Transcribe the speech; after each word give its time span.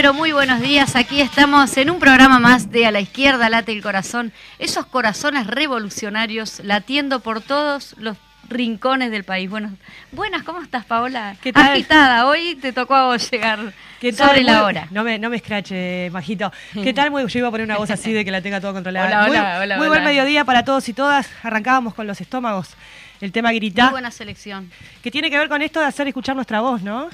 Pero 0.00 0.14
muy 0.14 0.30
buenos 0.30 0.60
días. 0.60 0.94
Aquí 0.94 1.20
estamos 1.20 1.76
en 1.76 1.90
un 1.90 1.98
programa 1.98 2.38
más 2.38 2.70
de 2.70 2.86
A 2.86 2.92
la 2.92 3.00
izquierda 3.00 3.50
late 3.50 3.72
el 3.72 3.82
corazón. 3.82 4.32
Esos 4.60 4.86
corazones 4.86 5.48
revolucionarios 5.48 6.60
latiendo 6.62 7.18
por 7.18 7.40
todos 7.40 7.96
los 7.98 8.16
rincones 8.48 9.10
del 9.10 9.24
país. 9.24 9.50
Bueno, 9.50 9.72
buenas, 10.12 10.44
¿cómo 10.44 10.62
estás, 10.62 10.84
Paola? 10.84 11.34
¿Qué 11.42 11.52
tal? 11.52 11.72
Agitada, 11.72 12.28
hoy 12.28 12.54
te 12.54 12.72
tocó 12.72 12.94
a 12.94 13.06
vos 13.06 13.28
llegar 13.28 13.58
¿Qué 14.00 14.12
tal? 14.12 14.28
sobre 14.28 14.44
la 14.44 14.62
hora. 14.62 14.86
No 14.92 15.02
me, 15.02 15.18
no 15.18 15.30
me 15.30 15.36
escrache, 15.38 16.10
Majito. 16.12 16.52
¿Qué 16.74 16.94
tal? 16.94 17.10
Muy, 17.10 17.26
yo 17.26 17.38
iba 17.40 17.48
a 17.48 17.50
poner 17.50 17.64
una 17.64 17.78
voz 17.78 17.90
así 17.90 18.12
de 18.12 18.24
que 18.24 18.30
la 18.30 18.40
tenga 18.40 18.60
todo 18.60 18.74
controlada. 18.74 19.08
Hola, 19.08 19.26
muy, 19.26 19.36
hola, 19.36 19.58
hola, 19.60 19.78
muy 19.78 19.88
buen 19.88 20.04
mediodía 20.04 20.44
para 20.44 20.64
todos 20.64 20.88
y 20.88 20.92
todas. 20.92 21.28
Arrancábamos 21.42 21.94
con 21.94 22.06
los 22.06 22.20
estómagos. 22.20 22.76
El 23.20 23.32
tema 23.32 23.50
grita, 23.50 23.86
Muy 23.86 23.90
buena 23.90 24.12
selección. 24.12 24.70
que 25.02 25.10
tiene 25.10 25.28
que 25.28 25.36
ver 25.36 25.48
con 25.48 25.60
esto 25.60 25.80
de 25.80 25.86
hacer 25.86 26.06
escuchar 26.06 26.36
nuestra 26.36 26.60
voz, 26.60 26.82
¿no? 26.82 27.08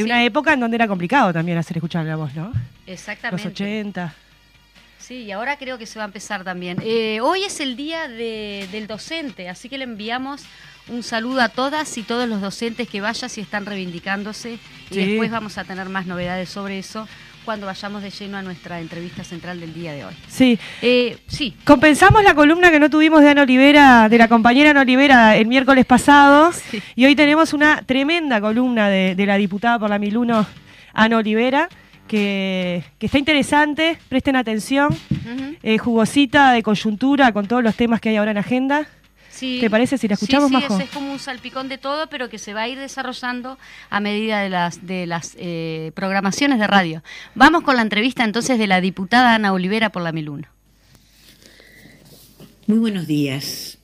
De 0.00 0.04
Sí. 0.04 0.10
una 0.10 0.24
época 0.24 0.52
en 0.52 0.60
donde 0.60 0.76
era 0.76 0.88
complicado 0.88 1.32
también 1.32 1.58
hacer 1.58 1.76
escuchar 1.76 2.04
la 2.06 2.16
voz, 2.16 2.34
¿no? 2.34 2.46
Los 2.46 2.54
Exactamente. 2.86 3.48
80. 3.48 4.14
Sí, 4.98 5.22
y 5.24 5.32
ahora 5.32 5.56
creo 5.56 5.76
que 5.78 5.86
se 5.86 5.98
va 5.98 6.04
a 6.04 6.06
empezar 6.06 6.44
también. 6.44 6.78
Eh, 6.84 7.20
hoy 7.22 7.42
es 7.44 7.58
el 7.60 7.74
día 7.76 8.06
de- 8.08 8.68
del 8.70 8.86
docente, 8.86 9.48
así 9.48 9.68
que 9.68 9.76
le 9.78 9.84
enviamos 9.84 10.42
un 10.88 11.02
saludo 11.02 11.40
a 11.40 11.48
todas 11.48 11.96
y 11.98 12.02
todos 12.02 12.28
los 12.28 12.40
docentes 12.40 12.88
que 12.88 13.00
vayan 13.00 13.28
si 13.30 13.40
están 13.40 13.66
reivindicándose. 13.66 14.58
Y 14.90 14.96
después 14.96 15.30
vamos 15.30 15.58
a 15.58 15.64
tener 15.64 15.88
más 15.88 16.06
novedades 16.06 16.48
sobre 16.48 16.78
eso 16.78 17.08
cuando 17.50 17.66
vayamos 17.66 18.00
de 18.00 18.10
lleno 18.10 18.36
a 18.38 18.42
nuestra 18.42 18.78
entrevista 18.78 19.24
central 19.24 19.58
del 19.58 19.74
día 19.74 19.92
de 19.92 20.04
hoy. 20.04 20.14
Sí. 20.28 20.56
Eh, 20.82 21.18
sí, 21.26 21.56
Compensamos 21.64 22.22
la 22.22 22.32
columna 22.32 22.70
que 22.70 22.78
no 22.78 22.88
tuvimos 22.88 23.22
de 23.22 23.30
Ana 23.30 23.42
Olivera, 23.42 24.08
de 24.08 24.18
la 24.18 24.28
compañera 24.28 24.70
Ana 24.70 24.82
Olivera 24.82 25.36
el 25.36 25.48
miércoles 25.48 25.84
pasado. 25.84 26.52
Sí. 26.52 26.80
Y 26.94 27.06
hoy 27.06 27.16
tenemos 27.16 27.52
una 27.52 27.82
tremenda 27.84 28.40
columna 28.40 28.88
de, 28.88 29.16
de 29.16 29.26
la 29.26 29.34
diputada 29.36 29.80
por 29.80 29.90
la 29.90 29.98
1001, 29.98 30.46
Ana 30.94 31.16
Olivera, 31.16 31.68
que, 32.06 32.84
que 33.00 33.06
está 33.06 33.18
interesante. 33.18 33.98
Presten 34.08 34.36
atención. 34.36 34.90
Ujú. 35.10 35.56
eh, 35.64 35.76
jugosita 35.78 36.52
de 36.52 36.62
coyuntura 36.62 37.32
con 37.32 37.48
todos 37.48 37.64
los 37.64 37.74
temas 37.74 38.00
que 38.00 38.10
hay 38.10 38.16
ahora 38.16 38.30
en 38.30 38.38
agenda. 38.38 38.86
Sí. 39.40 39.56
¿Te 39.58 39.70
parece 39.70 39.96
si 39.96 40.06
la 40.06 40.14
escuchamos, 40.14 40.50
sí, 40.50 40.54
sí, 40.54 40.62
Majo? 40.62 40.76
es, 40.76 40.84
es 40.84 40.90
como 40.90 41.12
un 41.12 41.18
salpicón 41.18 41.70
de 41.70 41.78
todo, 41.78 42.10
pero 42.10 42.28
que 42.28 42.36
se 42.36 42.52
va 42.52 42.60
a 42.60 42.68
ir 42.68 42.78
desarrollando 42.78 43.56
a 43.88 43.98
medida 43.98 44.42
de 44.42 44.50
las, 44.50 44.86
de 44.86 45.06
las 45.06 45.34
eh, 45.38 45.92
programaciones 45.94 46.58
de 46.58 46.66
radio. 46.66 47.02
Vamos 47.34 47.62
con 47.62 47.74
la 47.76 47.80
entrevista 47.80 48.22
entonces 48.22 48.58
de 48.58 48.66
la 48.66 48.82
diputada 48.82 49.34
Ana 49.34 49.54
Olivera 49.54 49.90
por 49.92 50.02
la 50.02 50.12
1001. 50.12 50.46
Muy 52.66 52.78
buenos 52.78 53.06
días. 53.06 53.78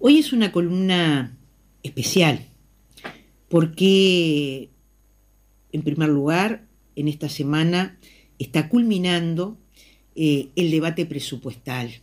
Hoy 0.00 0.18
es 0.18 0.34
una 0.34 0.52
columna 0.52 1.34
especial 1.82 2.44
porque, 3.48 4.68
en 5.72 5.80
primer 5.82 6.10
lugar, 6.10 6.66
en 6.94 7.08
esta 7.08 7.30
semana 7.30 7.96
está 8.38 8.68
culminando 8.68 9.56
eh, 10.14 10.50
el 10.56 10.70
debate 10.70 11.06
presupuestal. 11.06 12.02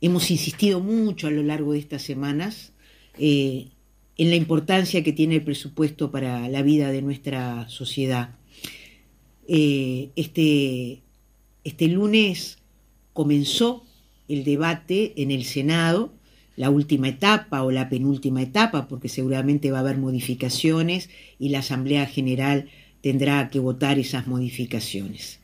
Hemos 0.00 0.30
insistido 0.30 0.80
mucho 0.80 1.26
a 1.26 1.30
lo 1.30 1.42
largo 1.42 1.72
de 1.72 1.80
estas 1.80 2.02
semanas 2.02 2.72
eh, 3.18 3.68
en 4.16 4.30
la 4.30 4.36
importancia 4.36 5.02
que 5.02 5.12
tiene 5.12 5.36
el 5.36 5.42
presupuesto 5.42 6.10
para 6.10 6.48
la 6.48 6.62
vida 6.62 6.90
de 6.90 7.02
nuestra 7.02 7.68
sociedad. 7.68 8.36
Eh, 9.48 10.10
este, 10.14 11.02
este 11.64 11.88
lunes 11.88 12.58
comenzó 13.12 13.84
el 14.28 14.44
debate 14.44 15.14
en 15.16 15.30
el 15.30 15.44
Senado, 15.44 16.12
la 16.54 16.70
última 16.70 17.08
etapa 17.08 17.62
o 17.62 17.70
la 17.70 17.88
penúltima 17.88 18.42
etapa, 18.42 18.86
porque 18.86 19.08
seguramente 19.08 19.70
va 19.70 19.78
a 19.78 19.80
haber 19.80 19.96
modificaciones 19.96 21.08
y 21.38 21.48
la 21.48 21.60
Asamblea 21.60 22.06
General 22.06 22.68
tendrá 23.00 23.48
que 23.50 23.58
votar 23.58 23.98
esas 23.98 24.26
modificaciones. 24.26 25.40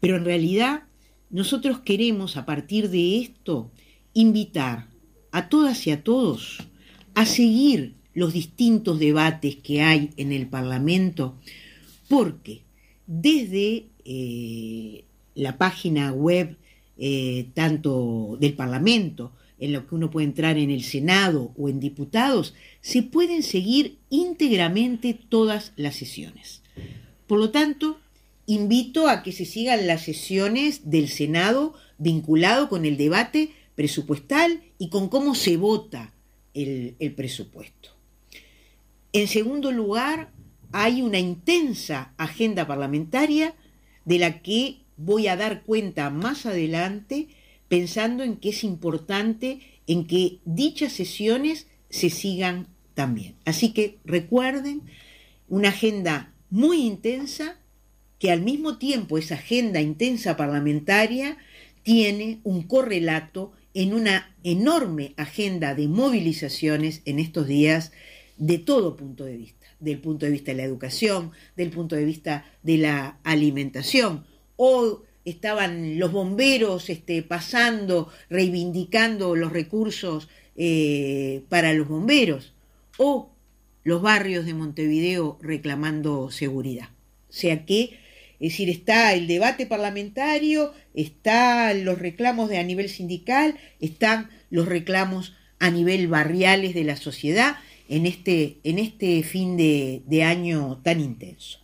Pero 0.00 0.16
en 0.16 0.24
realidad 0.24 0.82
nosotros 1.30 1.80
queremos 1.80 2.36
a 2.36 2.46
partir 2.46 2.90
de 2.90 3.18
esto 3.18 3.70
invitar 4.14 4.88
a 5.30 5.48
todas 5.48 5.86
y 5.86 5.90
a 5.90 6.02
todos 6.02 6.58
a 7.14 7.26
seguir 7.26 7.94
los 8.14 8.32
distintos 8.32 8.98
debates 8.98 9.56
que 9.56 9.82
hay 9.82 10.10
en 10.16 10.32
el 10.32 10.48
Parlamento, 10.48 11.36
porque 12.08 12.62
desde 13.06 13.86
eh, 14.04 15.04
la 15.34 15.56
página 15.58 16.12
web 16.12 16.56
eh, 16.96 17.48
tanto 17.54 18.36
del 18.40 18.54
Parlamento, 18.54 19.32
en 19.60 19.72
lo 19.72 19.86
que 19.86 19.94
uno 19.94 20.10
puede 20.10 20.26
entrar 20.26 20.56
en 20.58 20.70
el 20.70 20.82
Senado 20.82 21.52
o 21.56 21.68
en 21.68 21.80
diputados, 21.80 22.54
se 22.80 23.02
pueden 23.02 23.42
seguir 23.42 23.98
íntegramente 24.10 25.14
todas 25.14 25.72
las 25.76 25.96
sesiones. 25.96 26.62
Por 27.26 27.38
lo 27.38 27.50
tanto, 27.50 27.98
invito 28.48 29.08
a 29.08 29.22
que 29.22 29.30
se 29.30 29.44
sigan 29.44 29.86
las 29.86 30.02
sesiones 30.02 30.90
del 30.90 31.08
Senado 31.08 31.74
vinculado 31.98 32.70
con 32.70 32.86
el 32.86 32.96
debate 32.96 33.50
presupuestal 33.74 34.62
y 34.78 34.88
con 34.88 35.10
cómo 35.10 35.34
se 35.34 35.58
vota 35.58 36.14
el, 36.54 36.96
presupuesto. 37.14 37.90
En 39.12 39.28
segundo 39.28 39.70
lugar, 39.70 40.32
hay 40.72 41.02
una 41.02 41.18
intensa 41.18 42.14
agenda 42.16 42.66
parlamentaria 42.66 43.54
de 44.06 44.18
la 44.18 44.40
que 44.40 44.78
voy 44.96 45.28
a 45.28 45.36
dar 45.36 45.62
cuenta 45.64 46.08
más 46.08 46.46
adelante, 46.46 47.28
pensando 47.68 48.24
en 48.24 48.36
que 48.36 48.48
es 48.48 48.64
importante 48.64 49.60
en 49.86 50.06
que 50.06 50.38
dichas 50.46 50.94
sesiones 50.94 51.66
se 51.90 52.08
sigan 52.08 52.66
también. 52.94 53.34
Así 53.44 53.74
que 53.74 53.98
recuerden, 54.06 54.82
una 55.48 55.68
agenda 55.68 56.32
muy 56.48 56.86
intensa, 56.86 57.58
que 58.18 58.30
al 58.30 58.42
mismo 58.42 58.78
tiempo 58.78 59.18
esa 59.18 59.34
agenda 59.34 59.80
intensa 59.80 60.36
parlamentaria 60.36 61.38
tiene 61.82 62.40
un 62.42 62.62
correlato 62.62 63.52
en 63.74 63.94
una 63.94 64.34
enorme 64.42 65.14
agenda 65.16 65.74
de 65.74 65.88
movilizaciones 65.88 67.02
en 67.04 67.18
estos 67.18 67.46
días 67.46 67.92
de 68.36 68.58
todo 68.58 68.96
punto 68.96 69.24
de 69.24 69.36
vista, 69.36 69.66
del 69.80 69.98
punto 69.98 70.26
de 70.26 70.32
vista 70.32 70.52
de 70.52 70.58
la 70.58 70.64
educación, 70.64 71.32
del 71.56 71.70
punto 71.70 71.96
de 71.96 72.04
vista 72.04 72.44
de 72.62 72.78
la 72.78 73.18
alimentación. 73.24 74.24
O 74.56 75.02
estaban 75.24 75.98
los 75.98 76.10
bomberos 76.10 76.90
este, 76.90 77.22
pasando, 77.22 78.08
reivindicando 78.30 79.36
los 79.36 79.52
recursos 79.52 80.28
eh, 80.56 81.44
para 81.48 81.72
los 81.74 81.88
bomberos, 81.88 82.54
o 82.96 83.30
los 83.84 84.02
barrios 84.02 84.44
de 84.44 84.54
Montevideo 84.54 85.38
reclamando 85.40 86.30
seguridad. 86.30 86.90
O 87.28 87.32
sea 87.32 87.64
que, 87.64 87.98
es 88.40 88.52
decir, 88.52 88.70
está 88.70 89.14
el 89.14 89.26
debate 89.26 89.66
parlamentario, 89.66 90.72
están 90.94 91.84
los 91.84 91.98
reclamos 91.98 92.48
de 92.48 92.58
a 92.58 92.62
nivel 92.62 92.88
sindical, 92.88 93.56
están 93.80 94.30
los 94.50 94.66
reclamos 94.66 95.34
a 95.58 95.70
nivel 95.70 96.06
barriales 96.06 96.74
de 96.74 96.84
la 96.84 96.96
sociedad 96.96 97.56
en 97.88 98.06
este, 98.06 98.58
en 98.62 98.78
este 98.78 99.22
fin 99.22 99.56
de, 99.56 100.22
año 100.22 100.80
tan 100.84 101.00
intenso. 101.00 101.58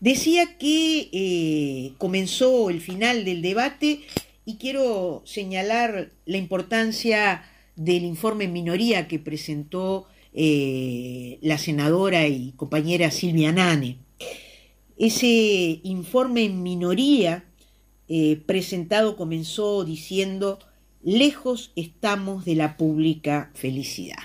Decía 0.00 0.58
que 0.58 1.08
eh, 1.12 1.94
comenzó 1.98 2.70
el 2.70 2.80
final 2.80 3.24
del 3.24 3.42
debate 3.42 4.00
y 4.44 4.56
quiero 4.56 5.22
señalar 5.24 6.12
la 6.24 6.36
importancia 6.36 7.44
del 7.76 8.04
informe 8.04 8.46
minoría 8.46 9.08
que 9.08 9.18
presentó 9.18 10.06
eh, 10.34 11.38
la 11.40 11.58
senadora 11.58 12.26
y 12.28 12.52
compañera 12.52 13.10
Silvia 13.10 13.52
Nane. 13.52 14.07
Ese 14.98 15.80
informe 15.84 16.44
en 16.44 16.62
minoría 16.62 17.44
eh, 18.08 18.42
presentado 18.44 19.16
comenzó 19.16 19.84
diciendo, 19.84 20.58
lejos 21.02 21.72
estamos 21.76 22.44
de 22.44 22.56
la 22.56 22.76
pública 22.76 23.50
felicidad 23.54 24.16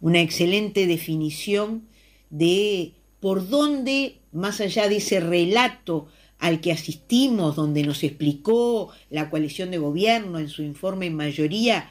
una 0.00 0.20
excelente 0.20 0.86
definición 0.86 1.88
de 2.30 2.94
por 3.20 3.48
dónde, 3.48 4.20
más 4.32 4.60
allá 4.60 4.88
de 4.88 4.96
ese 4.96 5.20
relato 5.20 6.06
al 6.38 6.60
que 6.60 6.72
asistimos, 6.72 7.56
donde 7.56 7.82
nos 7.82 8.04
explicó 8.04 8.90
la 9.10 9.30
coalición 9.30 9.70
de 9.70 9.78
gobierno 9.78 10.38
en 10.38 10.48
su 10.48 10.62
informe 10.62 11.06
en 11.06 11.16
mayoría, 11.16 11.90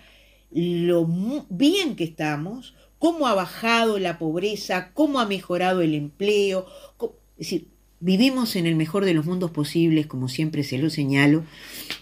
lo 0.52 1.07
bien 1.50 1.96
que 1.96 2.04
estamos, 2.04 2.75
cómo 3.00 3.28
ha 3.28 3.34
bajado 3.34 3.98
la 3.98 4.19
pobreza, 4.19 4.92
cómo 4.94 5.19
ha 5.19 5.25
mejorado 5.25 5.81
el 5.81 5.96
empleo. 5.96 6.68
es 7.02 7.50
decir, 7.50 7.68
vivimos 8.00 8.56
en 8.56 8.65
el 8.65 8.75
mejor 8.75 9.06
de 9.06 9.13
los 9.13 9.25
mundos 9.25 9.51
posibles, 9.51 10.07
como 10.07 10.30
siempre 10.30 10.63
se 10.63 10.77
lo 10.77 10.89
señalo. 10.89 11.44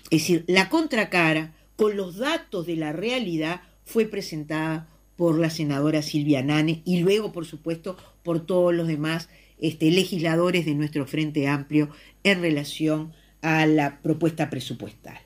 Es 0.09 0.21
decir, 0.21 0.45
la 0.47 0.69
contracara, 0.69 1.53
con 1.75 1.97
los 1.97 2.17
datos 2.17 2.65
de 2.65 2.75
la 2.75 2.93
realidad, 2.93 3.61
fue 3.85 4.05
presentada 4.05 4.87
por 5.15 5.39
la 5.39 5.49
senadora 5.49 6.01
Silvia 6.01 6.41
Nane 6.41 6.81
y 6.85 6.99
luego, 6.99 7.31
por 7.31 7.45
supuesto, 7.45 7.97
por 8.23 8.45
todos 8.45 8.73
los 8.73 8.87
demás 8.87 9.29
este, 9.59 9.91
legisladores 9.91 10.65
de 10.65 10.75
nuestro 10.75 11.05
Frente 11.05 11.47
Amplio 11.47 11.89
en 12.23 12.41
relación 12.41 13.13
a 13.41 13.65
la 13.65 14.01
propuesta 14.01 14.49
presupuestal. 14.49 15.19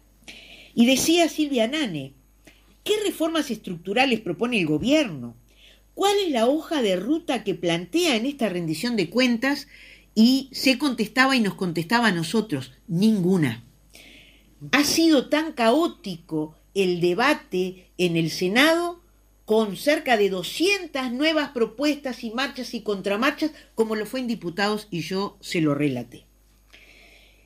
Y 0.74 0.86
decía 0.86 1.30
Silvia 1.30 1.68
Nane, 1.68 2.14
¿qué 2.84 2.94
reformas 3.06 3.50
estructurales 3.50 4.20
propone 4.20 4.60
el 4.60 4.68
gobierno? 4.68 5.36
¿Cuál 5.94 6.16
es 6.24 6.32
la 6.32 6.46
hoja 6.46 6.84
de 6.84 6.96
ruta 6.96 7.44
que 7.44 7.56
plantea 7.56 8.16
en 8.16 8.28
esta 8.28 8.50
rendición 8.50 8.96
de 8.96 9.10
cuentas? 9.10 9.68
Y 10.20 10.50
se 10.52 10.80
contestaba 10.80 11.36
y 11.36 11.42
nos 11.42 11.54
contestaba 11.54 12.08
a 12.08 12.12
nosotros, 12.12 12.74
ninguna. 12.88 13.64
Ha 14.72 14.84
sido 14.84 15.30
tan 15.30 15.52
caótico 15.52 16.56
el 16.74 17.02
debate 17.02 17.92
en 18.00 18.18
el 18.18 18.32
Senado 18.32 19.00
con 19.46 19.78
cerca 19.78 20.18
de 20.18 20.32
200 20.32 21.12
nuevas 21.12 21.52
propuestas 21.52 22.24
y 22.24 22.32
marchas 22.32 22.74
y 22.74 22.82
contramarchas, 22.82 23.52
como 23.76 23.96
lo 23.96 24.08
fue 24.08 24.22
en 24.22 24.28
diputados 24.28 24.88
y 24.90 25.02
yo 25.02 25.38
se 25.40 25.62
lo 25.62 25.76
relaté. 25.76 26.26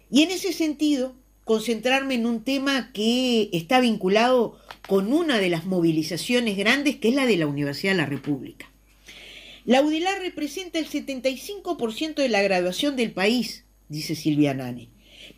Y 0.10 0.24
en 0.24 0.32
ese 0.32 0.54
sentido, 0.54 1.14
concentrarme 1.44 2.16
en 2.16 2.26
un 2.26 2.42
tema 2.42 2.94
que 2.94 3.50
está 3.52 3.82
vinculado 3.82 4.58
con 4.88 5.12
una 5.12 5.40
de 5.40 5.50
las 5.50 5.66
movilizaciones 5.66 6.56
grandes, 6.56 6.96
que 6.96 7.10
es 7.10 7.16
la 7.16 7.26
de 7.26 7.36
la 7.36 7.48
Universidad 7.48 7.92
de 7.92 7.98
la 7.98 8.06
República. 8.06 8.71
La 9.66 9.82
UDELAR 9.84 10.20
representa 10.22 10.80
el 10.80 10.88
75% 10.88 12.16
de 12.16 12.30
la 12.30 12.42
graduación 12.42 12.96
del 12.96 13.12
país, 13.12 13.66
dice 13.90 14.16
Silvia 14.16 14.54
Nane, 14.54 14.90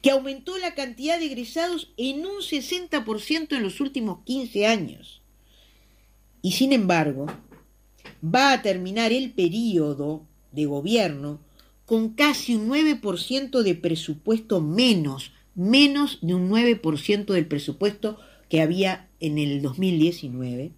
que 0.02 0.12
aumentó 0.12 0.58
la 0.58 0.76
cantidad 0.76 1.20
de 1.20 1.26
egresados 1.26 1.94
en 1.98 2.26
un 2.26 2.38
60% 2.38 3.56
en 3.56 3.64
los 3.64 3.82
últimos 3.82 4.20
15 4.26 4.66
años 4.66 5.22
y 6.42 6.52
sin 6.52 6.74
embargo 6.74 7.26
va 8.24 8.54
a 8.54 8.62
terminar 8.62 9.12
el 9.12 9.32
periodo 9.32 10.26
de 10.52 10.66
gobierno 10.66 11.40
con 11.86 12.10
casi 12.10 12.56
un 12.56 12.70
9% 12.70 13.62
de 13.62 13.76
presupuesto 13.76 14.62
menos, 14.62 15.32
menos 15.56 16.20
de 16.22 16.34
un 16.36 16.50
9% 16.50 17.26
del 17.26 17.48
presupuesto 17.48 18.20
que 18.50 18.62
había 18.62 19.10
en 19.20 19.38
el 19.38 19.62
2019 19.62 20.72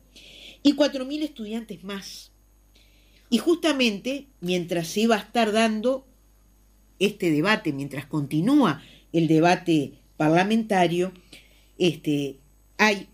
y 0.64 0.74
4.000 0.74 1.24
estudiantes 1.24 1.84
más. 1.84 2.32
Y 3.36 3.38
justamente 3.38 4.28
mientras 4.40 4.88
se 4.88 5.08
va 5.08 5.16
a 5.16 5.20
estar 5.20 5.52
dando 5.52 6.08
este 7.00 7.32
debate, 7.32 7.74
mientras 7.74 8.06
continúa 8.06 8.82
el 9.12 9.28
debate 9.28 9.96
parlamentario, 10.16 11.12
este, 11.78 12.38
hay 12.78 13.10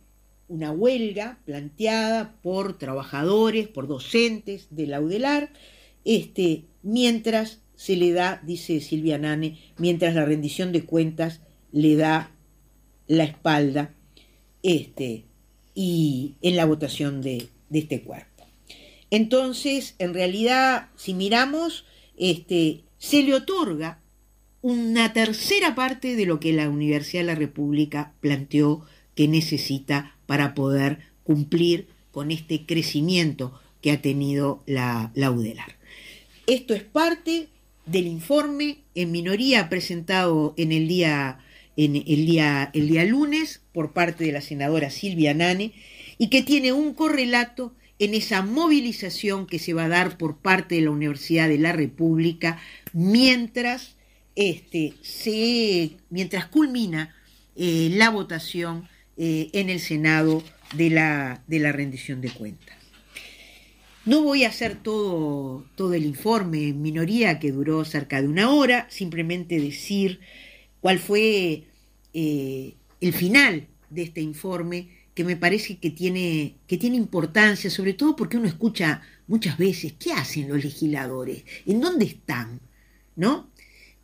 una 0.48 0.72
huelga 0.72 1.40
planteada 1.44 2.36
por 2.44 2.78
trabajadores, 2.78 3.68
por 3.68 3.88
docentes 3.88 4.68
de 4.70 4.86
la 4.86 5.02
UDELAR, 5.02 5.54
este, 6.06 6.66
mientras 6.84 7.64
se 7.74 7.96
le 7.96 8.12
da, 8.12 8.44
dice 8.46 8.80
Silvia 8.80 9.18
Nane, 9.18 9.58
mientras 9.80 10.14
la 10.14 10.24
rendición 10.24 10.72
de 10.72 10.84
cuentas 10.84 11.42
le 11.72 11.96
da 11.96 12.30
la 13.08 13.24
espalda 13.24 13.96
este, 14.62 15.26
y 15.74 16.36
en 16.44 16.58
la 16.58 16.66
votación 16.66 17.24
de, 17.24 17.48
este 17.72 18.04
cuerpo. 18.04 18.31
Entonces, 19.12 19.96
en 20.00 20.14
realidad, 20.14 20.90
si 20.96 21.14
miramos, 21.14 21.86
este, 22.18 22.82
se 22.98 23.22
le 23.24 23.36
otorga 23.36 24.00
una 24.62 25.12
tercera 25.12 25.76
parte 25.76 26.16
de 26.16 26.26
lo 26.26 26.40
que 26.40 26.54
la 26.54 26.70
Universidad 26.70 27.22
de 27.22 27.28
la 27.28 27.36
República 27.36 28.14
planteó 28.22 28.86
que 29.16 29.28
necesita 29.28 30.16
para 30.26 30.56
poder 30.56 31.00
cumplir 31.24 31.88
con 32.12 32.32
este 32.32 32.66
crecimiento 32.66 33.60
que 33.82 33.92
ha 33.92 34.02
tenido 34.02 34.64
la, 34.66 35.12
la 35.14 35.32
UDELAR. 35.32 35.78
Esto 36.48 36.74
es 36.74 36.84
parte 36.84 37.50
del 37.86 38.08
informe 38.08 38.78
en 38.96 39.12
minoría 39.12 39.68
presentado 39.68 40.54
en 40.58 40.72
el 40.72 40.88
día, 40.88 41.40
en 41.76 41.96
el 41.96 42.26
día, 42.26 42.70
el 42.74 42.88
día 42.88 43.04
lunes 43.06 43.62
por 43.74 43.94
parte 43.94 44.24
de 44.24 44.32
la 44.32 44.42
senadora 44.42 44.90
Silvia 44.90 45.34
Nane 45.34 45.74
y 46.18 46.30
que 46.30 46.44
tiene 46.44 46.72
un 46.72 46.94
correlato 46.94 47.74
en 48.02 48.16
esa 48.16 48.42
movilización 48.42 49.46
que 49.46 49.60
se 49.60 49.76
va 49.76 49.86
a 49.86 49.88
dar 49.88 50.18
por 50.18 50.38
parte 50.38 50.74
de 50.74 50.82
la 50.82 50.90
Universidad 50.90 51.48
de 51.48 51.60
la 51.60 51.72
República 51.72 52.60
mientras, 52.94 53.96
este, 54.36 54.96
se, 55.04 55.98
mientras 56.10 56.48
culmina 56.48 57.16
eh, 57.56 57.92
la 57.94 58.10
votación 58.10 58.90
eh, 59.18 59.52
en 59.54 59.70
el 59.70 59.80
Senado 59.80 60.44
de 60.74 60.90
la, 60.90 61.44
de 61.46 61.60
la 61.60 61.72
rendición 61.72 62.22
de 62.22 62.32
cuentas. 62.32 62.76
No 64.04 64.24
voy 64.24 64.46
a 64.46 64.50
hacer 64.50 64.78
todo, 64.82 65.64
todo 65.76 65.94
el 65.94 66.06
informe 66.06 66.70
en 66.70 66.82
minoría 66.82 67.38
que 67.38 67.52
duró 67.52 67.86
cerca 67.86 68.20
de 68.20 68.28
una 68.28 68.50
hora, 68.50 68.88
simplemente 68.90 69.60
decir 69.60 70.22
cuál 70.80 70.98
fue 70.98 71.66
eh, 72.16 72.74
el 73.00 73.14
final 73.14 73.68
de 73.92 74.02
este 74.02 74.22
informe 74.22 75.01
que 75.14 75.24
me 75.24 75.36
parece 75.36 75.78
que 75.78 75.90
tiene, 75.90 76.56
que 76.68 76.78
tiene 76.78 76.96
importancia, 76.98 77.70
sobre 77.70 77.94
todo 77.94 78.16
porque 78.16 78.38
uno 78.38 78.48
escucha 78.48 79.02
muchas 79.28 79.58
veces, 79.58 79.94
¿qué 80.00 80.14
hacen 80.14 80.50
los 80.50 80.64
legisladores? 80.64 81.44
¿En 81.66 81.82
dónde 81.82 82.06
están? 82.06 82.62
¿No? 83.16 83.50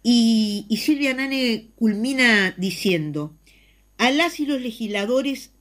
Y, 0.04 0.66
Silvia 0.78 1.14
Nane 1.14 1.70
culmina 1.76 2.54
diciendo, 2.58 3.36
a 3.98 4.12
las 4.12 4.40
y 4.40 4.46
los 4.46 4.62
legisladores 4.62 5.52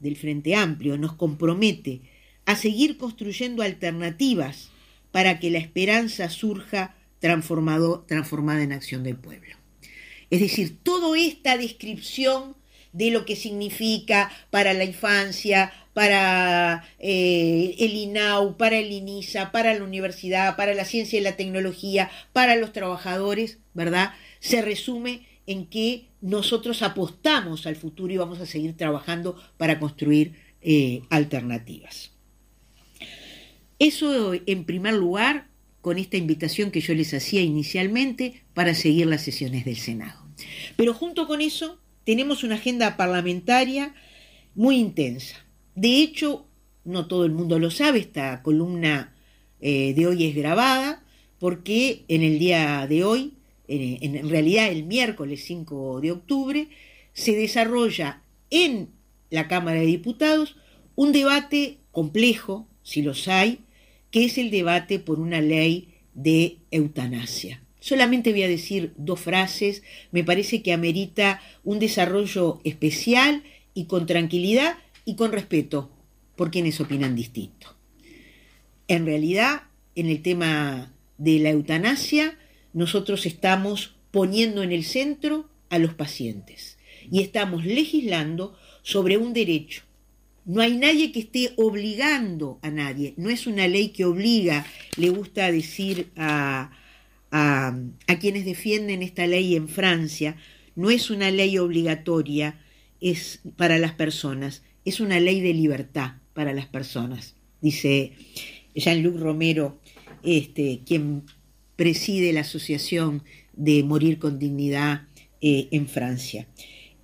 del 0.00 0.16
Frente 0.16 0.54
Amplio 0.54 0.98
nos 0.98 1.14
compromete 1.14 2.02
a 2.44 2.56
seguir 2.56 2.98
construyendo 2.98 3.62
alternativas 3.62 4.68
para 5.10 5.38
que 5.38 5.50
la 5.50 5.58
esperanza 5.58 6.28
surja 6.28 6.94
transformado, 7.20 8.04
transformada 8.06 8.62
en 8.62 8.72
acción 8.72 9.04
del 9.04 9.16
pueblo. 9.16 9.56
Es 10.28 10.40
decir, 10.40 10.76
toda 10.82 11.18
esta 11.18 11.56
descripción 11.56 12.56
de 12.94 13.10
lo 13.10 13.26
que 13.26 13.36
significa 13.36 14.30
para 14.50 14.72
la 14.72 14.84
infancia, 14.84 15.72
para 15.92 16.84
eh, 17.00 17.74
el 17.78 17.94
INAU, 17.94 18.56
para 18.56 18.78
el 18.78 18.90
INISA, 18.90 19.50
para 19.52 19.74
la 19.74 19.84
universidad, 19.84 20.56
para 20.56 20.74
la 20.74 20.84
ciencia 20.84 21.18
y 21.18 21.22
la 21.22 21.36
tecnología, 21.36 22.10
para 22.32 22.56
los 22.56 22.72
trabajadores, 22.72 23.58
¿verdad? 23.74 24.12
Se 24.38 24.62
resume 24.62 25.26
en 25.46 25.66
que 25.66 26.06
nosotros 26.20 26.82
apostamos 26.82 27.66
al 27.66 27.76
futuro 27.76 28.12
y 28.12 28.16
vamos 28.16 28.40
a 28.40 28.46
seguir 28.46 28.76
trabajando 28.76 29.36
para 29.58 29.80
construir 29.80 30.36
eh, 30.62 31.02
alternativas. 31.10 32.12
Eso 33.80 34.32
en 34.34 34.64
primer 34.64 34.94
lugar, 34.94 35.48
con 35.80 35.98
esta 35.98 36.16
invitación 36.16 36.70
que 36.70 36.80
yo 36.80 36.94
les 36.94 37.12
hacía 37.12 37.42
inicialmente 37.42 38.44
para 38.54 38.72
seguir 38.72 39.06
las 39.06 39.22
sesiones 39.22 39.64
del 39.64 39.76
Senado. 39.76 40.24
Pero 40.76 40.94
junto 40.94 41.26
con 41.26 41.40
eso 41.40 41.80
tenemos 42.04 42.44
una 42.44 42.56
agenda 42.56 42.96
parlamentaria 42.96 43.94
muy 44.54 44.76
intensa. 44.76 45.36
De 45.74 45.98
hecho, 46.02 46.46
no 46.84 47.06
todo 47.06 47.24
el 47.24 47.32
mundo 47.32 47.58
lo 47.58 47.70
sabe, 47.70 47.98
esta 47.98 48.42
columna 48.42 49.14
eh, 49.60 49.94
de 49.94 50.06
hoy 50.06 50.24
es 50.24 50.34
grabada, 50.34 51.02
porque 51.38 52.04
en 52.08 52.22
el 52.22 52.38
día 52.38 52.86
de 52.86 53.04
hoy, 53.04 53.34
en, 53.66 54.28
realidad 54.28 54.70
el 54.70 54.84
miércoles 54.84 55.44
5 55.44 56.00
de 56.00 56.12
octubre, 56.12 56.68
se 57.12 57.34
desarrolla 57.34 58.22
en 58.50 58.90
la 59.30 59.48
Cámara 59.48 59.80
de 59.80 59.86
Diputados 59.86 60.56
un 60.94 61.12
debate 61.12 61.78
complejo, 61.90 62.68
si 62.82 63.02
los 63.02 63.26
hay, 63.28 63.60
que 64.10 64.26
es 64.26 64.38
el 64.38 64.50
debate 64.50 64.98
por 64.98 65.18
una 65.18 65.40
ley 65.40 65.94
de 66.14 66.58
eutanasia. 66.70 67.63
Solamente 67.84 68.32
voy 68.32 68.44
a 68.44 68.48
decir 68.48 68.94
dos 68.96 69.20
frases, 69.20 69.82
me 70.10 70.24
parece 70.24 70.62
que 70.62 70.72
amerita 70.72 71.42
un 71.64 71.78
desarrollo 71.78 72.62
especial 72.64 73.42
y 73.74 73.84
con 73.84 74.06
tranquilidad 74.06 74.78
y 75.04 75.16
con 75.16 75.32
respeto 75.32 75.90
por 76.34 76.50
quienes 76.50 76.80
opinan 76.80 77.14
distinto. 77.14 77.76
En 78.88 79.04
realidad, 79.04 79.64
en 79.96 80.06
el 80.06 80.22
tema 80.22 80.94
de 81.18 81.38
la 81.40 81.50
eutanasia, 81.50 82.38
nosotros 82.72 83.26
estamos 83.26 83.96
poniendo 84.12 84.62
en 84.62 84.72
el 84.72 84.84
centro 84.84 85.50
a 85.68 85.78
los 85.78 85.92
pacientes 85.92 86.78
y 87.12 87.20
estamos 87.20 87.66
legislando 87.66 88.56
sobre 88.82 89.18
un 89.18 89.34
derecho. 89.34 89.82
No 90.46 90.62
hay 90.62 90.78
nadie 90.78 91.12
que 91.12 91.20
esté 91.20 91.52
obligando 91.56 92.58
a 92.62 92.70
nadie, 92.70 93.12
no 93.18 93.28
es 93.28 93.46
una 93.46 93.68
ley 93.68 93.90
que 93.90 94.06
obliga, 94.06 94.64
le 94.96 95.10
gusta 95.10 95.52
decir 95.52 96.10
a, 96.16 96.70
a, 97.36 97.74
quienes 98.20 98.44
defienden 98.44 99.02
esta 99.02 99.26
ley 99.26 99.56
en 99.56 99.68
Francia, 99.68 100.36
no 100.76 100.92
es 100.92 101.10
una 101.10 101.32
ley 101.32 101.58
obligatoria, 101.58 102.60
es 103.00 103.40
para 103.56 103.78
las 103.78 103.92
personas, 103.92 104.62
es 104.84 105.00
una 105.00 105.18
ley 105.18 105.40
de 105.40 105.52
libertad 105.52 106.12
para 106.32 106.52
las 106.52 106.66
personas, 106.66 107.34
dice 107.60 108.12
Jean-Luc 108.76 109.18
Romero, 109.18 109.80
este, 110.22 110.82
quien 110.86 111.24
preside 111.74 112.32
la 112.32 112.42
Asociación 112.42 113.24
de 113.52 113.82
Morir 113.82 114.20
con 114.20 114.38
Dignidad 114.38 115.08
eh, 115.40 115.66
en 115.72 115.88
Francia. 115.88 116.46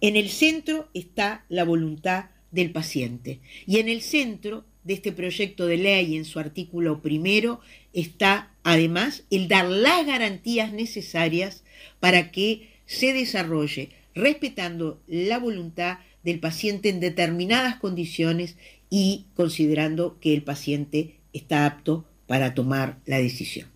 En 0.01 0.15
el 0.15 0.29
centro 0.29 0.89
está 0.95 1.45
la 1.49 1.65
voluntad 1.65 2.27
del 2.53 2.71
paciente. 2.71 3.41
Y 3.67 3.79
en 3.79 3.89
el 3.89 4.01
centro 4.01 4.65
de 4.91 4.95
este 4.95 5.13
proyecto 5.13 5.69
de 5.69 5.77
ley, 5.77 6.17
en 6.17 6.25
su 6.25 6.41
artículo 6.41 7.01
primero, 7.01 7.61
está 7.93 8.51
además 8.65 9.23
el 9.31 9.47
dar 9.47 9.67
las 9.67 10.05
garantías 10.05 10.73
necesarias 10.73 11.63
para 12.01 12.33
que 12.33 12.71
se 12.87 13.13
desarrolle 13.13 13.91
respetando 14.17 15.01
la 15.07 15.39
voluntad 15.39 15.99
del 16.25 16.41
paciente 16.41 16.89
en 16.89 16.99
determinadas 16.99 17.77
condiciones 17.77 18.57
y 18.91 19.27
considerando 19.37 20.19
que 20.19 20.35
el 20.35 20.43
paciente 20.43 21.15
está 21.33 21.67
apto 21.67 22.05
para 22.27 22.55
tomar 22.55 22.99
la 23.07 23.19
decisión. 23.19 23.69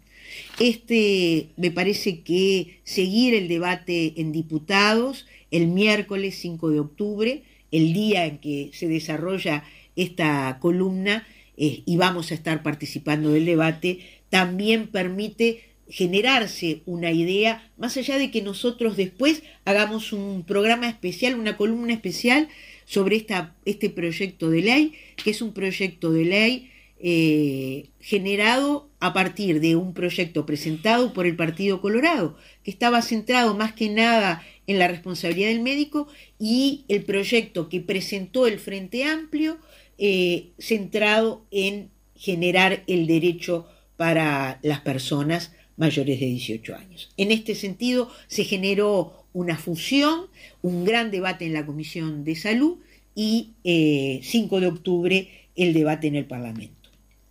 Este 0.59 1.51
me 1.57 1.71
parece 1.71 2.23
que 2.23 2.81
seguir 2.83 3.35
el 3.35 3.47
debate 3.47 4.15
en 4.17 4.33
diputados 4.33 5.27
el 5.53 5.69
miércoles 5.69 6.35
5 6.41 6.71
de 6.71 6.81
octubre 6.81 7.43
el 7.71 7.93
día 7.93 8.27
en 8.27 8.39
que 8.39 8.71
se 8.73 8.89
desarrolla 8.89 9.65
esta 9.97 10.59
columna 10.61 11.27
eh, 11.57 11.83
y 11.87 11.97
vamos 11.97 12.31
a 12.31 12.35
estar 12.35 12.63
participando 12.63 13.31
del 13.31 13.47
debate, 13.47 14.01
también 14.29 14.89
permite 14.89 15.75
generarse 15.89 16.83
una 16.87 17.13
idea, 17.13 17.71
más 17.77 17.97
allá 17.97 18.19
de 18.19 18.31
que 18.31 18.43
nosotros 18.43 18.97
después 18.97 19.43
hagamos 19.65 20.13
un 20.13 20.45
programa 20.45 20.89
especial, 20.89 21.39
una 21.39 21.57
columna 21.57 21.93
especial 21.93 22.49
sobre 22.87 23.17
esta, 23.17 23.55
este 23.65 23.91
proyecto 23.91 24.51
de 24.51 24.63
ley, 24.63 24.93
que 25.23 25.31
es 25.31 25.43
un 25.43 25.53
proyecto 25.53 26.11
de 26.13 26.25
ley 26.25 26.71
eh, 27.01 27.91
generado 28.01 28.89
a 28.99 29.13
partir 29.13 29.61
de 29.61 29.77
un 29.77 29.93
proyecto 29.93 30.47
presentado 30.47 31.13
por 31.13 31.27
el 31.27 31.37
Partido 31.37 31.83
Colorado, 31.83 32.39
que 32.63 32.71
estaba 32.71 33.03
centrado 33.03 33.55
más 33.55 33.75
que 33.75 33.91
nada 33.91 34.43
en 34.67 34.79
la 34.79 34.89
responsabilidad 34.89 35.49
del 35.49 35.61
médico 35.61 36.09
y 36.39 36.85
el 36.89 37.05
proyecto 37.05 37.69
que 37.69 37.81
presentó 37.81 38.47
el 38.47 38.59
Frente 38.59 39.05
Amplio 39.05 39.59
eh, 39.99 40.53
centrado 40.59 41.45
en 41.51 41.91
generar 42.17 42.85
el 42.87 43.07
derecho 43.07 43.67
para 43.97 44.59
las 44.63 44.81
personas 44.81 45.53
mayores 45.77 46.21
de 46.21 46.27
18 46.27 46.77
años. 46.77 47.11
En 47.17 47.33
este 47.33 47.55
sentido, 47.55 48.11
se 48.29 48.45
generó 48.45 49.27
una 49.33 49.59
fusión, 49.59 50.27
un 50.63 50.85
gran 50.85 51.11
debate 51.11 51.47
en 51.47 51.53
la 51.53 51.67
Comisión 51.67 52.25
de 52.25 52.37
Salud 52.37 52.79
y 53.15 53.51
5 53.63 53.65
eh, 53.65 54.61
de 54.61 54.67
octubre 54.67 55.29
el 55.57 55.73
debate 55.73 56.07
en 56.07 56.17
el 56.17 56.27
Parlamento. 56.27 56.91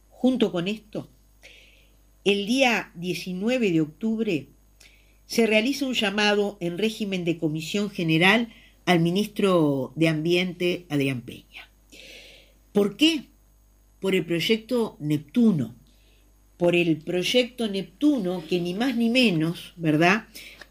Junto 0.10 0.52
con 0.52 0.68
esto, 0.68 1.10
el 2.24 2.46
día 2.46 2.92
19 2.96 3.72
de 3.72 3.82
octubre 3.82 4.48
se 5.26 5.48
realiza 5.48 5.86
un 5.86 5.94
llamado 5.94 6.58
en 6.62 6.78
régimen 6.78 7.26
de 7.26 7.38
comisión 7.38 7.90
general 7.90 8.54
al 8.86 9.00
ministro 9.00 9.92
de 9.96 10.08
Ambiente, 10.10 10.86
Adrián 10.90 11.22
Peña. 11.22 11.70
¿Por 12.74 12.98
qué? 12.98 13.26
Por 14.00 14.16
el 14.16 14.26
proyecto 14.26 14.98
Neptuno. 15.00 15.76
Por 16.58 16.76
el 16.76 16.98
proyecto 16.98 17.70
Neptuno 17.70 18.44
que 18.50 18.60
ni 18.60 18.74
más 18.74 18.96
ni 18.96 19.12
menos, 19.12 19.74
¿verdad? 19.78 20.26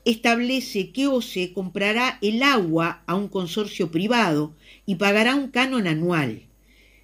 Establece 0.04 0.90
que 0.90 1.06
OCE 1.06 1.52
comprará 1.52 2.18
el 2.20 2.42
agua 2.42 3.04
a 3.06 3.14
un 3.14 3.28
consorcio 3.28 3.92
privado 3.92 4.52
y 4.84 4.96
pagará 4.96 5.36
un 5.36 5.48
canon 5.48 5.86
anual. 5.86 6.42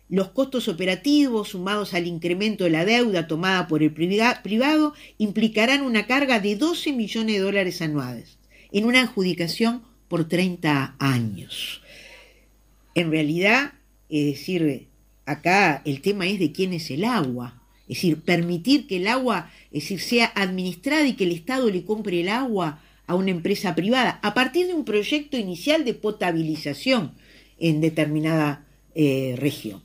Los 0.09 0.31
costos 0.31 0.67
operativos 0.67 1.50
sumados 1.50 1.95
al 1.95 2.09
incremento 2.09 2.64
de 2.64 2.71
la 2.71 2.85
deuda 2.85 3.28
tomada 3.28 3.69
por 3.69 3.85
el 3.85 3.93
privado 3.93 4.95
implicarán 5.17 5.83
una 5.83 6.09
carga 6.09 6.40
de 6.40 6.57
12 6.57 6.93
millones 6.93 7.37
de 7.37 7.40
dólares 7.40 7.83
anuales 7.83 8.38
en 8.73 8.85
una 8.85 9.02
adjudicación 9.02 9.83
por 10.09 10.26
30 10.26 10.97
años. 10.99 11.83
En 12.97 13.12
realidad, 13.12 13.75
es 14.09 14.26
decir, 14.26 14.88
acá 15.31 15.83
el 15.85 16.01
tema 16.01 16.27
es 16.27 16.39
de 16.39 16.53
quién 16.53 16.73
es 16.73 16.91
el 16.91 17.05
agua. 17.05 17.63
Es 17.83 17.99
decir, 17.99 18.21
permitir 18.21 18.87
que 18.87 18.97
el 18.97 19.09
agua 19.09 19.51
es 19.71 19.83
decir, 19.85 20.01
sea 20.01 20.33
administrada 20.35 21.07
y 21.07 21.15
que 21.15 21.25
el 21.25 21.33
Estado 21.33 21.71
le 21.71 21.85
compre 21.85 22.21
el 22.21 22.29
agua 22.29 22.81
a 23.07 23.15
una 23.15 23.31
empresa 23.31 23.75
privada 23.75 24.19
a 24.23 24.35
partir 24.35 24.67
de 24.67 24.75
un 24.75 24.85
proyecto 24.85 25.37
inicial 25.37 25.85
de 25.85 25.95
potabilización 25.95 27.13
en 27.59 27.81
determinada 27.81 28.67
eh, 28.95 29.35
región. 29.39 29.83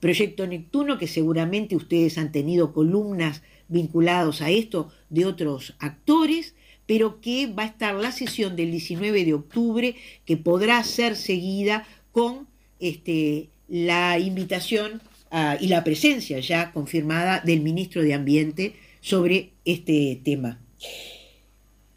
Proyecto 0.00 0.46
Neptuno, 0.46 0.98
que 0.98 1.06
seguramente 1.06 1.74
ustedes 1.74 2.18
han 2.18 2.30
tenido 2.32 2.72
columnas 2.72 3.42
vinculados 3.68 4.42
a 4.42 4.50
esto 4.50 4.92
de 5.10 5.24
otros 5.24 5.74
actores, 5.78 6.54
pero 6.86 7.20
que 7.20 7.46
va 7.46 7.64
a 7.64 7.66
estar 7.66 7.94
la 7.94 8.12
sesión 8.12 8.54
del 8.54 8.70
19 8.70 9.24
de 9.24 9.34
octubre, 9.34 9.96
que 10.24 10.36
podrá 10.36 10.82
ser 10.84 11.16
seguida 11.16 11.86
con 12.12 12.46
este, 12.78 13.48
la 13.68 14.18
invitación 14.18 15.00
ah, 15.30 15.56
y 15.60 15.68
la 15.68 15.84
presencia 15.84 16.40
ya 16.40 16.72
confirmada 16.72 17.40
del 17.40 17.60
ministro 17.60 18.02
de 18.02 18.14
Ambiente 18.14 18.76
sobre 19.00 19.52
este 19.64 20.20
tema. 20.24 20.60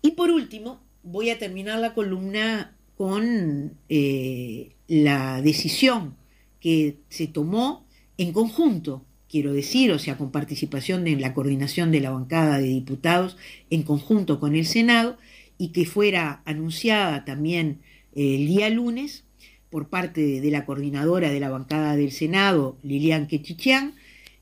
Y 0.02 0.12
por 0.12 0.32
último, 0.32 0.80
voy 1.04 1.30
a 1.30 1.40
terminar 1.40 1.80
la 1.80 1.94
columna 1.94 2.76
con 2.96 3.78
eh, 3.88 4.72
la 4.88 5.42
decisión 5.42 6.16
que 6.60 6.98
se 7.10 7.28
tomó 7.28 7.86
en 8.18 8.34
conjunto, 8.34 9.06
quiero 9.30 9.54
decir, 9.54 9.92
o 9.92 10.00
sea, 10.00 10.18
con 10.18 10.32
participación 10.32 11.08
en 11.08 11.22
la 11.22 11.34
coordinación 11.34 11.92
de 11.92 12.02
la 12.02 12.12
bancada 12.12 12.58
de 12.58 12.68
diputados, 12.68 13.38
en 13.70 13.84
conjunto 13.84 14.40
con 14.40 14.56
el 14.56 14.66
Senado, 14.66 15.18
y 15.58 15.70
que 15.70 15.86
fuera 15.86 16.42
anunciada 16.46 17.26
también 17.26 17.80
eh, 18.14 18.36
el 18.36 18.48
día 18.48 18.70
lunes 18.70 19.24
por 19.70 19.90
parte 19.90 20.42
de 20.42 20.52
la 20.52 20.66
coordinadora 20.66 21.32
de 21.32 21.40
la 21.40 21.50
bancada 21.50 21.96
del 21.96 22.12
Senado, 22.12 22.78
Lilian 22.84 23.28
Quechichian, 23.28 23.96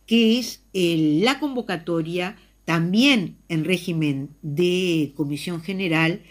que 0.05 0.39
es 0.39 0.63
la 0.73 1.39
convocatoria 1.39 2.37
también 2.65 3.37
en 3.49 3.65
régimen 3.65 4.29
de 4.41 5.13
comisión 5.15 5.61
general 5.61 6.21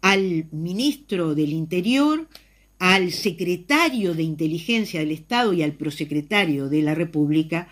al 0.00 0.46
ministro 0.50 1.34
del 1.34 1.52
Interior, 1.52 2.28
al 2.78 3.12
secretario 3.12 4.14
de 4.14 4.24
inteligencia 4.24 5.00
del 5.00 5.12
Estado 5.12 5.52
y 5.52 5.62
al 5.62 5.72
prosecretario 5.72 6.68
de 6.68 6.82
la 6.82 6.94
República 6.94 7.68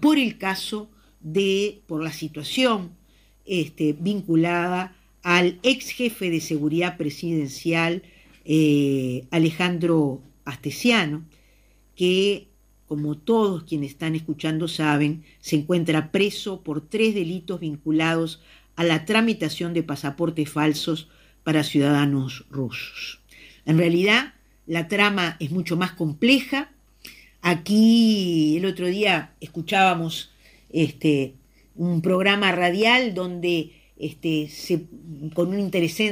por 0.00 0.18
el 0.18 0.36
caso 0.38 0.90
de, 1.20 1.82
por 1.86 2.02
la 2.02 2.12
situación 2.12 2.90
este, 3.46 3.92
vinculada 3.92 4.96
al 5.22 5.58
ex 5.62 5.90
jefe 5.90 6.30
de 6.30 6.40
seguridad 6.40 6.96
presidencial 6.96 8.02
eh, 8.50 9.26
Alejandro 9.30 10.22
Astesiano, 10.46 11.22
que, 11.94 12.48
como 12.86 13.18
todos 13.18 13.64
quienes 13.64 13.90
están 13.90 14.14
escuchando 14.14 14.68
saben, 14.68 15.22
se 15.38 15.56
encuentra 15.56 16.10
preso 16.10 16.62
por 16.62 16.80
tres 16.80 17.14
delitos 17.14 17.60
vinculados 17.60 18.40
a 18.74 18.84
la 18.84 19.04
tramitación 19.04 19.74
de 19.74 19.82
pasaportes 19.82 20.48
falsos 20.48 21.08
para 21.44 21.62
ciudadanos 21.62 22.46
rusos. 22.50 23.20
En 23.66 23.76
realidad, 23.76 24.32
la 24.66 24.88
trama 24.88 25.36
es 25.40 25.50
mucho 25.50 25.76
más 25.76 25.92
compleja. 25.92 26.70
Aquí 27.42 28.56
el 28.56 28.64
otro 28.64 28.86
día 28.86 29.34
escuchábamos 29.40 30.30
este, 30.70 31.34
un 31.74 32.00
programa 32.00 32.50
radial 32.52 33.12
donde 33.12 33.72
este, 33.98 34.48
con 35.34 35.48
un 35.48 35.58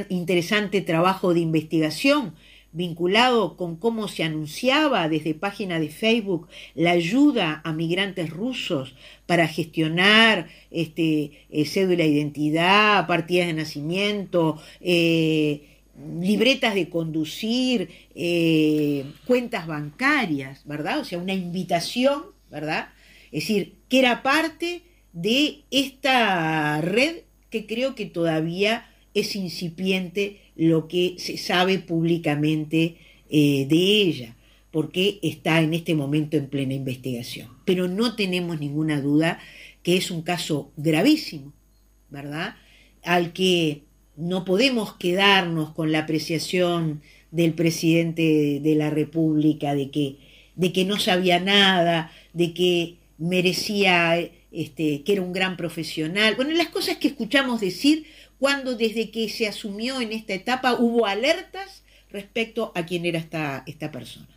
interesante 0.08 0.80
trabajo 0.80 1.32
de 1.34 1.40
investigación 1.40 2.34
vinculado 2.76 3.56
con 3.56 3.76
cómo 3.76 4.06
se 4.06 4.22
anunciaba 4.22 5.08
desde 5.08 5.32
página 5.32 5.80
de 5.80 5.88
Facebook 5.88 6.46
la 6.74 6.90
ayuda 6.90 7.62
a 7.64 7.72
migrantes 7.72 8.28
rusos 8.28 8.94
para 9.24 9.48
gestionar 9.48 10.48
este, 10.70 11.46
eh, 11.48 11.64
cédula 11.64 12.04
de 12.04 12.10
identidad, 12.10 13.06
partidas 13.06 13.46
de 13.46 13.54
nacimiento, 13.54 14.60
eh, 14.82 15.78
libretas 16.20 16.74
de 16.74 16.90
conducir, 16.90 17.88
eh, 18.14 19.06
cuentas 19.26 19.66
bancarias, 19.66 20.60
¿verdad? 20.66 21.00
O 21.00 21.04
sea, 21.06 21.18
una 21.18 21.32
invitación, 21.32 22.24
¿verdad? 22.50 22.90
Es 23.32 23.44
decir, 23.44 23.76
que 23.88 24.00
era 24.00 24.22
parte 24.22 24.82
de 25.14 25.62
esta 25.70 26.82
red 26.82 27.22
que 27.50 27.66
creo 27.66 27.94
que 27.94 28.06
todavía 28.06 28.88
es 29.14 29.36
incipiente 29.36 30.40
lo 30.56 30.88
que 30.88 31.14
se 31.18 31.36
sabe 31.36 31.78
públicamente 31.78 32.96
eh, 33.30 33.66
de 33.68 33.76
ella, 33.76 34.36
porque 34.70 35.18
está 35.22 35.60
en 35.60 35.74
este 35.74 35.94
momento 35.94 36.36
en 36.36 36.48
plena 36.48 36.74
investigación. 36.74 37.48
Pero 37.64 37.88
no 37.88 38.14
tenemos 38.14 38.60
ninguna 38.60 39.00
duda 39.00 39.38
que 39.82 39.96
es 39.96 40.10
un 40.10 40.22
caso 40.22 40.72
gravísimo, 40.76 41.52
¿verdad? 42.10 42.56
Al 43.02 43.32
que 43.32 43.82
no 44.16 44.44
podemos 44.44 44.94
quedarnos 44.94 45.72
con 45.72 45.92
la 45.92 46.00
apreciación 46.00 47.02
del 47.30 47.54
presidente 47.54 48.60
de 48.62 48.74
la 48.74 48.90
República 48.90 49.74
de 49.74 49.90
que, 49.90 50.16
de 50.54 50.72
que 50.72 50.84
no 50.84 50.98
sabía 50.98 51.38
nada, 51.38 52.10
de 52.32 52.54
que 52.54 52.96
merecía, 53.18 54.18
este, 54.52 55.02
que 55.02 55.12
era 55.12 55.22
un 55.22 55.32
gran 55.32 55.56
profesional. 55.56 56.34
Bueno, 56.36 56.52
las 56.52 56.68
cosas 56.68 56.96
que 56.96 57.08
escuchamos 57.08 57.60
decir 57.60 58.06
cuando 58.38 58.74
desde 58.74 59.10
que 59.10 59.28
se 59.28 59.46
asumió 59.46 60.00
en 60.00 60.12
esta 60.12 60.34
etapa 60.34 60.74
hubo 60.74 61.06
alertas 61.06 61.82
respecto 62.10 62.72
a 62.74 62.86
quién 62.86 63.06
era 63.06 63.18
esta, 63.18 63.62
esta 63.66 63.90
persona. 63.90 64.28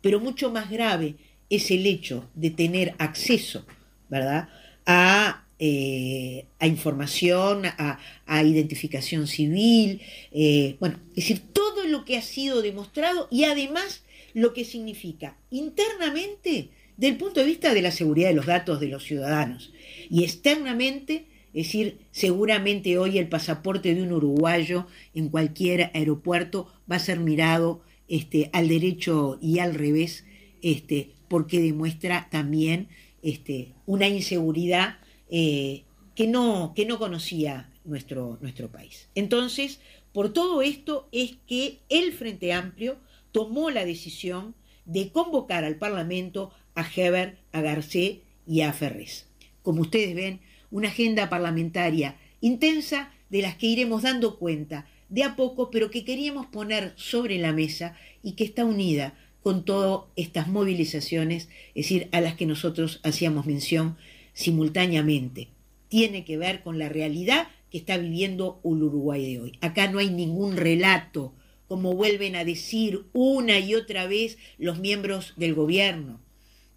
Pero 0.00 0.20
mucho 0.20 0.50
más 0.50 0.70
grave 0.70 1.16
es 1.48 1.70
el 1.70 1.86
hecho 1.86 2.28
de 2.34 2.50
tener 2.50 2.94
acceso, 2.98 3.66
¿verdad?, 4.08 4.48
a 4.86 5.44
eh, 5.62 6.46
información, 6.62 7.64
a, 7.66 7.98
identificación 8.42 9.26
civil, 9.26 10.00
eh, 10.32 10.76
bueno, 10.80 10.98
es 11.10 11.16
decir, 11.16 11.42
todo 11.52 11.84
lo 11.84 12.06
que 12.06 12.16
ha 12.16 12.22
sido 12.22 12.62
demostrado 12.62 13.28
y 13.30 13.44
además 13.44 14.02
lo 14.32 14.54
que 14.54 14.64
significa 14.64 15.36
internamente 15.50 16.70
del 17.00 17.16
punto 17.16 17.40
de 17.40 17.46
vista 17.46 17.72
de 17.72 17.80
la 17.80 17.92
seguridad 17.92 18.28
de 18.28 18.34
los 18.34 18.44
datos 18.44 18.78
de 18.78 18.88
los 18.88 19.04
ciudadanos 19.04 19.72
y 20.10 20.22
externamente, 20.22 21.24
es 21.54 21.66
decir, 21.66 21.98
seguramente 22.10 22.98
hoy 22.98 23.16
el 23.16 23.26
pasaporte 23.26 23.94
de 23.94 24.02
un 24.02 24.12
uruguayo 24.12 24.86
en 25.14 25.30
cualquier 25.30 25.90
aeropuerto 25.94 26.70
va 26.90 26.96
a 26.96 26.98
ser 26.98 27.18
mirado 27.18 27.80
este, 28.06 28.50
al 28.52 28.68
derecho 28.68 29.38
y 29.40 29.60
al 29.60 29.74
revés, 29.74 30.26
este, 30.60 31.12
porque 31.28 31.60
demuestra 31.60 32.28
también 32.30 32.88
este, 33.22 33.72
una 33.86 34.06
inseguridad 34.06 34.98
eh, 35.30 35.84
que, 36.14 36.26
no, 36.26 36.74
que 36.76 36.84
no 36.84 36.98
conocía 36.98 37.70
nuestro, 37.86 38.36
nuestro 38.42 38.68
país. 38.68 39.08
Entonces, 39.14 39.80
por 40.12 40.34
todo 40.34 40.60
esto 40.60 41.08
es 41.12 41.36
que 41.46 41.78
el 41.88 42.12
Frente 42.12 42.52
Amplio 42.52 42.98
tomó 43.32 43.70
la 43.70 43.86
decisión 43.86 44.54
de 44.84 45.10
convocar 45.12 45.64
al 45.64 45.76
Parlamento 45.76 46.50
a 46.80 46.90
Heber, 46.94 47.38
a 47.52 47.60
Garcé 47.60 48.22
y 48.46 48.62
a 48.62 48.72
Ferrés. 48.72 49.26
Como 49.62 49.82
ustedes 49.82 50.14
ven, 50.14 50.40
una 50.70 50.88
agenda 50.88 51.28
parlamentaria 51.28 52.16
intensa 52.40 53.12
de 53.28 53.42
las 53.42 53.56
que 53.56 53.66
iremos 53.66 54.02
dando 54.02 54.38
cuenta 54.38 54.86
de 55.08 55.24
a 55.24 55.36
poco, 55.36 55.70
pero 55.70 55.90
que 55.90 56.04
queríamos 56.04 56.46
poner 56.46 56.92
sobre 56.96 57.38
la 57.38 57.52
mesa 57.52 57.96
y 58.22 58.32
que 58.32 58.44
está 58.44 58.64
unida 58.64 59.14
con 59.42 59.64
todas 59.64 60.08
estas 60.16 60.48
movilizaciones, 60.48 61.48
es 61.74 61.86
decir, 61.86 62.08
a 62.12 62.20
las 62.20 62.34
que 62.34 62.46
nosotros 62.46 63.00
hacíamos 63.02 63.46
mención 63.46 63.96
simultáneamente. 64.32 65.48
Tiene 65.88 66.24
que 66.24 66.36
ver 66.36 66.62
con 66.62 66.78
la 66.78 66.88
realidad 66.88 67.48
que 67.70 67.78
está 67.78 67.96
viviendo 67.96 68.60
el 68.64 68.82
Uruguay 68.82 69.32
de 69.32 69.40
hoy. 69.40 69.58
Acá 69.60 69.90
no 69.90 69.98
hay 69.98 70.10
ningún 70.10 70.56
relato, 70.56 71.34
como 71.66 71.94
vuelven 71.94 72.36
a 72.36 72.44
decir 72.44 73.04
una 73.12 73.58
y 73.58 73.74
otra 73.74 74.06
vez 74.06 74.38
los 74.58 74.78
miembros 74.78 75.34
del 75.36 75.54
gobierno. 75.54 76.20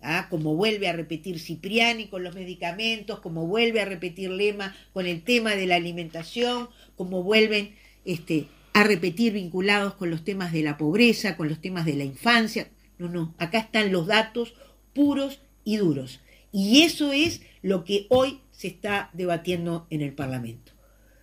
¿Ah? 0.04 0.28
como 0.30 0.56
vuelve 0.56 0.88
a 0.88 0.94
repetir 0.94 1.40
Cipriani 1.40 2.08
con 2.08 2.24
los 2.24 2.36
medicamentos, 2.36 3.20
como 3.20 3.48
vuelve 3.48 3.82
a 3.82 3.86
repetir 3.86 4.30
Lema 4.30 4.76
con 4.94 5.06
el 5.06 5.24
tema 5.24 5.56
de 5.56 5.66
la 5.66 5.76
alimentación, 5.76 6.70
como 6.96 7.24
vuelven 7.24 7.76
este, 8.06 8.48
a 8.74 8.84
repetir 8.84 9.34
vinculados 9.34 9.94
con 9.96 10.10
los 10.10 10.24
temas 10.24 10.52
de 10.52 10.64
la 10.64 10.78
pobreza, 10.78 11.38
con 11.38 11.50
los 11.50 11.62
temas 11.62 11.86
de 11.86 11.96
la 11.96 12.04
infancia. 12.04 12.70
No, 12.98 13.10
no, 13.10 13.34
acá 13.38 13.60
están 13.60 13.92
los 13.92 14.08
datos 14.08 14.54
puros 14.94 15.40
y 15.64 15.78
duros. 15.78 16.20
Y 16.52 16.84
eso 16.84 17.12
es 17.12 17.42
lo 17.62 17.84
que 17.84 18.06
hoy 18.10 18.40
se 18.52 18.68
está 18.68 19.10
debatiendo 19.14 19.88
en 19.90 20.02
el 20.02 20.14
Parlamento. 20.14 20.72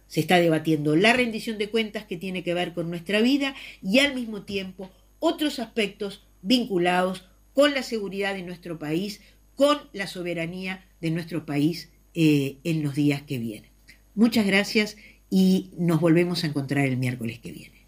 Se 0.08 0.18
está 0.18 0.40
debatiendo 0.40 0.96
la 0.96 1.12
rendición 1.12 1.56
de 1.58 1.70
cuentas 1.70 2.04
que 2.04 2.16
tiene 2.16 2.42
que 2.42 2.54
ver 2.54 2.72
con 2.72 2.90
nuestra 2.90 3.20
vida 3.20 3.54
y 3.80 4.00
al 4.00 4.14
mismo 4.14 4.42
tiempo 4.42 4.90
otros 5.20 5.60
aspectos 5.60 6.26
vinculados 6.42 7.29
con 7.54 7.74
la 7.74 7.82
seguridad 7.82 8.34
de 8.34 8.42
nuestro 8.42 8.78
país, 8.78 9.20
con 9.56 9.78
la 9.92 10.06
soberanía 10.06 10.84
de 11.00 11.10
nuestro 11.10 11.46
país 11.46 11.90
eh, 12.14 12.58
en 12.64 12.82
los 12.82 12.94
días 12.94 13.22
que 13.22 13.38
vienen. 13.38 13.70
Muchas 14.14 14.46
gracias 14.46 14.96
y 15.30 15.70
nos 15.76 16.00
volvemos 16.00 16.44
a 16.44 16.48
encontrar 16.48 16.86
el 16.86 16.96
miércoles 16.96 17.38
que 17.38 17.52
viene. 17.52 17.80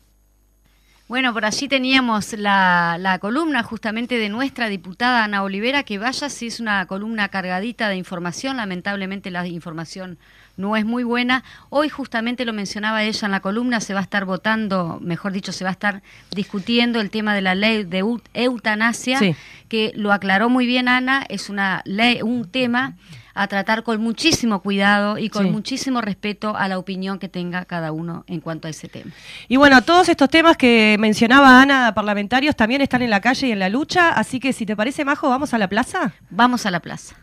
Bueno, 1.12 1.34
por 1.34 1.44
allí 1.44 1.68
teníamos 1.68 2.32
la, 2.32 3.18
columna 3.20 3.62
justamente 3.62 4.16
de 4.16 4.30
nuestra 4.30 4.68
diputada 4.68 5.24
Ana 5.24 5.42
Olivera, 5.42 5.82
que 5.82 5.98
vaya 5.98 6.30
si 6.30 6.46
es 6.46 6.58
una 6.58 6.86
columna 6.86 7.28
cargadita 7.28 7.90
de 7.90 7.96
información, 7.96 8.56
lamentablemente 8.56 9.30
la 9.30 9.46
información 9.46 10.18
no 10.56 10.76
es 10.76 10.84
muy 10.84 11.04
buena. 11.04 11.44
Hoy 11.70 11.88
justamente 11.88 12.44
lo 12.44 12.52
mencionaba 12.52 13.02
ella 13.02 13.26
en 13.26 13.32
la 13.32 13.40
columna, 13.40 13.80
se 13.80 13.94
va 13.94 14.00
a 14.00 14.02
estar 14.02 14.24
votando, 14.24 14.98
mejor 15.00 15.32
dicho, 15.32 15.52
se 15.52 15.64
va 15.64 15.70
a 15.70 15.72
estar 15.72 16.02
discutiendo 16.30 17.00
el 17.00 17.10
tema 17.10 17.34
de 17.34 17.42
la 17.42 17.54
ley 17.54 17.84
de 17.84 18.04
eutanasia, 18.34 19.20
que 19.68 19.92
lo 19.94 20.12
aclaró 20.12 20.48
muy 20.48 20.66
bien 20.66 20.88
Ana, 20.88 21.24
es 21.28 21.48
una 21.48 21.82
ley, 21.84 22.22
un 22.22 22.50
tema 22.50 22.96
a 23.34 23.46
tratar 23.46 23.82
con 23.82 24.00
muchísimo 24.00 24.60
cuidado 24.60 25.18
y 25.18 25.30
con 25.30 25.50
muchísimo 25.50 26.00
respeto 26.00 26.56
a 26.56 26.68
la 26.68 26.78
opinión 26.78 27.18
que 27.18 27.28
tenga 27.28 27.64
cada 27.64 27.92
uno 27.92 28.24
en 28.26 28.40
cuanto 28.40 28.68
a 28.68 28.70
ese 28.70 28.88
tema. 28.88 29.12
Y 29.48 29.56
bueno, 29.56 29.82
todos 29.82 30.08
estos 30.08 30.28
temas 30.28 30.56
que 30.56 30.96
mencionaba 30.98 31.62
Ana, 31.62 31.94
parlamentarios, 31.94 32.56
también 32.56 32.82
están 32.82 33.02
en 33.02 33.10
la 33.10 33.20
calle 33.20 33.48
y 33.48 33.52
en 33.52 33.58
la 33.58 33.68
lucha, 33.68 34.10
así 34.10 34.40
que 34.40 34.52
si 34.52 34.66
te 34.66 34.76
parece, 34.76 35.04
Majo, 35.04 35.28
¿vamos 35.28 35.54
a 35.54 35.58
la 35.58 35.68
plaza? 35.68 36.12
Vamos 36.30 36.66
a 36.66 36.70
la 36.70 36.80
plaza. 36.80 37.16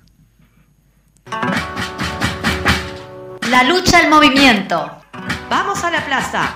La 3.49 3.63
lucha 3.63 3.97
al 3.97 4.09
movimiento. 4.11 4.91
Vamos 5.49 5.83
a 5.83 5.89
la 5.89 6.05
plaza. 6.05 6.55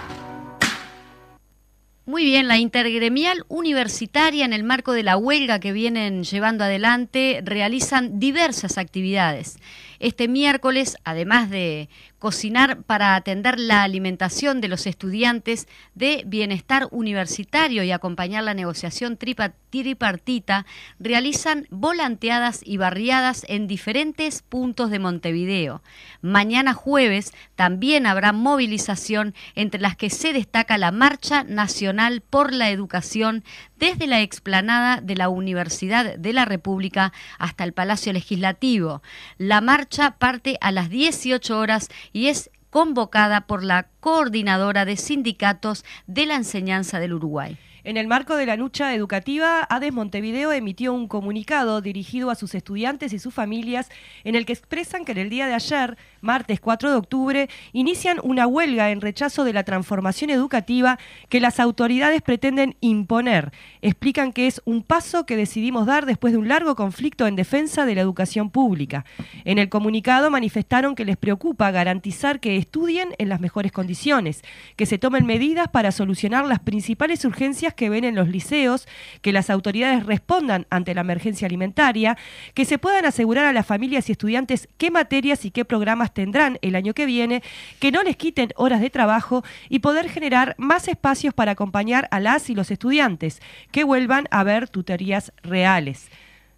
Muy 2.06 2.24
bien, 2.24 2.48
la 2.48 2.58
intergremial 2.58 3.46
universitaria 3.48 4.46
en 4.46 4.54
el 4.54 4.64
marco 4.64 4.92
de 4.92 5.02
la 5.02 5.18
huelga 5.18 5.60
que 5.60 5.72
vienen 5.72 6.24
llevando 6.24 6.66
adelante 6.66 7.42
realizan 7.44 8.20
diversas 8.20 8.78
actividades. 8.78 9.58
Este 9.98 10.28
miércoles, 10.28 10.98
además 11.04 11.50
de 11.50 11.90
cocinar 12.24 12.84
para 12.84 13.16
atender 13.16 13.60
la 13.60 13.84
alimentación 13.84 14.62
de 14.62 14.70
los 14.70 14.88
estudiantes 14.88 15.68
de 15.94 16.24
bienestar 16.26 16.88
universitario 16.90 17.84
y 17.84 17.92
acompañar 17.92 18.46
la 18.46 18.54
negociación 18.54 19.18
tripartita, 19.18 20.66
realizan 21.02 21.68
volanteadas 21.70 22.62
y 22.64 22.78
barriadas 22.78 23.46
en 23.50 23.68
diferentes 23.68 24.42
puntos 24.42 24.90
de 24.90 25.00
Montevideo. 25.00 25.84
Mañana 26.22 26.74
jueves 26.74 27.34
también 27.56 28.06
habrá 28.06 28.32
movilización 28.32 29.36
entre 29.56 29.82
las 29.82 29.98
que 29.98 30.10
se 30.10 30.32
destaca 30.32 30.78
la 30.78 30.94
Marcha 30.94 31.44
Nacional 31.44 32.22
por 32.22 32.54
la 32.54 32.70
Educación 32.70 33.44
desde 33.78 34.08
la 34.08 34.22
explanada 34.22 35.02
de 35.02 35.18
la 35.18 35.28
Universidad 35.28 36.16
de 36.16 36.32
la 36.32 36.46
República 36.46 37.12
hasta 37.38 37.66
el 37.66 37.74
Palacio 37.74 38.14
Legislativo. 38.14 39.02
La 39.38 39.60
marcha 39.60 40.12
parte 40.12 40.58
a 40.62 40.72
las 40.72 40.90
18 40.90 41.60
horas 41.60 41.90
y 42.14 42.28
es 42.28 42.50
convocada 42.70 43.42
por 43.42 43.64
la 43.64 43.88
coordinadora 44.00 44.86
de 44.86 44.96
sindicatos 44.98 45.84
de 46.08 46.26
la 46.26 46.36
enseñanza 46.36 47.00
del 47.00 47.14
Uruguay. 47.14 47.58
En 47.86 47.98
el 47.98 48.08
marco 48.08 48.38
de 48.38 48.46
la 48.46 48.56
lucha 48.56 48.96
educativa, 48.96 49.68
ADES 49.70 49.92
Montevideo 49.92 50.54
emitió 50.54 50.94
un 50.94 51.10
comunicado 51.10 51.82
dirigido 51.82 52.30
a 52.30 52.36
sus 52.36 52.56
estudiantes 52.56 53.12
y 53.12 53.20
sus 53.20 53.34
familias 53.34 53.90
en 54.24 54.36
el 54.36 54.46
que 54.46 54.54
expresan 54.54 55.04
que 55.04 55.12
en 55.12 55.18
el 55.18 55.30
día 55.30 55.48
de 55.48 55.54
ayer, 55.54 55.98
martes 56.22 56.62
4 56.62 56.92
de 56.92 56.96
octubre, 56.96 57.50
inician 57.74 58.22
una 58.24 58.48
huelga 58.48 58.92
en 58.92 59.02
rechazo 59.02 59.44
de 59.44 59.52
la 59.52 59.66
transformación 59.66 60.30
educativa 60.30 60.98
que 61.28 61.42
las 61.42 61.60
autoridades 61.60 62.22
pretenden 62.22 62.78
imponer. 62.80 63.52
Explican 63.82 64.32
que 64.32 64.48
es 64.48 64.62
un 64.64 64.82
paso 64.82 65.26
que 65.26 65.36
decidimos 65.36 65.86
dar 65.86 66.06
después 66.06 66.32
de 66.32 66.40
un 66.40 66.48
largo 66.48 66.78
conflicto 66.78 67.28
en 67.28 67.36
defensa 67.36 67.86
de 67.86 67.96
la 67.96 68.02
educación 68.02 68.50
pública. 68.50 69.04
En 69.44 69.60
el 69.60 69.68
comunicado 69.68 70.32
manifestaron 70.32 70.96
que 70.96 71.04
les 71.04 71.18
preocupa 71.18 71.70
garantizar 71.72 72.40
que 72.40 72.56
estudien 72.56 73.10
en 73.18 73.28
las 73.28 73.42
mejores 73.42 73.74
condiciones, 73.74 74.42
que 74.78 74.86
se 74.86 74.98
tomen 74.98 75.26
medidas 75.26 75.68
para 75.68 75.92
solucionar 75.92 76.46
las 76.46 76.60
principales 76.60 77.26
urgencias 77.26 77.73
que 77.74 77.90
ven 77.90 78.04
en 78.04 78.16
los 78.16 78.30
liceos, 78.30 78.88
que 79.22 79.32
las 79.32 79.50
autoridades 79.50 80.06
respondan 80.06 80.68
ante 80.70 80.94
la 80.94 81.02
emergencia 81.02 81.46
alimentaria, 81.46 82.18
que 82.54 82.66
se 82.66 82.78
puedan 82.78 83.06
asegurar 83.06 83.46
a 83.46 83.54
las 83.54 83.66
familias 83.66 84.10
y 84.10 84.14
estudiantes 84.14 84.70
qué 84.78 84.92
materias 84.92 85.46
y 85.46 85.52
qué 85.52 85.66
programas 85.66 86.14
tendrán 86.14 86.60
el 86.62 86.76
año 86.76 86.94
que 86.94 87.06
viene, 87.06 87.44
que 87.80 87.92
no 87.92 88.04
les 88.04 88.18
quiten 88.18 88.54
horas 88.56 88.82
de 88.82 88.90
trabajo 88.90 89.44
y 89.70 89.80
poder 89.80 90.10
generar 90.10 90.56
más 90.58 90.88
espacios 90.88 91.34
para 91.34 91.52
acompañar 91.52 92.08
a 92.12 92.20
las 92.20 92.50
y 92.50 92.56
los 92.56 92.72
estudiantes, 92.72 93.42
que 93.72 93.84
vuelvan 93.84 94.28
a 94.32 94.44
ver 94.44 94.70
tutorías 94.70 95.34
reales. 95.44 96.10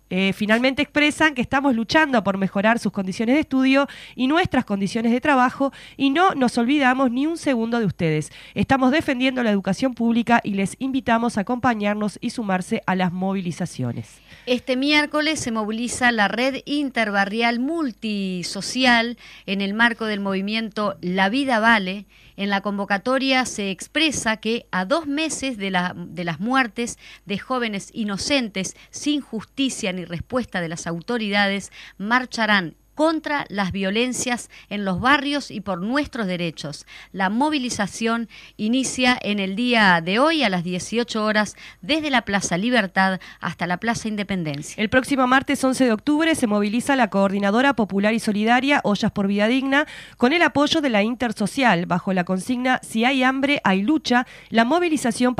Eh, 0.09 0.33
finalmente 0.33 0.83
expresan 0.83 1.33
que 1.33 1.41
estamos 1.41 1.75
luchando 1.75 2.23
por 2.23 2.37
mejorar 2.37 2.77
sus 2.77 2.91
condiciones 2.91 3.35
de 3.35 3.41
estudio 3.41 3.87
y 4.15 4.27
nuestras 4.27 4.63
condiciones 4.63 5.11
de 5.11 5.19
trabajo 5.19 5.71
y 5.97 6.11
no 6.11 6.35
nos 6.35 6.57
olvidamos 6.57 7.11
ni 7.11 7.25
un 7.25 7.37
segundo 7.37 7.79
de 7.79 7.85
ustedes. 7.85 8.31
Estamos 8.53 8.91
defendiendo 8.91 9.41
la 9.41 9.49
educación 9.49 9.95
pública 9.95 10.41
y 10.43 10.51
les 10.51 10.75
invitamos 10.79 11.37
a 11.37 11.41
acompañarnos 11.41 12.19
y 12.21 12.29
sumarse 12.29 12.83
a 12.85 12.95
las 12.95 13.11
movilizaciones. 13.11 14.21
Este 14.45 14.75
miércoles 14.75 15.39
se 15.39 15.51
moviliza 15.51 16.11
la 16.11 16.27
red 16.27 16.61
interbarrial 16.65 17.59
multisocial 17.59 19.17
en 19.47 19.61
el 19.61 19.73
marco 19.73 20.05
del 20.05 20.19
movimiento 20.19 20.97
La 21.01 21.29
Vida 21.29 21.59
Vale 21.59 22.05
en 22.37 22.49
la 22.49 22.61
convocatoria 22.61 23.45
se 23.45 23.71
expresa 23.71 24.37
que 24.37 24.67
a 24.71 24.85
dos 24.85 25.07
meses 25.07 25.57
de, 25.57 25.71
la, 25.71 25.93
de 25.95 26.23
las 26.23 26.39
muertes 26.39 26.97
de 27.25 27.37
jóvenes 27.37 27.89
inocentes 27.93 28.75
sin 28.89 29.21
justicia 29.21 29.93
ni 29.93 30.05
respuesta 30.05 30.61
de 30.61 30.69
las 30.69 30.87
autoridades, 30.87 31.71
marcharán 31.97 32.75
contra 32.95 33.45
las 33.49 33.71
violencias 33.71 34.49
en 34.69 34.85
los 34.85 34.99
barrios 34.99 35.51
y 35.51 35.61
por 35.61 35.81
nuestros 35.81 36.27
derechos. 36.27 36.87
La 37.11 37.29
movilización 37.29 38.29
inicia 38.57 39.17
en 39.21 39.39
el 39.39 39.55
día 39.55 40.01
de 40.01 40.19
hoy 40.19 40.43
a 40.43 40.49
las 40.49 40.63
18 40.63 41.23
horas 41.23 41.55
desde 41.81 42.09
la 42.09 42.23
Plaza 42.23 42.57
Libertad 42.57 43.19
hasta 43.39 43.67
la 43.67 43.77
Plaza 43.77 44.07
Independencia. 44.07 44.81
El 44.81 44.89
próximo 44.89 45.27
martes 45.27 45.63
11 45.63 45.85
de 45.85 45.91
octubre 45.91 46.33
se 46.35 46.47
moviliza 46.47 46.95
la 46.95 47.09
Coordinadora 47.09 47.75
Popular 47.75 48.13
y 48.13 48.19
Solidaria 48.19 48.81
Ollas 48.83 49.11
por 49.11 49.27
Vida 49.27 49.47
Digna 49.47 49.85
con 50.17 50.33
el 50.33 50.41
apoyo 50.41 50.81
de 50.81 50.89
la 50.89 51.03
Intersocial 51.03 51.85
bajo 51.85 52.13
la 52.13 52.23
consigna 52.23 52.79
Si 52.81 53.05
hay 53.05 53.23
hambre, 53.23 53.61
hay 53.63 53.81
lucha. 53.81 54.25
La 54.49 54.65
movilización 54.65 55.35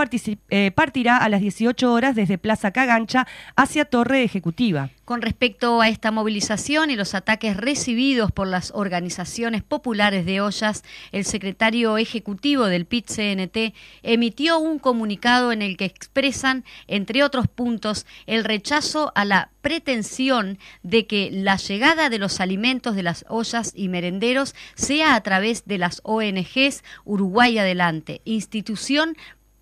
eh, 0.50 0.72
partirá 0.76 1.18
a 1.18 1.30
las 1.30 1.42
18 1.42 1.92
horas 1.92 2.16
desde 2.16 2.38
Plaza 2.38 2.72
Cagancha 2.72 3.28
hacia 3.56 3.86
Torre 3.86 4.24
Ejecutiva. 4.24 4.90
Con 5.06 5.22
respecto 5.22 5.82
a 5.82 5.88
esta 5.88 6.10
movilización 6.10 6.90
y 6.90 6.96
los 6.96 7.14
ataques 7.14 7.56
recibidos 7.56 8.32
por 8.32 8.48
las 8.48 8.72
organizaciones 8.74 9.62
populares 9.62 10.26
de 10.26 10.42
ollas, 10.42 10.84
el 11.12 11.26
secretario 11.26 12.00
ejecutivo 12.00 12.66
del 12.66 12.88
PIT-CNT 12.88 13.76
emitió 14.02 14.58
un 14.58 14.80
comunicado 14.80 15.52
en 15.52 15.62
el 15.62 15.78
que 15.78 15.86
expresan, 15.86 16.66
entre 16.88 17.24
otros 17.24 17.48
puntos, 17.48 18.08
el 18.26 18.44
rechazo 18.44 19.12
a 19.14 19.26
la 19.26 19.52
pretensión 19.62 20.58
de 20.82 21.06
que 21.06 21.30
la 21.32 21.58
llegada 21.58 22.10
de 22.10 22.18
los 22.18 22.40
alimentos 22.40 22.96
de 22.96 23.04
las 23.04 23.26
ollas 23.30 23.74
y 23.76 23.90
merenderos 23.90 24.56
sea 24.74 25.14
a 25.14 25.22
través 25.22 25.68
de 25.68 25.78
las 25.78 26.02
ONGs 26.04 26.84
Uruguay 27.04 27.60
Adelante, 27.60 28.22
institución 28.26 29.16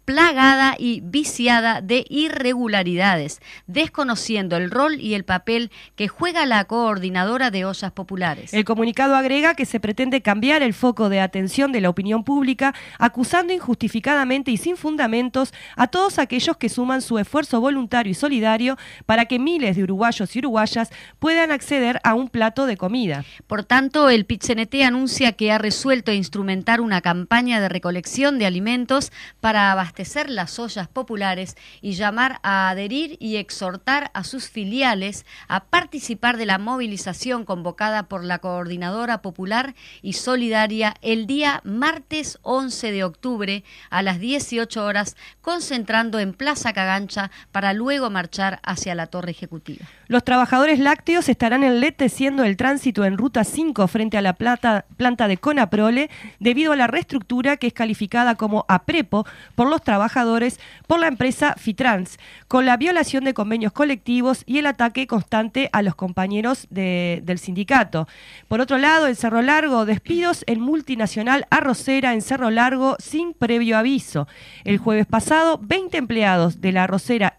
plagada 0.06 0.76
y 0.78 1.02
viciada 1.02 1.82
de 1.82 2.06
irregularidades, 2.10 3.42
desconociendo 3.68 4.58
el 4.58 4.70
rol 4.70 5.00
y 5.00 5.14
el 5.14 5.24
papel 5.24 5.72
que 5.96 6.08
juega 6.08 6.46
la 6.46 6.66
coordinadora 6.66 7.52
de 7.52 7.66
ollas 7.66 7.92
populares. 7.92 8.54
El 8.54 8.66
comunicado 8.66 9.16
agrega 9.16 9.56
que 9.56 9.66
se 9.66 9.80
pretende 9.80 10.22
cambiar 10.22 10.62
el 10.62 10.74
foco 10.74 11.10
de 11.10 11.22
atención 11.22 11.72
de 11.72 11.82
la 11.82 11.90
opinión 11.90 12.24
pública, 12.24 12.74
acusando 13.00 13.54
injustificadamente 13.54 14.52
y 14.52 14.58
sin 14.58 14.76
fundamentos 14.76 15.54
a 15.78 15.88
todos 15.88 16.20
aquellos 16.20 16.58
que 16.58 16.70
suman 16.70 17.02
su 17.02 17.18
esfuerzo 17.18 17.62
voluntario 17.62 18.12
y 18.12 18.16
solidario 18.16 18.78
para 19.06 19.26
que 19.26 19.40
miles 19.40 19.78
de 19.78 19.84
uruguayos 19.84 20.36
y 20.36 20.40
uruguayas 20.40 20.90
puedan 21.20 21.52
acceder 21.52 22.02
a 22.04 22.14
un 22.14 22.28
plato 22.28 22.66
de 22.66 22.76
comida. 22.76 23.24
Por 23.48 23.64
tanto, 23.64 24.10
el 24.10 24.26
PITCNT 24.26 24.76
anuncia 24.86 25.34
que 25.34 25.52
ha 25.52 25.58
resuelto 25.58 26.12
instrumentar 26.12 26.82
una 26.82 27.02
campaña 27.02 27.62
de 27.62 27.70
recolección 27.70 28.38
de 28.38 28.46
alimentos 28.46 29.12
para 29.40 29.72
abastecer 29.72 29.93
abastecer 29.94 30.28
las 30.32 30.58
ollas 30.58 30.88
populares 30.88 31.56
y 31.80 31.94
llamar 31.94 32.40
a 32.42 32.70
adherir 32.70 33.16
y 33.20 33.36
exhortar 33.36 34.10
a 34.16 34.24
sus 34.24 34.50
filiales 34.50 35.24
a 35.48 35.66
participar 35.66 36.38
de 36.38 36.48
la 36.48 36.58
movilización 36.58 37.46
convocada 37.46 38.10
por 38.10 38.24
la 38.24 38.40
Coordinadora 38.40 39.22
Popular 39.22 39.76
y 40.02 40.14
Solidaria 40.14 40.96
el 41.04 41.28
día 41.28 41.62
martes 41.64 42.40
11 42.42 42.92
de 42.92 43.04
octubre 43.04 43.64
a 43.92 44.02
las 44.02 44.20
18 44.20 44.84
horas, 44.84 45.16
concentrando 45.42 46.20
en 46.20 46.34
Plaza 46.34 46.74
Cagancha 46.74 47.30
para 47.52 47.74
luego 47.74 48.10
marchar 48.10 48.62
hacia 48.64 48.96
la 48.96 49.06
Torre 49.08 49.30
Ejecutiva. 49.30 49.86
Los 50.08 50.24
trabajadores 50.24 50.80
lácteos 50.80 51.30
estarán 51.30 51.64
enleteciendo 51.64 52.44
el 52.44 52.58
tránsito 52.58 53.06
en 53.06 53.18
Ruta 53.18 53.44
5 53.44 53.88
frente 53.88 54.18
a 54.18 54.22
la 54.24 54.34
planta 54.34 55.28
de 55.28 55.38
Conaprole 55.38 56.10
debido 56.40 56.72
a 56.72 56.76
la 56.76 56.88
reestructura 56.88 57.58
que 57.58 57.68
es 57.68 57.74
calificada 57.74 58.36
como 58.36 58.66
APREPO 58.68 59.26
por 59.56 59.70
los 59.70 59.83
trabajadores 59.84 60.60
por 60.88 61.00
la 61.00 61.08
empresa 61.08 61.56
Fitrans, 61.58 62.18
con 62.48 62.66
la 62.66 62.78
violación 62.78 63.24
de 63.24 63.34
convenios 63.34 63.72
colectivos 63.72 64.44
y 64.46 64.60
el 64.60 64.66
ataque 64.66 65.08
constante 65.08 65.70
a 65.74 65.82
los 65.82 65.96
compañeros 65.96 66.68
del 66.70 67.40
sindicato. 67.40 68.08
Por 68.48 68.62
otro 68.62 68.78
lado, 68.78 69.08
en 69.08 69.16
Cerro 69.16 69.42
Largo, 69.42 69.86
despidos 69.86 70.44
en 70.48 70.60
multinacional 70.60 71.46
arrocera 71.50 72.14
en 72.14 72.22
Cerro 72.22 72.50
Largo 72.50 72.96
sin 73.00 73.34
previo 73.34 73.78
aviso. 73.78 74.28
El 74.64 74.78
jueves 74.78 75.06
pasado, 75.06 75.60
20 75.62 75.98
empleados 75.98 76.62
de 76.62 76.72
la 76.72 76.84
arrocera 76.84 77.38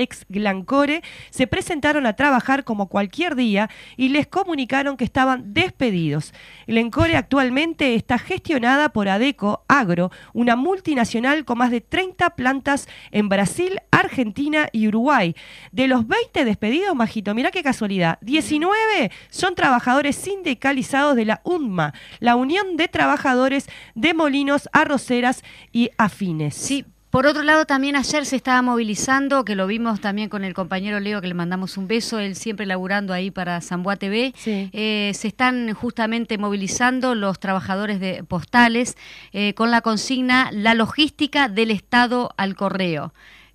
ex 0.00 0.24
Glancore, 0.28 1.02
se 1.30 1.46
presentaron 1.46 2.06
a 2.06 2.14
trabajar 2.14 2.64
como 2.64 2.88
cualquier 2.88 3.34
día 3.34 3.70
y 3.96 4.08
les 4.08 4.26
comunicaron 4.26 4.96
que 4.96 5.04
estaban 5.04 5.52
despedidos. 5.52 6.32
Glencore 6.66 7.16
actualmente 7.16 7.94
está 7.94 8.18
gestionada 8.18 8.90
por 8.90 9.08
Adeco 9.08 9.64
Agro, 9.68 10.10
una 10.32 10.56
multinacional 10.56 11.44
con 11.44 11.58
más 11.58 11.70
de 11.70 11.80
30 11.80 12.30
plantas 12.30 12.88
en 13.10 13.28
Brasil, 13.28 13.80
Argentina 13.90 14.68
y 14.72 14.88
Uruguay. 14.88 15.34
De 15.72 15.88
los 15.88 16.06
20 16.06 16.44
despedidos, 16.44 16.94
Majito, 16.94 17.34
mira 17.34 17.50
qué 17.50 17.62
casualidad, 17.62 18.18
19 18.22 19.10
son 19.30 19.54
trabajadores 19.54 20.16
sindicalizados 20.16 21.16
de 21.16 21.24
la 21.24 21.40
UNMA, 21.44 21.92
la 22.18 22.36
Unión 22.36 22.76
de 22.76 22.88
Trabajadores 22.88 23.68
de 23.94 24.14
Molinos, 24.14 24.68
Arroceras 24.72 25.42
y 25.72 25.90
Afines. 25.98 26.54
Sí, 26.54 26.84
por 27.10 27.26
otro 27.26 27.42
lado, 27.42 27.64
también 27.64 27.96
ayer 27.96 28.24
se 28.24 28.36
estaba 28.36 28.62
movilizando, 28.62 29.44
que 29.44 29.56
lo 29.56 29.66
vimos 29.66 30.00
también 30.00 30.28
con 30.28 30.44
el 30.44 30.54
compañero 30.54 31.00
Leo, 31.00 31.20
que 31.20 31.26
le 31.26 31.34
mandamos 31.34 31.76
un 31.76 31.88
beso, 31.88 32.20
él 32.20 32.36
siempre 32.36 32.66
laburando 32.66 33.12
ahí 33.12 33.30
para 33.30 33.60
Zamboa 33.60 33.96
TV. 33.96 34.32
Eh, 34.46 35.10
se 35.14 35.28
están 35.28 35.74
justamente 35.74 36.38
movilizando 36.38 37.14
los 37.16 37.40
trabajadores 37.40 37.98
de 37.98 38.22
postales 38.22 38.96
eh, 39.32 39.54
con 39.54 39.70
la 39.72 39.80
consigna 39.80 40.50
La 40.52 40.74
logística 40.74 41.48
del 41.48 41.72
Estado 41.72 42.30
al 42.36 42.54
correo. 42.54 43.12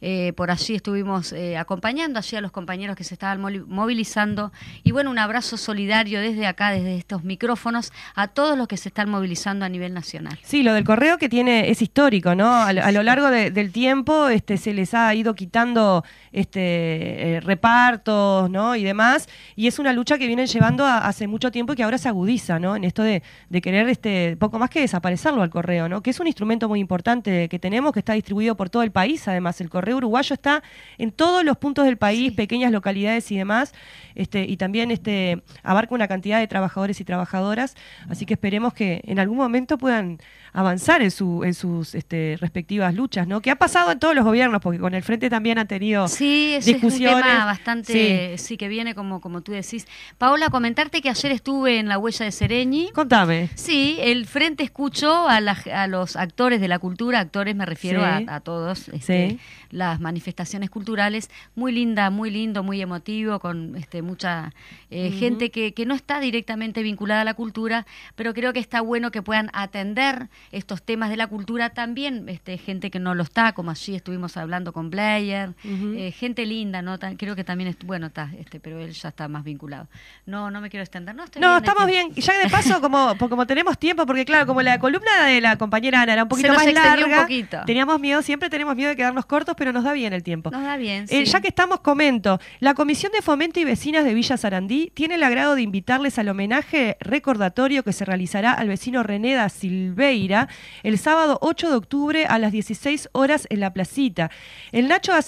Eh, 0.07 0.33
por 0.33 0.51
allí 0.51 0.75
estuvimos 0.75 1.33
eh, 1.33 1.57
acompañando 1.57 2.19
allí 2.19 2.37
a 2.37 2.41
los 2.41 2.51
compañeros 2.51 2.95
que 2.95 3.03
se 3.03 3.15
estaban 3.15 3.41
movilizando. 3.67 4.51
Y 4.83 4.91
bueno, 4.91 5.09
un 5.09 5.17
abrazo 5.17 5.57
solidario 5.57 6.21
desde 6.21 6.45
acá, 6.45 6.69
desde 6.69 6.95
estos 6.95 7.23
micrófonos, 7.23 7.91
a 8.13 8.27
todos 8.27 8.55
los 8.55 8.67
que 8.67 8.77
se 8.77 8.89
están 8.89 9.09
movilizando 9.09 9.65
a 9.65 9.69
nivel 9.69 9.95
nacional. 9.95 10.37
Sí, 10.43 10.61
lo 10.61 10.75
del 10.75 10.83
correo 10.83 11.17
que 11.17 11.27
tiene 11.27 11.71
es 11.71 11.81
histórico, 11.81 12.35
¿no? 12.35 12.53
A, 12.53 12.91
lo 12.91 13.01
largo 13.01 13.31
del 13.31 13.71
tiempo 13.71 14.27
este, 14.27 14.57
se 14.57 14.75
les 14.75 14.93
ha 14.93 15.11
ido 15.15 15.33
quitando 15.33 16.03
este, 16.31 17.39
repartos, 17.41 18.47
¿no? 18.51 18.75
Y 18.75 18.83
demás. 18.83 19.27
Y 19.55 19.65
es 19.65 19.79
una 19.79 19.91
lucha 19.91 20.19
que 20.19 20.27
vienen 20.27 20.45
llevando 20.45 20.85
hace 20.85 21.25
mucho 21.25 21.49
tiempo 21.49 21.73
y 21.73 21.77
que 21.77 21.83
ahora 21.83 21.97
se 21.97 22.09
agudiza, 22.09 22.59
¿no? 22.59 22.75
En 22.75 22.83
esto 22.83 23.01
de, 23.01 23.23
de 23.49 23.59
querer 23.59 23.89
este, 23.89 24.37
poco 24.37 24.59
más 24.59 24.69
que 24.69 24.81
desaparecerlo 24.81 25.41
al 25.41 25.49
correo, 25.49 25.89
¿no? 25.89 26.03
Que 26.03 26.11
es 26.11 26.19
un 26.19 26.27
instrumento 26.27 26.69
muy 26.69 26.79
importante 26.79 27.49
que 27.49 27.57
tenemos, 27.57 27.91
que 27.91 27.99
está 28.01 28.13
distribuido 28.13 28.55
por 28.55 28.69
todo 28.69 28.83
el 28.83 28.91
país. 28.91 29.27
Además, 29.27 29.59
el 29.61 29.71
correo 29.71 29.94
uruguayo 29.95 30.33
está 30.33 30.63
en 30.97 31.11
todos 31.11 31.43
los 31.43 31.57
puntos 31.57 31.85
del 31.85 31.97
país, 31.97 32.33
pequeñas 32.33 32.71
localidades 32.71 33.31
y 33.31 33.37
demás, 33.37 33.73
este, 34.15 34.43
y 34.43 34.57
también 34.57 34.91
este, 34.91 35.41
abarca 35.63 35.95
una 35.95 36.07
cantidad 36.07 36.39
de 36.39 36.47
trabajadores 36.47 36.99
y 37.01 37.03
trabajadoras. 37.03 37.75
Así 38.09 38.25
que 38.25 38.35
esperemos 38.35 38.73
que 38.73 39.01
en 39.05 39.19
algún 39.19 39.37
momento 39.37 39.77
puedan 39.77 40.19
avanzar 40.55 41.01
en, 41.01 41.11
su, 41.11 41.43
en 41.43 41.53
sus 41.53 41.95
este, 41.95 42.37
respectivas 42.39 42.95
luchas, 42.95 43.27
¿no? 43.27 43.41
Que 43.41 43.51
ha 43.51 43.57
pasado 43.57 43.91
en 43.91 43.99
todos 43.99 44.15
los 44.15 44.23
gobiernos, 44.23 44.61
porque 44.61 44.79
con 44.79 44.93
el 44.93 45.03
Frente 45.03 45.29
también 45.29 45.57
han 45.57 45.67
tenido 45.67 46.07
sí, 46.07 46.53
ese 46.55 46.73
discusiones. 46.73 47.09
Es 47.09 47.15
un 47.15 47.21
tema 47.29 47.45
bastante, 47.45 48.37
sí. 48.37 48.55
que 48.55 48.69
viene 48.69 48.95
como, 48.95 49.19
como 49.19 49.41
tú 49.41 49.51
decís. 49.51 49.85
Paola, 50.17 50.49
comentarte 50.49 51.01
que 51.01 51.09
ayer 51.09 51.33
estuve 51.33 51.77
en 51.77 51.89
la 51.89 51.97
huella 51.97 52.23
de 52.23 52.31
Sereñi. 52.31 52.89
Contame. 52.93 53.49
Sí, 53.55 53.97
el 53.99 54.25
Frente 54.25 54.63
escuchó 54.63 55.27
a, 55.27 55.39
a 55.39 55.87
los 55.87 56.15
actores 56.15 56.61
de 56.61 56.69
la 56.69 56.79
cultura, 56.79 57.19
actores 57.19 57.53
me 57.53 57.65
refiero 57.65 58.05
a, 58.05 58.39
todos, 58.39 58.87
este, 58.89 59.39
las 59.71 59.99
manifestaciones 59.99 60.69
culturales, 60.69 61.29
muy 61.55 61.73
linda, 61.73 62.09
muy 62.09 62.31
lindo, 62.31 62.63
muy 62.63 62.81
emotivo, 62.81 63.39
con 63.39 63.75
este, 63.75 64.01
mucha 64.01 64.53
eh, 64.89 65.11
gente 65.11 65.51
que, 65.51 65.73
que 65.73 65.85
no 65.85 65.95
está 65.95 66.21
directamente 66.21 66.81
vinculada 66.81 67.21
a 67.21 67.25
la 67.25 67.33
cultura, 67.33 67.85
pero 68.15 68.33
creo 68.33 68.53
que 68.53 68.59
está 68.59 68.79
bueno 68.79 69.11
que 69.11 69.21
puedan 69.21 69.49
atender 69.51 70.29
estos 70.51 70.81
temas 70.81 71.09
de 71.09 71.17
la 71.17 71.27
cultura 71.27 71.71
también, 71.71 72.27
este, 72.29 72.57
gente 72.57 72.91
que 72.91 72.99
no 72.99 73.15
lo 73.15 73.23
está, 73.23 73.53
como 73.53 73.71
allí 73.71 73.95
estuvimos 73.95 74.37
hablando 74.37 74.73
con 74.73 74.89
Blair, 74.89 75.53
eh, 75.63 76.11
gente 76.11 76.45
linda, 76.45 76.81
¿no? 76.81 76.97
creo 77.17 77.35
que 77.35 77.43
también, 77.43 77.75
bueno, 77.85 78.07
está, 78.07 78.31
este, 78.39 78.59
pero 78.59 78.79
él 78.79 78.91
ya 78.91 79.09
está 79.09 79.27
más 79.27 79.43
vinculado. 79.43 79.87
No, 80.25 80.51
no 80.51 80.61
me 80.61 80.69
quiero 80.69 80.83
extender, 80.83 81.15
no, 81.15 81.25
no 81.39 81.57
estamos 81.57 81.85
bien, 81.87 82.13
ya 82.13 82.37
de 82.37 82.49
paso, 82.49 82.81
como, 82.81 83.17
como 83.17 83.45
tenemos 83.45 83.77
tiempo, 83.77 84.05
porque 84.05 84.25
claro, 84.25 84.45
como 84.45 84.61
la 84.61 84.79
columna 84.79 85.25
de 85.25 85.41
la 85.41 85.57
compañera 85.57 86.01
Ana 86.01 86.13
era 86.13 86.23
un 86.23 86.29
poquito 86.29 86.53
más 86.53 86.71
larga, 86.71 87.27
teníamos 87.65 87.99
miedo, 87.99 88.21
siempre 88.21 88.49
tenemos 88.49 88.75
miedo 88.75 88.89
de 88.89 88.95
quedarnos 88.95 89.25
cortos, 89.25 89.55
pero 89.57 89.71
nos 89.71 89.83
da 89.83 89.93
bien 89.93 90.13
el 90.13 90.23
tiempo. 90.23 90.51
Nos 90.51 90.63
da 90.63 90.77
bien, 90.77 91.05
eh, 91.09 91.25
ya 91.25 91.41
que 91.41 91.47
estamos, 91.47 91.79
comento, 91.81 92.39
la 92.59 92.73
Comisión 92.73 93.11
de 93.11 93.21
Fomento 93.21 93.59
y 93.59 93.63
Vecinas 93.63 94.03
de 94.03 94.13
Villa 94.13 94.37
Sarandí 94.37 94.91
tiene 94.93 95.15
el 95.15 95.23
agrado 95.23 95.55
de 95.55 95.61
invitarles 95.61 96.17
al 96.19 96.29
homenaje 96.29 96.97
recordatorio 96.99 97.83
que 97.83 97.93
se 97.93 98.05
realizará 98.05 98.53
al 98.53 98.67
vecino 98.67 99.03
René 99.03 99.33
da 99.33 99.49
Silveira, 99.49 100.34
el 100.83 100.97
sábado 100.97 101.37
8 101.41 101.69
de 101.69 101.75
octubre 101.75 102.25
a 102.25 102.39
las 102.39 102.51
16 102.51 103.09
horas 103.11 103.47
en 103.49 103.59
la 103.59 103.73
placita. 103.73 104.31
El 104.71 104.87
Nacho 104.87 105.11
da 105.11 105.21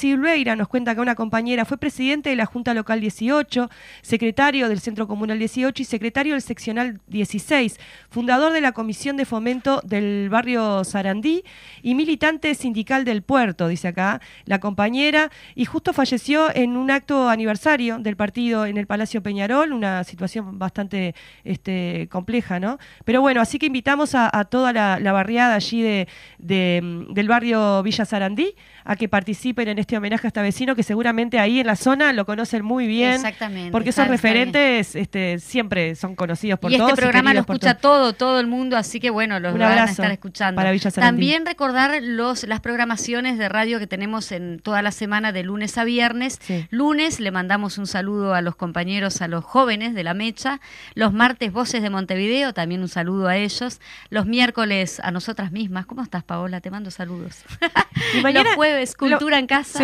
nos 0.56 0.68
cuenta 0.68 0.96
que 0.96 1.02
una 1.02 1.16
compañera 1.16 1.66
fue 1.66 1.78
presidente 1.78 2.30
de 2.30 2.36
la 2.36 2.46
Junta 2.46 2.74
Local 2.74 3.00
18, 3.00 3.70
secretario 4.02 4.70
del 4.70 4.80
Centro 4.80 5.08
Comunal 5.08 5.40
18 5.40 5.82
y 5.82 5.86
secretario 5.86 6.34
del 6.34 6.42
Seccional 6.42 7.00
16, 7.08 7.80
fundador 8.10 8.54
de 8.54 8.62
la 8.62 8.72
Comisión 8.72 9.18
de 9.18 9.26
Fomento 9.26 9.82
del 9.84 10.30
barrio 10.30 10.84
Sarandí 10.84 11.44
y 11.82 11.96
militante 11.96 12.54
sindical 12.56 13.06
del 13.06 13.22
puerto, 13.22 13.68
dice 13.68 13.88
acá 13.90 14.22
la 14.46 14.60
compañera, 14.60 15.32
y 15.56 15.66
justo 15.66 15.94
falleció 15.94 16.54
en 16.56 16.78
un 16.78 16.92
acto 16.92 17.30
aniversario 17.30 18.00
del 18.00 18.16
partido 18.16 18.66
en 18.66 18.78
el 18.78 18.88
Palacio 18.88 19.22
Peñarol, 19.22 19.74
una 19.74 20.04
situación 20.04 20.58
bastante 20.60 21.16
este, 21.44 22.08
compleja, 22.12 22.60
¿no? 22.60 22.78
Pero 23.06 23.22
bueno, 23.22 23.42
así 23.42 23.60
que 23.60 23.68
invitamos 23.68 24.16
a 24.16 24.46
toda 24.46 24.74
la, 24.74 24.97
la, 25.00 25.12
barriada 25.12 25.56
allí 25.56 25.82
de, 25.82 26.08
del 26.38 27.28
barrio 27.28 27.84
Villa 27.84 28.06
Sarandí 28.06 28.56
a 28.88 28.96
que 28.96 29.10
participen 29.10 29.68
en 29.68 29.80
este 29.80 29.98
homenaje 29.98 30.28
a 30.28 30.30
este 30.30 30.42
vecino 30.42 30.74
que 30.74 30.82
seguramente 30.82 31.40
ahí 31.40 31.60
en 31.60 31.68
la 31.68 31.76
zona 31.76 32.14
lo 32.14 32.26
conocen 32.26 32.64
muy 32.64 32.88
bien. 32.88 33.16
Exactamente. 33.16 33.70
Porque 33.72 33.90
esos 33.90 34.08
referentes 34.08 34.96
este, 34.96 35.40
siempre 35.40 35.94
son 35.96 36.16
conocidos 36.16 36.58
por 36.58 36.72
y 36.72 36.78
todos. 36.78 36.92
Este 36.92 37.02
programa 37.02 37.34
lo 37.34 37.42
escucha 37.42 37.76
todo, 37.76 38.14
todo 38.14 38.40
el 38.40 38.48
mundo, 38.48 38.78
así 38.78 39.02
que 39.02 39.10
bueno, 39.10 39.42
los 39.42 39.58
van 39.58 39.78
a 39.78 39.84
estar 39.84 40.10
escuchando. 40.10 40.56
Para 40.56 40.72
Villa. 40.72 40.90
También 40.92 41.46
recordar 41.46 42.02
los, 42.02 42.46
las 42.46 42.62
programaciones 42.62 43.38
de 43.38 43.50
radio 43.50 43.78
que 43.78 43.88
tenemos 43.88 44.32
en 44.32 44.60
toda 44.60 44.82
la 44.82 44.92
semana 44.92 45.34
de 45.34 45.44
lunes 45.44 45.78
a 45.78 45.84
viernes. 45.84 46.40
Lunes 46.70 47.20
le 47.20 47.32
mandamos 47.32 47.78
un 47.78 47.88
saludo 47.88 48.36
a 48.36 48.42
los 48.42 48.56
compañeros, 48.56 49.22
a 49.22 49.28
los 49.28 49.44
jóvenes 49.44 49.96
de 49.96 50.06
la 50.06 50.14
Mecha. 50.14 50.62
Los 50.96 51.12
martes 51.12 51.52
Voces 51.52 51.82
de 51.82 51.90
Montevideo, 51.90 52.54
también 52.54 52.82
un 52.82 52.90
saludo 52.90 53.28
a 53.28 53.36
ellos. 53.36 53.82
Los 54.10 54.28
miércoles 54.28 55.02
a 55.04 55.12
nosotras 55.12 55.52
mismas. 55.52 55.86
¿Cómo 55.86 56.04
estás, 56.04 56.24
Paola? 56.24 56.62
Te 56.62 56.72
mando 56.72 56.90
saludos. 56.90 57.44
Y 58.14 58.22
mañana, 58.22 58.44
los 58.52 58.56
jueves 58.56 58.77
Cultura 58.98 59.40
en 59.40 59.48
Casa 59.48 59.84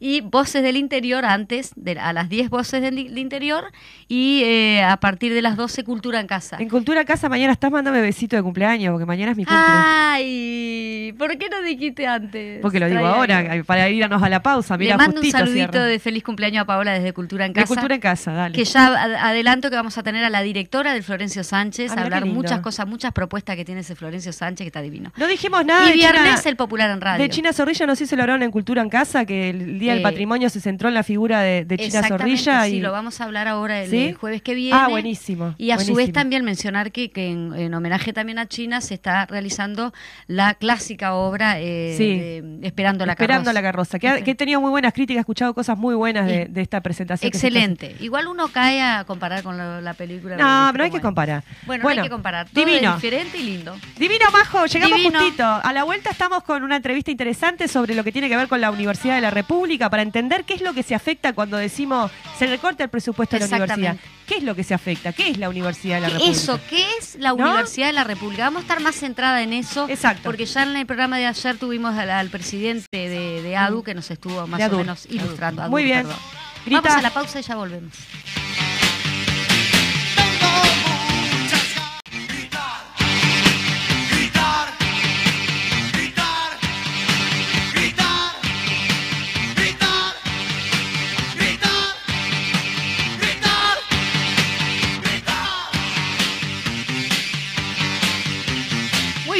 y 0.00 0.20
Voces 0.20 0.62
del 0.62 0.76
Interior 0.76 1.24
antes, 1.24 1.72
de, 1.76 1.98
a 1.98 2.12
las 2.12 2.28
10 2.28 2.50
Voces 2.50 2.82
del, 2.82 3.18
Interior 3.18 3.72
y 4.08 4.42
eh, 4.44 4.82
a 4.82 4.98
partir 4.98 5.32
de 5.34 5.42
las 5.42 5.56
12 5.56 5.84
Cultura 5.84 6.20
en 6.20 6.26
Casa. 6.26 6.56
En 6.58 6.68
Cultura 6.68 7.00
en 7.00 7.06
Casa 7.06 7.28
mañana 7.28 7.52
estás 7.52 7.70
mandando 7.70 8.00
besito 8.00 8.36
de 8.36 8.42
cumpleaños 8.42 8.92
porque 8.92 9.06
mañana 9.06 9.32
es 9.32 9.36
mi 9.36 9.44
cumpleaños. 9.44 9.84
Ay, 9.86 11.14
¿por 11.18 11.36
qué 11.38 11.48
no 11.48 11.62
dijiste 11.62 12.06
antes? 12.06 12.60
Porque 12.60 12.80
lo 12.80 12.88
digo 12.88 13.06
ahora, 13.06 13.62
para 13.66 13.88
irnos 13.88 14.22
a 14.22 14.28
la 14.28 14.42
pausa. 14.42 14.76
Mira, 14.76 14.92
Le 14.92 14.98
mando 14.98 15.20
un 15.20 15.30
saludito 15.30 15.82
de 15.82 15.98
feliz 15.98 16.22
cumpleaños 16.22 16.62
a 16.62 16.64
Paola 16.66 16.92
desde 16.92 17.12
Cultura 17.12 17.46
en 17.46 17.52
Casa. 17.52 17.64
De 17.64 17.68
Cultura 17.68 17.94
en 17.94 18.00
Casa, 18.00 18.32
dale. 18.32 18.54
Que 18.54 18.64
ya 18.64 18.86
adelanto 19.26 19.70
que 19.70 19.76
vamos 19.76 19.96
a 19.98 20.02
tener 20.02 20.24
a 20.24 20.30
la 20.30 20.42
directora 20.42 20.92
del 20.92 21.02
Florencio 21.02 21.44
Sánchez, 21.44 21.92
ah, 21.92 22.00
a 22.00 22.04
hablar 22.04 22.26
muchas 22.26 22.60
cosas, 22.60 22.86
muchas 22.86 23.12
propuestas 23.12 23.56
que 23.56 23.64
tiene 23.64 23.80
ese 23.80 23.94
Florencio 23.94 24.32
Sánchez 24.32 24.64
que 24.64 24.68
está 24.68 24.82
divino. 24.82 25.12
No 25.16 25.26
dijimos 25.26 25.64
nada. 25.64 25.90
Y 25.90 25.94
viernes 25.94 26.44
el 26.46 26.56
popular 26.56 26.90
en 26.90 27.00
radio. 27.00 27.22
De 27.22 27.30
China 27.30 27.52
Zorrilla 27.52 27.86
no 27.86 27.96
sé 27.96 28.06
si 28.06 28.16
en 28.42 28.50
Cultura 28.50 28.82
en 28.82 28.88
Casa, 28.88 29.24
que 29.24 29.50
el 29.50 29.78
Día 29.78 29.92
del 29.92 30.00
eh, 30.00 30.02
Patrimonio 30.02 30.50
se 30.50 30.60
centró 30.60 30.88
en 30.88 30.94
la 30.94 31.02
figura 31.02 31.40
de, 31.40 31.66
China 31.78 32.06
Zorrilla. 32.06 32.64
Sí, 32.64 32.80
lo 32.80 32.92
vamos 32.92 33.20
a 33.20 33.24
hablar 33.24 33.48
ahora 33.48 33.82
el, 33.82 34.14
jueves 34.14 34.42
que 34.42 34.54
viene. 34.54 34.78
Ah, 34.78 34.88
buenísimo. 34.88 35.54
Y 35.58 35.70
a 35.70 35.78
su 35.78 35.94
vez 35.94 36.12
también 36.12 36.44
mencionar 36.44 36.92
que, 36.92 37.10
en, 37.14 37.74
homenaje 37.74 38.12
también 38.12 38.38
a 38.38 38.46
China 38.46 38.80
se 38.80 38.94
está 38.94 39.26
realizando 39.26 39.92
la 40.26 40.54
clásica 40.54 41.14
obra 41.14 41.60
eh, 41.60 42.42
Esperando 42.62 43.06
la 43.06 43.14
Carroza. 43.14 43.24
Esperando 43.24 43.52
la 43.52 43.62
Carroza, 43.62 43.98
que, 43.98 44.22
he 44.24 44.34
tenido 44.34 44.60
muy 44.60 44.70
buenas 44.70 44.92
críticas, 44.92 45.18
he 45.18 45.20
escuchado 45.20 45.54
cosas 45.54 45.76
muy 45.78 45.94
buenas 45.94 46.26
de, 46.26 46.50
esta 46.56 46.80
presentación. 46.80 47.28
Excelente. 47.28 47.96
Igual 48.00 48.26
uno 48.26 48.48
cae 48.48 48.80
a 48.80 49.04
comparar 49.04 49.42
con 49.42 49.56
la, 49.56 49.94
película. 49.94 50.36
No, 50.36 50.72
pero 50.72 50.84
hay 50.84 50.90
que 50.90 51.00
comparar. 51.00 51.44
Bueno, 51.66 51.88
hay 51.88 52.02
que 52.02 52.10
comparar. 52.10 52.48
Todo 52.48 52.64
divino. 52.64 52.94
diferente 52.94 53.38
y 53.38 53.42
lindo. 53.44 53.76
Divino, 53.98 54.26
Majo. 54.32 54.66
Llegamos 54.66 55.00
justito. 55.02 55.44
A 55.44 55.72
la 55.72 55.84
vuelta 55.84 56.10
estamos 56.10 56.42
con 56.42 56.62
una 56.62 56.76
entrevista 56.76 57.10
interesante 57.10 57.68
sobre 57.68 57.94
lo 57.94 58.04
que 58.04 58.12
tiene 58.12 58.23
que 58.28 58.36
ver 58.36 58.48
con 58.48 58.60
la 58.60 58.70
Universidad 58.70 59.14
de 59.14 59.20
la 59.20 59.30
República 59.30 59.90
para 59.90 60.02
entender 60.02 60.44
qué 60.44 60.54
es 60.54 60.60
lo 60.60 60.74
que 60.74 60.82
se 60.82 60.94
afecta 60.94 61.32
cuando 61.32 61.56
decimos 61.56 62.10
se 62.38 62.46
recorta 62.46 62.84
el 62.84 62.90
presupuesto 62.90 63.36
de 63.36 63.40
la 63.40 63.56
universidad. 63.56 63.96
¿Qué 64.26 64.36
es 64.36 64.42
lo 64.42 64.54
que 64.54 64.64
se 64.64 64.74
afecta? 64.74 65.12
¿Qué 65.12 65.28
es 65.30 65.38
la 65.38 65.48
Universidad 65.48 65.96
de 65.96 66.00
la 66.02 66.08
República? 66.08 66.32
Eso, 66.32 66.60
¿qué 66.70 66.84
es 66.98 67.16
la 67.16 67.32
Universidad 67.32 67.88
de 67.88 67.92
la 67.92 68.04
República? 68.04 68.44
Vamos 68.44 68.60
a 68.60 68.62
estar 68.62 68.80
más 68.80 68.94
centrada 68.94 69.42
en 69.42 69.52
eso. 69.52 69.88
Exacto. 69.88 70.22
Porque 70.24 70.46
ya 70.46 70.62
en 70.62 70.76
el 70.76 70.86
programa 70.86 71.18
de 71.18 71.26
ayer 71.26 71.56
tuvimos 71.58 71.96
al, 71.96 72.28
presidente 72.30 73.08
de, 73.08 73.56
ADU 73.56 73.82
que 73.82 73.94
nos 73.94 74.10
estuvo 74.10 74.46
más 74.46 74.60
o 74.72 74.76
menos 74.78 75.06
ilustrando. 75.06 75.68
Muy 75.68 75.84
bien. 75.84 76.06
Vamos 76.66 76.90
a 76.92 77.02
la 77.02 77.10
pausa 77.10 77.40
y 77.40 77.42
ya 77.42 77.56
volvemos. 77.56 77.92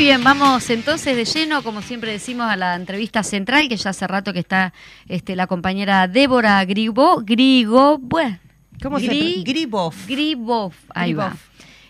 Bien, 0.05 0.23
vamos 0.23 0.69
entonces 0.69 1.17
de 1.17 1.25
lleno, 1.25 1.62
como 1.62 1.81
siempre 1.81 2.12
decimos, 2.12 2.47
a 2.51 2.57
la 2.57 2.75
entrevista 2.75 3.23
central, 3.23 3.71
que 3.71 3.79
ya 3.79 3.88
hace 3.88 4.07
rato 4.07 4.35
que 4.35 4.38
está 4.38 4.75
este, 5.09 5.35
la 5.35 5.47
compañera 5.47 6.07
Débora 6.09 6.62
Grigo, 6.67 7.23
Grigo, 7.25 7.97
bueno, 7.97 8.38
¿Cómo 8.83 9.01
se 9.01 9.07
Gribov. 9.07 9.95
Gribov, 10.07 10.75
ahí 10.90 11.14
va. 11.14 11.35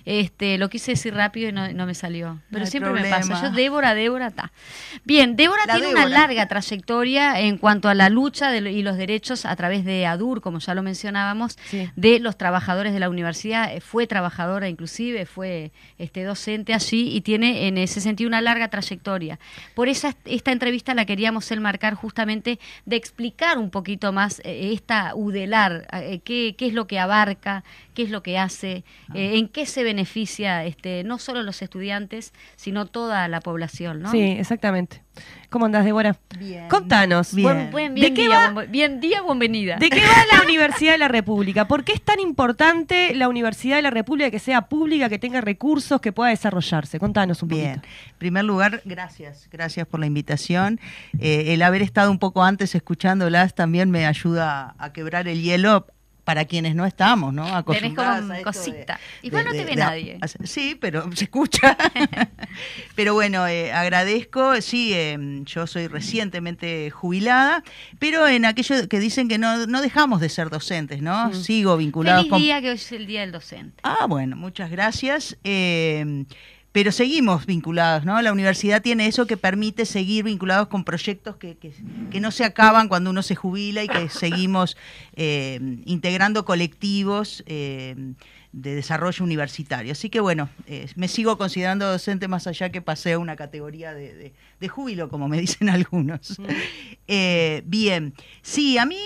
Este, 0.06 0.58
lo 0.58 0.68
quise 0.68 0.92
decir 0.92 1.14
rápido 1.14 1.48
y 1.48 1.52
no, 1.52 1.72
no 1.72 1.86
me 1.86 1.94
salió. 1.94 2.40
Pero 2.50 2.64
No 2.64 2.70
siempre 2.70 2.92
me 2.92 3.08
pasa. 3.08 3.40
Yo, 3.42 3.50
Débora, 3.50 3.94
Débora, 3.94 4.26
está. 4.26 4.52
Bien, 5.04 5.34
Débora 5.36 5.62
La 5.66 5.74
tiene 5.76 5.88
una 5.90 6.06
larga 6.06 6.46
trayectoria 6.46 7.40
en 7.40 7.56
cuanto 7.58 7.88
a 7.88 7.94
la 7.94 8.08
lucha 8.10 8.50
de 8.50 8.70
y 8.70 8.82
los 8.82 8.96
derechos 8.96 9.46
a 9.46 9.56
través 9.56 9.84
de 9.84 10.04
ADUR, 10.06 10.40
como 10.42 10.58
ya 10.58 10.74
lo 10.74 10.82
mencionábamos, 10.82 11.56
Sí. 11.70 11.88
de 11.96 12.18
los 12.18 12.36
trabajadores 12.36 12.92
de 12.92 13.00
la 13.00 13.08
universidad. 13.08 13.74
Eh, 13.74 13.80
Fue 13.80 14.06
trabajadora 14.06 14.68
inclusive, 14.68 15.24
fue 15.26 15.72
este, 15.98 16.22
docente 16.24 16.74
allí 16.74 17.14
y 17.16 17.20
tiene 17.22 17.66
en 17.68 17.78
ese 17.78 18.00
sentido 18.00 18.28
una 18.28 18.40
larga 18.40 18.68
trayectoria. 18.68 19.38
Por 19.74 19.88
eso 19.88 20.08
est- 20.08 20.18
esta 20.26 20.52
entrevista 20.52 20.94
la 20.94 21.04
queríamos 21.06 21.50
enmarcar 21.50 21.94
justamente 21.94 22.58
de 22.84 22.96
explicar 22.96 23.56
un 23.58 23.70
poquito 23.70 24.12
más 24.12 24.40
eh, 24.44 24.72
esta 24.74 25.14
UDELAR, 25.14 25.86
eh, 25.92 26.20
qué, 26.24 26.54
qué 26.58 26.66
es 26.66 26.74
lo 26.74 26.86
que 26.86 26.98
abarca, 26.98 27.64
qué 27.94 28.02
es 28.02 28.10
lo 28.10 28.22
que 28.22 28.38
hace, 28.38 28.84
eh, 29.14 29.38
en 29.38 29.48
qué 29.48 29.64
se 29.66 29.82
beneficia 29.82 29.93
este, 30.64 31.04
no 31.04 31.18
solo 31.18 31.42
los 31.42 31.62
estudiantes, 31.62 32.32
sino 32.56 32.86
toda 32.86 33.28
la 33.28 33.40
población. 33.40 34.00
¿no? 34.02 34.10
Sí, 34.10 34.20
exactamente. 34.22 35.02
¿Cómo 35.48 35.66
andás, 35.66 35.84
Débora? 35.84 36.16
Bien. 36.38 36.68
Contanos. 36.68 37.32
Bien. 37.34 37.46
Buen, 37.46 37.70
buen- 37.70 37.94
¿De 37.94 38.00
bien, 38.00 38.14
qué 38.14 38.22
día, 38.22 38.38
va- 38.48 38.50
buen- 38.50 38.70
bien 38.72 39.00
día, 39.00 39.22
bienvenida. 39.22 39.76
¿De 39.76 39.88
qué 39.88 40.00
va 40.00 40.36
la 40.38 40.42
Universidad 40.44 40.92
de 40.92 40.98
la 40.98 41.06
República? 41.08 41.68
¿Por 41.68 41.84
qué 41.84 41.92
es 41.92 42.02
tan 42.02 42.18
importante 42.18 43.14
la 43.14 43.28
Universidad 43.28 43.76
de 43.76 43.82
la 43.82 43.90
República 43.90 44.30
que 44.32 44.40
sea 44.40 44.62
pública, 44.62 45.08
que 45.08 45.18
tenga 45.20 45.40
recursos, 45.40 46.00
que 46.00 46.10
pueda 46.10 46.30
desarrollarse? 46.30 46.98
Contanos 46.98 47.42
un 47.42 47.48
Bien, 47.50 47.74
poquito. 47.76 47.86
en 48.10 48.18
primer 48.18 48.44
lugar, 48.44 48.82
gracias, 48.84 49.48
gracias 49.52 49.86
por 49.86 50.00
la 50.00 50.06
invitación. 50.06 50.80
Eh, 51.20 51.54
el 51.54 51.62
haber 51.62 51.82
estado 51.82 52.10
un 52.10 52.18
poco 52.18 52.42
antes 52.42 52.74
escuchándolas 52.74 53.54
también 53.54 53.90
me 53.92 54.06
ayuda 54.06 54.74
a 54.78 54.92
quebrar 54.92 55.28
el 55.28 55.42
hielo 55.42 55.86
para 56.24 56.46
quienes 56.46 56.74
no 56.74 56.86
estamos, 56.86 57.32
¿no? 57.32 57.44
Tenés 57.44 57.58
Acostumbradas 57.58 58.20
como 58.20 58.32
a 58.32 58.38
esto 58.38 58.50
de- 58.50 58.58
cosita. 58.58 59.00
Igual 59.22 59.44
no 59.44 59.52
te 59.52 59.64
ve 59.64 59.76
nadie. 59.76 60.18
Sí, 60.44 60.76
pero 60.80 61.10
se 61.14 61.24
escucha. 61.24 61.76
pero 62.94 63.14
bueno, 63.14 63.46
eh, 63.46 63.72
agradezco. 63.72 64.60
Sí, 64.60 64.92
eh, 64.94 65.42
yo 65.44 65.66
soy 65.66 65.86
recientemente 65.86 66.90
jubilada, 66.90 67.62
pero 67.98 68.26
en 68.26 68.44
aquello 68.46 68.88
que 68.88 68.98
dicen 69.00 69.28
que 69.28 69.38
no, 69.38 69.66
no 69.66 69.82
dejamos 69.82 70.20
de 70.20 70.28
ser 70.28 70.50
docentes, 70.50 71.02
¿no? 71.02 71.28
Mm. 71.28 71.34
Sigo 71.34 71.76
vinculado 71.76 72.26
con 72.28 72.40
día 72.40 72.60
que 72.60 72.70
hoy 72.70 72.74
es 72.76 72.92
el 72.92 73.06
día 73.06 73.20
del 73.20 73.32
docente. 73.32 73.80
Ah, 73.82 74.06
bueno, 74.08 74.36
muchas 74.36 74.70
gracias. 74.70 75.36
Eh, 75.44 76.24
pero 76.74 76.90
seguimos 76.90 77.46
vinculados, 77.46 78.04
¿no? 78.04 78.20
La 78.20 78.32
universidad 78.32 78.82
tiene 78.82 79.06
eso 79.06 79.28
que 79.28 79.36
permite 79.36 79.86
seguir 79.86 80.24
vinculados 80.24 80.66
con 80.66 80.82
proyectos 80.82 81.36
que, 81.36 81.56
que- 81.56 81.72
que 82.10 82.18
no 82.20 82.32
se 82.32 82.44
acaban 82.44 82.88
cuando 82.88 83.10
uno 83.10 83.22
se 83.22 83.36
jubila 83.36 83.84
y 83.84 83.88
que 83.88 84.08
seguimos 84.10 84.76
eh, 85.14 85.60
integrando 85.84 86.44
colectivos 86.44 87.44
eh, 87.46 87.94
de 88.50 88.74
desarrollo 88.74 89.24
universitario. 89.24 89.92
Así 89.92 90.10
que 90.10 90.18
bueno, 90.20 90.48
eh, 90.66 90.88
me 90.96 91.06
sigo 91.06 91.38
considerando 91.38 91.88
docente 91.90 92.26
más 92.26 92.46
allá 92.48 92.70
que 92.70 92.82
pasé 92.82 93.16
una 93.16 93.36
categoría 93.36 93.94
de, 93.94 94.12
de- 94.14 94.32
de 94.60 94.68
júbilo, 94.68 95.08
como 95.08 95.28
me 95.28 95.38
dicen 95.40 95.68
algunos. 95.78 96.38
Eh, 97.06 97.62
bien, 97.66 98.14
sí, 98.42 98.78
a 98.78 98.86
mí 98.86 98.96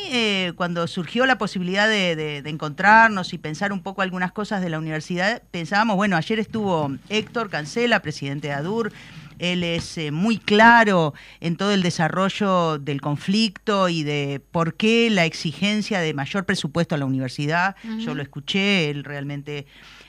cuando 0.57 0.87
surgió 0.87 1.27
la 1.27 1.37
posibilidad 1.37 1.87
de, 1.89 2.15
de- 2.17 2.43
de 2.43 2.51
encontrarnos 2.51 3.33
y 3.35 3.39
pensar 3.39 3.73
un 3.73 3.83
poco 3.83 4.03
algunas 4.03 4.33
cosas 4.33 4.63
de 4.63 4.71
la 4.71 4.79
universidad, 4.79 5.43
pensábamos, 5.51 5.97
bueno, 5.97 6.17
ayer 6.17 6.39
estuvo 6.39 6.93
Héctor 7.09 7.51
Cancela, 7.59 8.01
presidente 8.01 8.49
de 8.49 8.55
ADUR, 8.55 8.93
él 9.39 9.63
es 9.63 9.99
eh, 9.99 10.11
muy 10.11 10.39
claro 10.39 11.15
en 11.41 11.57
todo 11.57 11.71
el 11.73 11.83
desarrollo 11.83 12.79
del 12.79 13.01
conflicto 13.01 13.89
y 13.89 14.03
de 14.03 14.41
por 14.51 14.75
qué 14.75 15.11
la 15.11 15.25
exigencia 15.25 16.01
de 16.01 16.13
mayor 16.13 16.45
presupuesto 16.45 16.95
a 16.95 16.99
la 16.99 17.05
universidad. 17.05 17.77
Yo 17.99 18.15
lo 18.15 18.23
escuché, 18.23 18.91
él 18.91 19.05
realmente... 19.05 19.67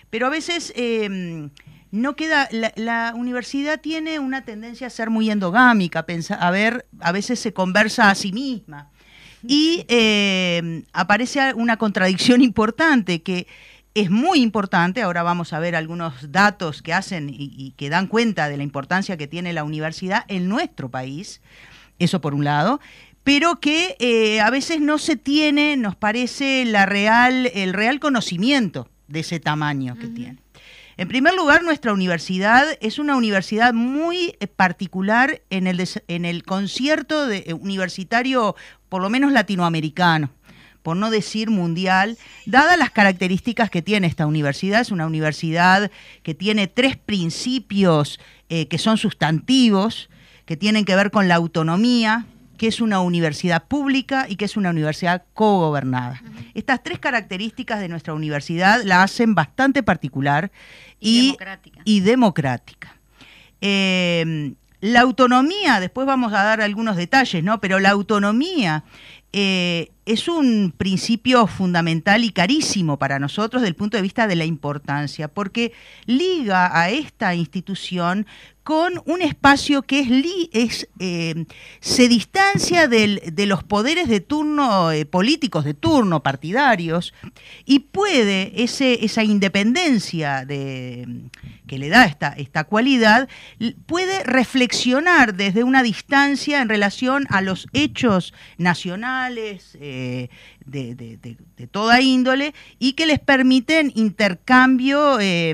Pero 0.09 0.25
a 0.25 0.29
veces 0.31 0.73
eh, 0.75 1.49
no 1.91 2.15
queda... 2.15 2.47
La, 2.51 2.71
la 2.75 3.13
universidad 3.15 3.79
tiene 3.79 4.17
una 4.17 4.43
tendencia 4.43 4.87
a 4.87 4.89
ser 4.89 5.09
muy 5.11 5.29
endogámica, 5.29 6.05
pensa- 6.07 6.39
a 6.39 6.49
ver, 6.51 6.87
a 6.99 7.11
veces 7.11 7.39
se 7.39 7.51
conversa 7.53 8.09
a 8.09 8.15
sí 8.15 8.31
misma. 8.31 8.89
Y 9.47 9.85
eh, 9.87 10.83
aparece 10.91 11.53
una 11.53 11.77
contradicción 11.77 12.41
importante 12.41 13.21
que 13.21 13.45
es 13.95 14.09
muy 14.11 14.41
importante, 14.41 15.01
ahora 15.01 15.23
vamos 15.23 15.51
a 15.53 15.59
ver 15.59 15.75
algunos 15.75 16.31
datos 16.31 16.81
que 16.81 16.93
hacen 16.93 17.29
y, 17.29 17.35
y 17.57 17.71
que 17.71 17.89
dan 17.89 18.07
cuenta 18.07 18.47
de 18.49 18.57
la 18.57 18.63
importancia 18.63 19.17
que 19.17 19.27
tiene 19.27 19.51
la 19.53 19.63
universidad 19.63 20.25
en 20.27 20.47
nuestro 20.47 20.89
país, 20.89 21.41
eso 21.97 22.21
por 22.21 22.33
un 22.33 22.43
lado, 22.43 22.79
pero 23.23 23.59
que 23.59 23.95
eh, 23.99 24.39
a 24.41 24.49
veces 24.49 24.79
no 24.79 24.97
se 24.97 25.15
tiene, 25.15 25.75
nos 25.75 25.95
parece, 25.95 26.65
la 26.65 26.85
real, 26.85 27.51
el 27.53 27.73
real 27.73 27.99
conocimiento 27.99 28.89
de 29.07 29.19
ese 29.21 29.39
tamaño 29.39 29.97
que 29.97 30.07
tiene. 30.07 30.37
En 30.97 31.07
primer 31.07 31.33
lugar, 31.33 31.63
nuestra 31.63 31.93
universidad 31.93 32.65
es 32.81 32.99
una 32.99 33.15
universidad 33.15 33.73
muy 33.73 34.35
eh, 34.39 34.47
particular 34.47 35.41
en 35.49 35.65
el, 35.67 35.77
des- 35.77 36.03
en 36.07 36.25
el 36.25 36.43
concierto 36.43 37.25
de- 37.25 37.43
eh, 37.47 37.53
universitario, 37.53 38.55
por 38.89 39.01
lo 39.01 39.09
menos 39.09 39.31
latinoamericano, 39.31 40.29
por 40.89 40.97
no 40.97 41.11
decir 41.11 41.51
mundial, 41.51 42.17
dadas 42.47 42.75
las 42.75 42.89
características 42.89 43.69
que 43.69 43.83
tiene 43.83 44.07
esta 44.07 44.25
universidad. 44.25 44.81
Es 44.81 44.89
una 44.89 45.05
universidad 45.05 45.91
que 46.23 46.33
tiene 46.33 46.65
tres 46.65 46.97
principios 46.97 48.19
eh, 48.49 48.67
que 48.67 48.79
son 48.79 48.97
sustantivos, 48.97 50.09
que 50.47 50.57
tienen 50.57 50.85
que 50.85 50.95
ver 50.95 51.11
con 51.11 51.27
la 51.27 51.35
autonomía, 51.35 52.25
que 52.57 52.65
es 52.65 52.81
una 52.81 53.01
universidad 53.01 53.67
pública 53.67 54.25
y 54.27 54.35
que 54.35 54.45
es 54.45 54.57
una 54.57 54.71
universidad 54.71 55.25
cogobernada. 55.35 56.23
Estas 56.55 56.81
tres 56.81 56.97
características 56.97 57.81
de 57.81 57.87
nuestra 57.87 58.15
universidad 58.15 58.81
la 58.83 59.03
hacen 59.03 59.35
bastante 59.35 59.83
particular 59.83 60.51
Y 60.99 61.19
y, 61.19 61.25
democrática. 61.27 61.81
y 61.85 61.99
democrática. 61.99 62.95
Eh, 63.61 64.55
la 64.81 65.01
autonomía, 65.01 65.79
después 65.79 66.07
vamos 66.07 66.33
a 66.33 66.43
dar 66.43 66.61
algunos 66.61 66.95
detalles, 66.95 67.43
¿no? 67.43 67.59
Pero 67.61 67.79
la 67.79 67.91
autonomía 67.91 68.85
eh, 69.33 69.91
es 70.09 70.27
un 70.27 70.73
principio 70.75 71.45
fundamental 71.45 72.23
y 72.23 72.31
carísimo 72.31 72.97
para 72.97 73.19
nosotros 73.19 73.61
desde 73.61 73.69
el 73.69 73.75
punto 73.75 73.95
de 73.95 74.01
vista 74.01 74.27
de 74.27 74.35
la 74.35 74.45
importancia, 74.45 75.27
porque 75.27 75.71
liga 76.07 76.75
a 76.75 76.89
esta 76.89 77.35
institución 77.35 78.25
con 78.63 79.01
un 79.05 79.21
espacio 79.21 79.83
que 79.83 80.49
es, 80.51 80.87
eh, 80.99 81.45
se 81.79 82.07
distancia 82.07 82.87
de 82.87 83.45
los 83.45 83.63
poderes 83.63 84.07
de 84.07 84.19
turno 84.19 84.91
eh, 84.91 85.05
políticos 85.05 85.63
de 85.63 85.75
turno 85.75 86.23
partidarios 86.23 87.13
y 87.65 87.79
puede 87.79 88.51
esa 88.63 89.23
independencia 89.23 90.43
de, 90.43 91.07
que 91.69 91.77
le 91.77 91.87
da 91.89 92.05
esta, 92.05 92.29
esta 92.29 92.63
cualidad 92.63 93.29
puede 93.85 94.23
reflexionar 94.23 95.35
desde 95.35 95.63
una 95.63 95.83
distancia 95.83 96.61
en 96.61 96.67
relación 96.67 97.27
a 97.29 97.41
los 97.41 97.67
hechos 97.73 98.33
nacionales 98.57 99.77
eh, 99.79 100.29
de, 100.65 100.95
de- 100.95 101.37
toda 101.71 102.01
índole 102.01 102.53
y 102.79 102.93
que 102.93 103.05
les 103.05 103.19
permiten 103.19 103.91
intercambio 103.95 105.19
eh, 105.19 105.53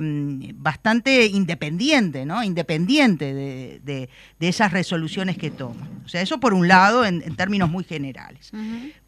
bastante 0.55 1.25
independiente, 1.25 2.25
¿no? 2.25 2.43
Independiente 2.43 3.33
de, 3.33 4.09
esas 4.39 4.71
resoluciones 4.71 5.37
que 5.37 5.49
toman. 5.51 5.89
O 6.05 6.07
sea, 6.07 6.21
eso 6.21 6.39
por 6.39 6.53
un 6.53 6.67
lado 6.67 7.03
en- 7.05 7.35
términos 7.35 7.69
muy 7.69 7.83
generales. 7.83 8.51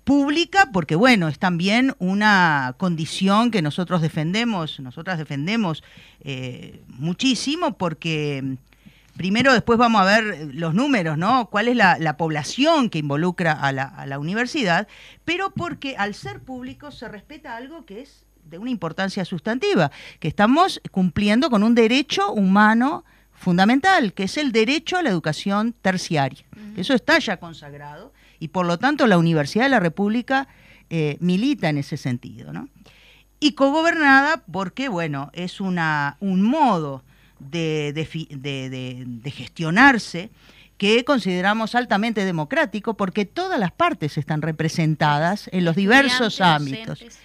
Pública, 0.08 0.70
porque 0.72 0.96
bueno, 0.96 1.28
es 1.28 1.38
también 1.38 1.94
una 2.00 2.76
condición 2.78 3.52
que 3.52 3.62
nosotros 3.62 4.02
defendemos, 4.02 4.80
nosotras 4.80 5.18
defendemos 5.18 5.84
eh, 6.22 6.82
muchísimo, 6.88 7.78
porque 7.78 8.42
mm, 8.42 9.18
primero 9.18 9.52
después 9.52 9.78
vamos 9.78 10.02
a 10.02 10.06
ver 10.06 10.50
los 10.54 10.74
números, 10.74 11.18
¿no? 11.18 11.50
¿Cuál 11.50 11.68
es 11.68 11.76
la, 11.76 11.98
la 12.00 12.16
población 12.16 12.90
que 12.90 13.00
involucra 13.00 13.52
a 13.52 13.74
la, 13.74 13.84
a 13.84 14.06
la 14.06 14.18
universidad? 14.18 14.88
Pero 15.26 15.52
porque 15.52 15.98
al 15.98 16.14
ser 16.16 16.40
público 16.40 16.90
se 16.92 17.10
respeta 17.10 17.58
algo 17.58 17.86
que 17.86 18.00
es 18.00 18.24
de 18.46 18.60
una 18.60 18.72
importancia 18.72 19.26
sustantiva, 19.26 19.92
que 20.22 20.30
estamos 20.30 20.80
cumpliendo 20.90 21.50
con 21.50 21.64
un 21.64 21.76
derecho 21.76 22.32
humano 22.32 23.04
fundamental, 23.34 24.14
que 24.14 24.24
es 24.24 24.38
el 24.38 24.54
derecho 24.54 24.96
a 24.96 25.04
la 25.04 25.10
educación 25.10 25.76
terciaria. 25.82 26.46
Eso 26.78 26.94
está 26.94 27.20
ya 27.20 27.42
consagrado 27.42 28.14
y 28.40 28.50
por 28.50 28.66
lo 28.66 28.78
tanto 28.78 29.08
la 29.08 29.18
Universidad 29.18 29.66
de 29.66 29.70
la 29.70 29.80
República 29.80 30.48
eh, 30.90 31.18
milita 31.20 31.70
en 31.70 31.78
ese 31.78 31.98
sentido. 31.98 32.54
¿no? 32.54 32.70
Y 33.40 33.54
cogobernada 33.54 34.44
porque, 34.52 34.90
bueno, 34.90 35.30
es 35.34 35.62
una, 35.62 36.18
un 36.20 36.42
modo 36.42 37.04
de, 37.40 37.94
de 37.94 39.32
gestionarse 39.32 40.32
que 40.78 41.04
consideramos 41.04 41.76
altamente 41.76 42.24
democrático 42.24 42.96
porque 42.96 43.26
todas 43.26 43.60
las 43.60 43.72
partes 43.72 44.18
están 44.18 44.42
representadas 44.42 45.50
en 45.52 45.66
los 45.66 45.76
diversos 45.76 46.40
ámbitos 46.40 47.00
docentes. 47.00 47.20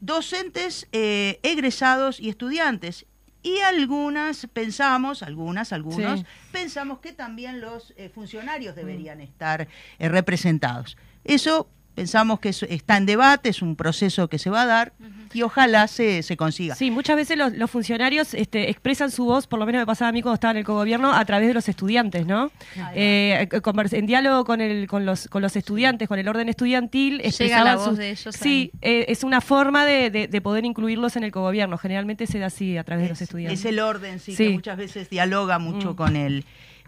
docentes 0.00 0.88
eh, 0.92 1.38
egresados 1.42 2.20
y 2.20 2.28
estudiantes. 2.30 3.06
Y 3.42 3.58
algunas 3.60 4.46
pensamos, 4.52 5.22
algunas, 5.22 5.72
algunos, 5.72 6.20
Sí. 6.20 6.26
pensamos 6.52 6.98
que 6.98 7.12
también 7.12 7.60
los 7.60 7.94
eh, 7.96 8.08
funcionarios 8.08 8.74
deberían 8.74 9.20
estar 9.20 9.68
eh, 9.98 10.08
representados. 10.08 10.96
Eso 11.24 11.68
pensamos 11.94 12.40
que 12.40 12.48
está 12.50 12.96
en 12.96 13.06
debate, 13.06 13.48
es 13.48 13.62
un 13.62 13.76
proceso 13.76 14.28
que 14.28 14.38
se 14.38 14.50
va 14.50 14.62
a 14.62 14.66
dar 14.66 14.92
y 15.36 15.42
ojalá 15.42 15.86
se, 15.86 16.22
se 16.22 16.34
consiga. 16.34 16.74
Sí, 16.74 16.90
muchas 16.90 17.14
veces 17.14 17.36
los, 17.36 17.70
funcionarios 17.70 18.32
este, 18.32 18.70
expresan 18.70 19.10
su 19.10 19.26
voz, 19.26 19.46
por 19.46 19.58
lo 19.58 19.66
menos 19.66 19.82
me 19.82 19.86
pasaba 19.86 20.08
a 20.08 20.12
mí 20.12 20.22
cuando 20.22 20.36
estaba 20.36 20.52
en 20.52 20.56
el 20.56 20.64
cogobierno, 20.64 21.12
a 21.12 21.22
través 21.26 21.48
de 21.48 21.52
los 21.52 21.68
estudiantes, 21.68 22.24
¿no? 22.24 22.50
Eh, 22.94 23.46
en 23.92 24.06
diálogo 24.06 24.46
con, 24.46 24.62
el, 24.62 24.86
con, 24.86 25.04
los, 25.04 25.28
con 25.28 25.42
los 25.42 25.54
estudiantes, 25.54 26.08
con 26.08 26.18
el 26.18 26.26
orden 26.26 26.48
estudiantil, 26.48 27.20
Llega 27.20 27.62
la 27.62 27.76
voz 27.76 27.98
de 27.98 28.12
ellos. 28.12 28.34
Sí, 28.34 28.70
eh, 28.80 29.04
es 29.08 29.24
una 29.24 29.42
forma 29.42 29.84
de, 29.84 30.40
poder 30.42 30.64
incluirlos 30.64 31.16
en 31.16 31.24
el 31.24 31.32
cogobierno. 31.32 31.76
Generalmente 31.76 32.26
se 32.26 32.38
da 32.38 32.46
así 32.46 32.78
a 32.78 32.84
través 32.84 33.04
de 33.04 33.08
los 33.10 33.20
estudiantes. 33.20 33.60
Es 33.60 33.66
el 33.66 33.78
orden, 33.78 34.20
sí, 34.20 34.34
que 34.34 34.48
muchas 34.50 34.78
veces 34.78 35.10
dialoga 35.10 35.58
mucho 35.58 35.92
mm. 35.92 35.96
con 35.96 36.16
el 36.16 36.44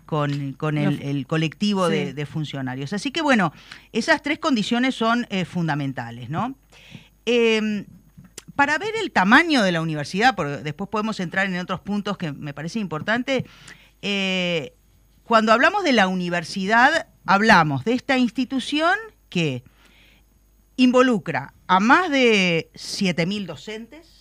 con, 0.07 0.30
el, 0.78 1.26
colectivo 1.26 1.90
de, 1.90 2.24
funcionarios. 2.24 2.94
Así 2.94 3.11
que 3.11 3.20
bueno, 3.20 3.53
esas 3.92 4.22
tres 4.22 4.38
condiciones 4.38 4.94
son 4.94 5.26
eh, 5.28 5.44
fundamentales, 5.44 6.30
¿no? 6.30 6.55
Em, 7.26 7.84
para 8.59 8.76
ver 8.76 8.96
el 9.00 9.12
tamaño 9.12 9.62
de 9.62 9.70
la 9.70 9.80
universidad, 9.80 10.34
porque 10.34 10.56
después 10.56 10.90
podemos 10.90 11.20
entrar 11.20 11.46
en 11.46 11.56
otros 11.61 11.78
puntos 11.78 12.18
que 12.18 12.32
me 12.32 12.52
parece 12.52 12.80
importante, 12.80 13.44
eh, 14.02 14.74
cuando 15.22 15.52
hablamos 15.52 15.84
de 15.84 15.92
la 15.92 16.09
universidad, 16.09 17.06
hablamos 17.24 17.84
de 17.84 17.92
esta 17.92 18.18
institución 18.18 18.96
que 19.28 19.62
involucra 20.74 21.54
a 21.68 21.78
más 21.78 22.11
de 22.11 22.68
7.000 22.74 23.46
docentes, 23.46 24.18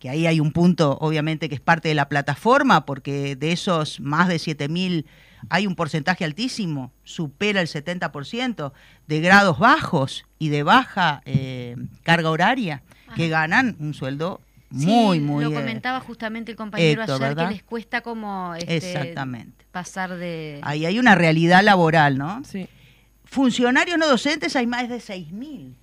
que 0.00 0.10
ahí 0.10 0.26
hay 0.26 0.38
un 0.38 0.52
punto, 0.52 0.98
obviamente, 1.00 1.48
que 1.48 1.54
es 1.54 1.62
parte 1.62 1.88
de 1.88 1.94
la 1.94 2.10
plataforma, 2.10 2.84
porque 2.84 3.36
de 3.36 3.52
esos 3.52 4.00
más 4.00 4.28
de 4.28 4.36
7.000 4.36 5.06
hay 5.48 5.66
un 5.66 5.76
porcentaje 5.76 6.26
altísimo, 6.26 6.92
supera 7.04 7.62
el 7.62 7.68
70% 7.68 8.74
de 9.06 9.20
grados 9.22 9.58
bajos 9.58 10.26
y 10.38 10.50
de 10.50 10.62
baja 10.62 11.22
eh, 11.24 11.76
carga 12.02 12.28
horaria, 12.28 12.82
que 13.14 13.28
ganan 13.28 13.76
un 13.78 13.94
sueldo 13.94 14.40
muy, 14.70 15.20
muy... 15.20 15.44
Lo 15.44 15.50
eh, 15.50 15.54
comentaba 15.54 16.00
justamente 16.00 16.50
el 16.50 16.56
compañero 16.56 17.02
ayer, 17.02 17.36
que 17.36 17.46
les 17.46 17.62
cuesta 17.62 18.00
como 18.00 18.54
este, 18.54 18.76
Exactamente. 18.76 19.64
pasar 19.70 20.16
de... 20.16 20.60
Ahí 20.62 20.86
hay 20.86 20.98
una 20.98 21.14
realidad 21.14 21.62
laboral, 21.62 22.18
¿no? 22.18 22.42
Sí. 22.44 22.68
Funcionarios 23.24 23.98
no 23.98 24.08
docentes 24.08 24.56
hay 24.56 24.66
más 24.66 24.88
de 24.88 24.96
6.000. 24.96 25.74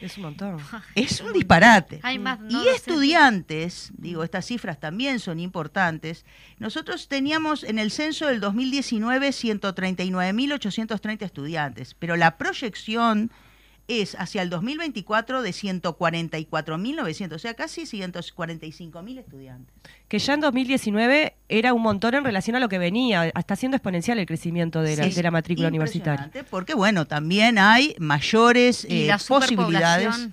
Es 0.00 0.16
un 0.18 0.24
montón. 0.24 0.58
Es 0.94 1.20
un 1.20 1.32
disparate. 1.32 2.00
y 2.50 2.68
estudiantes, 2.68 3.90
digo, 3.96 4.22
estas 4.24 4.44
cifras 4.46 4.78
también 4.78 5.18
son 5.18 5.40
importantes. 5.40 6.24
Nosotros 6.58 7.08
teníamos 7.08 7.64
en 7.64 7.78
el 7.78 7.90
censo 7.90 8.26
del 8.26 8.40
2019 8.40 9.30
139.830 9.30 11.22
estudiantes, 11.22 11.94
pero 11.94 12.16
la 12.16 12.36
proyección 12.36 13.30
es 13.88 14.14
hacia 14.18 14.42
el 14.42 14.50
2024 14.50 15.42
de 15.42 15.50
144.900, 15.50 17.34
o 17.34 17.38
sea, 17.38 17.54
casi 17.54 17.82
145.000 17.82 19.18
estudiantes. 19.18 19.74
Que 20.08 20.18
ya 20.18 20.34
en 20.34 20.40
2019 20.40 21.34
era 21.48 21.74
un 21.74 21.82
montón 21.82 22.14
en 22.14 22.24
relación 22.24 22.56
a 22.56 22.60
lo 22.60 22.68
que 22.68 22.78
venía, 22.78 23.28
está 23.28 23.56
siendo 23.56 23.76
exponencial 23.76 24.18
el 24.18 24.26
crecimiento 24.26 24.80
de 24.82 24.96
la, 24.96 25.08
de 25.08 25.22
la 25.22 25.30
matrícula 25.30 25.68
universitaria. 25.68 26.30
Porque 26.50 26.74
bueno, 26.74 27.06
también 27.06 27.58
hay 27.58 27.94
mayores 27.98 28.86
eh, 28.88 29.10
posibilidades. 29.28 30.28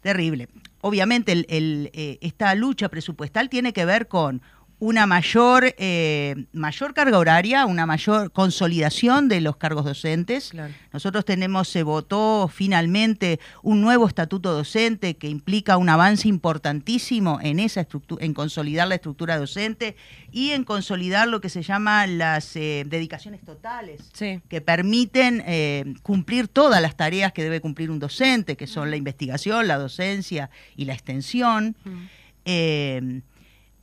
Terrible. 0.00 0.48
Obviamente 0.80 1.32
el, 1.32 1.90
eh, 1.92 2.18
esta 2.20 2.54
lucha 2.54 2.88
presupuestal 2.88 3.48
tiene 3.48 3.72
que 3.72 3.84
ver 3.84 4.08
con 4.08 4.42
una 4.82 5.06
mayor, 5.06 5.76
eh, 5.78 6.46
mayor 6.52 6.92
carga 6.92 7.16
horaria, 7.16 7.66
una 7.66 7.86
mayor 7.86 8.32
consolidación 8.32 9.28
de 9.28 9.40
los 9.40 9.56
cargos 9.56 9.84
docentes. 9.84 10.50
Nosotros 10.92 11.24
tenemos, 11.24 11.68
se 11.68 11.84
votó 11.84 12.50
finalmente 12.52 13.38
un 13.62 13.80
nuevo 13.80 14.08
estatuto 14.08 14.52
docente 14.52 15.16
que 15.16 15.28
implica 15.28 15.76
un 15.76 15.88
avance 15.88 16.26
importantísimo 16.26 17.38
en 17.40 17.60
esa 17.60 17.82
estructura, 17.82 18.24
en 18.24 18.34
consolidar 18.34 18.88
la 18.88 18.96
estructura 18.96 19.38
docente 19.38 19.94
y 20.32 20.50
en 20.50 20.64
consolidar 20.64 21.28
lo 21.28 21.40
que 21.40 21.48
se 21.48 21.62
llama 21.62 22.08
las 22.08 22.56
eh, 22.56 22.82
dedicaciones 22.84 23.42
totales, 23.42 24.10
que 24.48 24.60
permiten 24.60 25.44
eh, 25.46 25.94
cumplir 26.02 26.48
todas 26.48 26.82
las 26.82 26.96
tareas 26.96 27.32
que 27.32 27.44
debe 27.44 27.60
cumplir 27.60 27.88
un 27.88 28.00
docente, 28.00 28.56
que 28.56 28.66
son 28.66 28.90
la 28.90 28.96
investigación, 28.96 29.68
la 29.68 29.78
docencia 29.78 30.50
y 30.74 30.86
la 30.86 30.94
extensión 30.94 31.76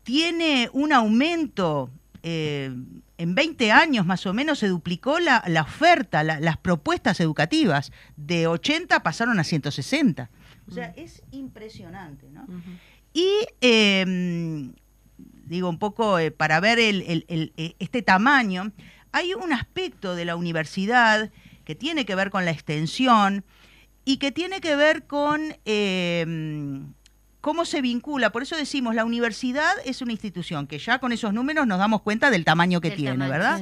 tiene 0.04 0.70
un 0.74 0.94
aumento, 0.94 1.90
eh, 2.24 2.74
en 3.18 3.36
20 3.36 3.72
años 3.72 4.06
más 4.06 4.26
o 4.26 4.34
menos 4.34 4.60
se 4.60 4.68
duplicó 4.68 5.20
la, 5.20 5.44
oferta, 5.62 6.24
las 6.24 6.58
propuestas 6.58 7.20
educativas, 7.20 7.92
de 8.16 8.48
80 8.48 9.04
pasaron 9.04 9.40
a 9.40 9.44
160. 9.44 10.30
O 10.68 10.72
sea, 10.72 10.94
es 10.96 11.24
impresionante, 11.32 12.30
¿no? 12.32 12.46
Y 13.14 13.28
em, 13.62 14.74
digo 15.18 15.68
un 15.68 15.80
poco 15.80 16.20
eh, 16.20 16.32
para 16.32 16.60
ver 16.60 16.78
eh, 16.80 17.76
este 17.80 18.02
tamaño, 18.02 18.72
hay 19.12 19.34
un 19.34 19.52
aspecto 19.52 20.16
de 20.16 20.26
la 20.26 20.36
universidad 20.36 21.32
que 21.66 21.76
tiene 21.76 22.06
que 22.06 22.16
ver 22.16 22.30
con 22.30 22.46
la 22.46 22.52
extensión 22.52 23.44
y 24.06 24.18
que 24.18 24.32
tiene 24.32 24.62
que 24.62 24.76
ver 24.76 25.06
con 25.06 25.56
em, 25.66 26.94
cómo 27.42 27.66
se 27.66 27.82
vincula. 27.82 28.32
Por 28.32 28.44
eso 28.44 28.56
decimos, 28.56 28.96
la 28.96 29.06
universidad 29.06 29.72
es 29.86 30.02
una 30.02 30.12
institución 30.12 30.68
que 30.68 30.80
ya 30.80 31.00
con 31.00 31.12
esos 31.12 31.34
números 31.34 31.68
nos 31.68 31.80
damos 31.80 32.02
cuenta 32.02 32.32
del 32.32 32.46
tamaño 32.46 32.82
que 32.82 32.92
tiene, 32.92 33.30
¿verdad? 33.30 33.62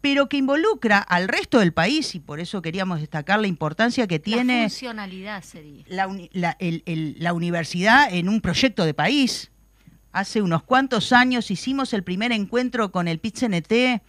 Pero 0.00 0.28
que 0.28 0.36
involucra 0.36 0.98
al 0.98 1.26
resto 1.26 1.58
del 1.58 1.72
país 1.72 2.14
y 2.14 2.20
por 2.20 2.38
eso 2.38 2.62
queríamos 2.62 3.00
destacar 3.00 3.40
la 3.40 3.46
importancia 3.46 4.06
que 4.06 4.18
tiene. 4.18 4.62
La 4.62 4.68
funcionalidad 4.68 5.42
sería. 5.42 5.84
La, 5.88 7.32
universidad 7.32 8.12
en 8.12 8.28
un 8.28 8.40
proyecto 8.40 8.84
de 8.84 8.94
país. 8.94 9.50
Hace 10.12 10.40
unos 10.40 10.62
cuantos 10.62 11.12
años 11.12 11.50
hicimos 11.50 11.92
el 11.92 12.02
primer 12.02 12.32
encuentro 12.32 12.90
con 12.90 13.08
el 13.08 13.20
PIT-CNT 13.20 14.00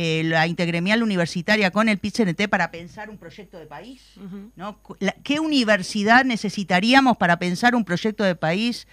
eh, 0.00 0.22
la 0.22 0.46
integremial 0.46 1.02
universitaria 1.02 1.72
con 1.72 1.88
el 1.88 1.98
PIT-CNT 1.98 2.46
para 2.48 2.70
pensar 2.70 3.10
un 3.10 3.18
proyecto 3.18 3.58
de 3.58 3.66
país. 3.66 4.14
¿no? 4.54 4.78
¿Qué 5.24 5.40
universidad 5.40 6.24
necesitaríamos 6.24 7.16
para 7.16 7.40
pensar 7.40 7.74
un 7.74 7.84
proyecto 7.84 8.22
de 8.22 8.36
país 8.36 8.86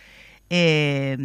eh, 0.49 1.16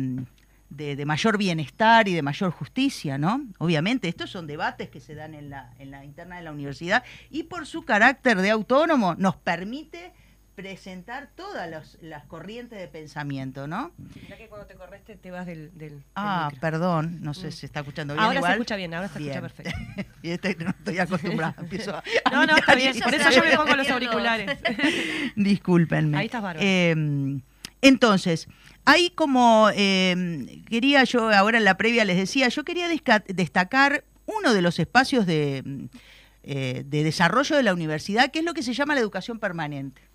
de, 0.69 1.07
mayor 1.07 1.39
bienestar 1.39 2.09
y 2.09 2.15
de 2.15 2.21
mayor 2.21 2.51
justicia? 2.51 3.17
¿no? 3.17 3.47
Obviamente, 3.57 4.07
estos 4.09 4.29
son 4.29 4.47
debates 4.47 4.91
que 4.91 5.01
se 5.01 5.15
dan 5.15 5.33
en 5.33 5.49
la, 5.49 5.73
en 5.79 5.91
la 5.91 6.05
interna 6.05 6.37
de 6.37 6.43
la 6.43 6.53
universidad 6.53 7.03
y 7.31 7.45
por 7.45 7.67
su 7.67 7.83
carácter 7.83 8.37
de 8.37 8.51
autónomo 8.51 9.15
nos 9.15 9.37
permite 9.37 10.13
presentar 10.61 11.31
todas 11.35 11.97
las 12.03 12.25
corrientes 12.27 12.79
de 12.79 12.87
pensamiento, 12.87 13.67
¿no? 13.67 13.93
Que 14.37 14.47
cuando 14.49 14.67
te 14.67 14.75
correste 14.75 15.17
te 15.17 15.31
vas 15.31 15.47
del... 15.47 16.03
ah, 16.15 16.51
perdón, 16.61 17.19
no 17.23 17.33
sé 17.33 17.49
mm. 17.49 17.53
si 17.53 17.59
se 17.61 17.67
está 17.67 17.81
escuchando 17.81 18.13
bien 18.13 18.25
Ahora 18.25 18.43
se 18.43 18.53
escucha 18.53 18.77
bien, 18.77 18.93
ahora 18.93 19.09
se 19.09 19.19
escucha 19.19 19.41
perfecto. 19.41 19.73
y 20.23 20.31
este, 20.31 20.57
no 20.57 20.71
estoy 20.71 20.99
acostumbrada, 20.99 21.55
empiezo 21.59 21.97
a... 21.97 22.05
No, 22.31 22.45
no, 22.45 22.57
está 22.59 22.75
bien, 22.75 22.95
por 23.01 23.15
eso 23.15 23.31
yo 23.31 23.43
me 23.43 23.57
pongo 23.57 23.75
los 23.75 23.89
auriculares. 23.91 24.59
Discúlpenme. 25.35 26.19
Ahí 26.19 26.27
estás 26.27 26.43
bárbaro. 26.43 26.65
Eh, 26.67 27.41
entonces, 27.81 28.47
hay 28.85 29.11
como, 29.11 29.71
eh, 29.75 30.63
quería 30.69 31.05
yo, 31.05 31.31
ahora 31.31 31.57
en 31.59 31.65
la 31.65 31.79
previa 31.79 32.05
les 32.05 32.19
decía, 32.19 32.49
yo 32.49 32.65
quería 32.65 32.87
destacar 33.29 34.05
uno 34.27 34.53
de 34.53 34.61
los 34.61 34.79
espacios 34.79 35.25
de, 35.25 35.89
eh, 36.43 36.83
de 36.85 37.05
desarrollo 37.05 37.57
de 37.57 37.63
la 37.63 37.73
universidad, 37.73 38.31
que 38.31 38.41
es 38.41 38.45
lo 38.45 38.55
que 38.55 38.63
se 38.63 38.75
llama 38.75 38.95
la 38.95 39.01
educación 39.01 39.39
permanente. 39.39 40.10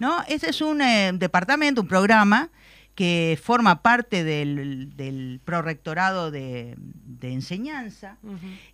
¿No? 0.00 0.22
Ese 0.28 0.50
es 0.50 0.60
un 0.60 0.80
eh, 0.80 1.12
departamento, 1.14 1.82
un 1.82 1.88
programa 1.88 2.50
que 2.98 3.38
forma 3.40 3.80
parte 3.80 4.24
del, 4.24 4.96
del 4.96 5.40
prorectorado 5.44 6.32
de, 6.32 6.76
enseñanza, 7.22 8.18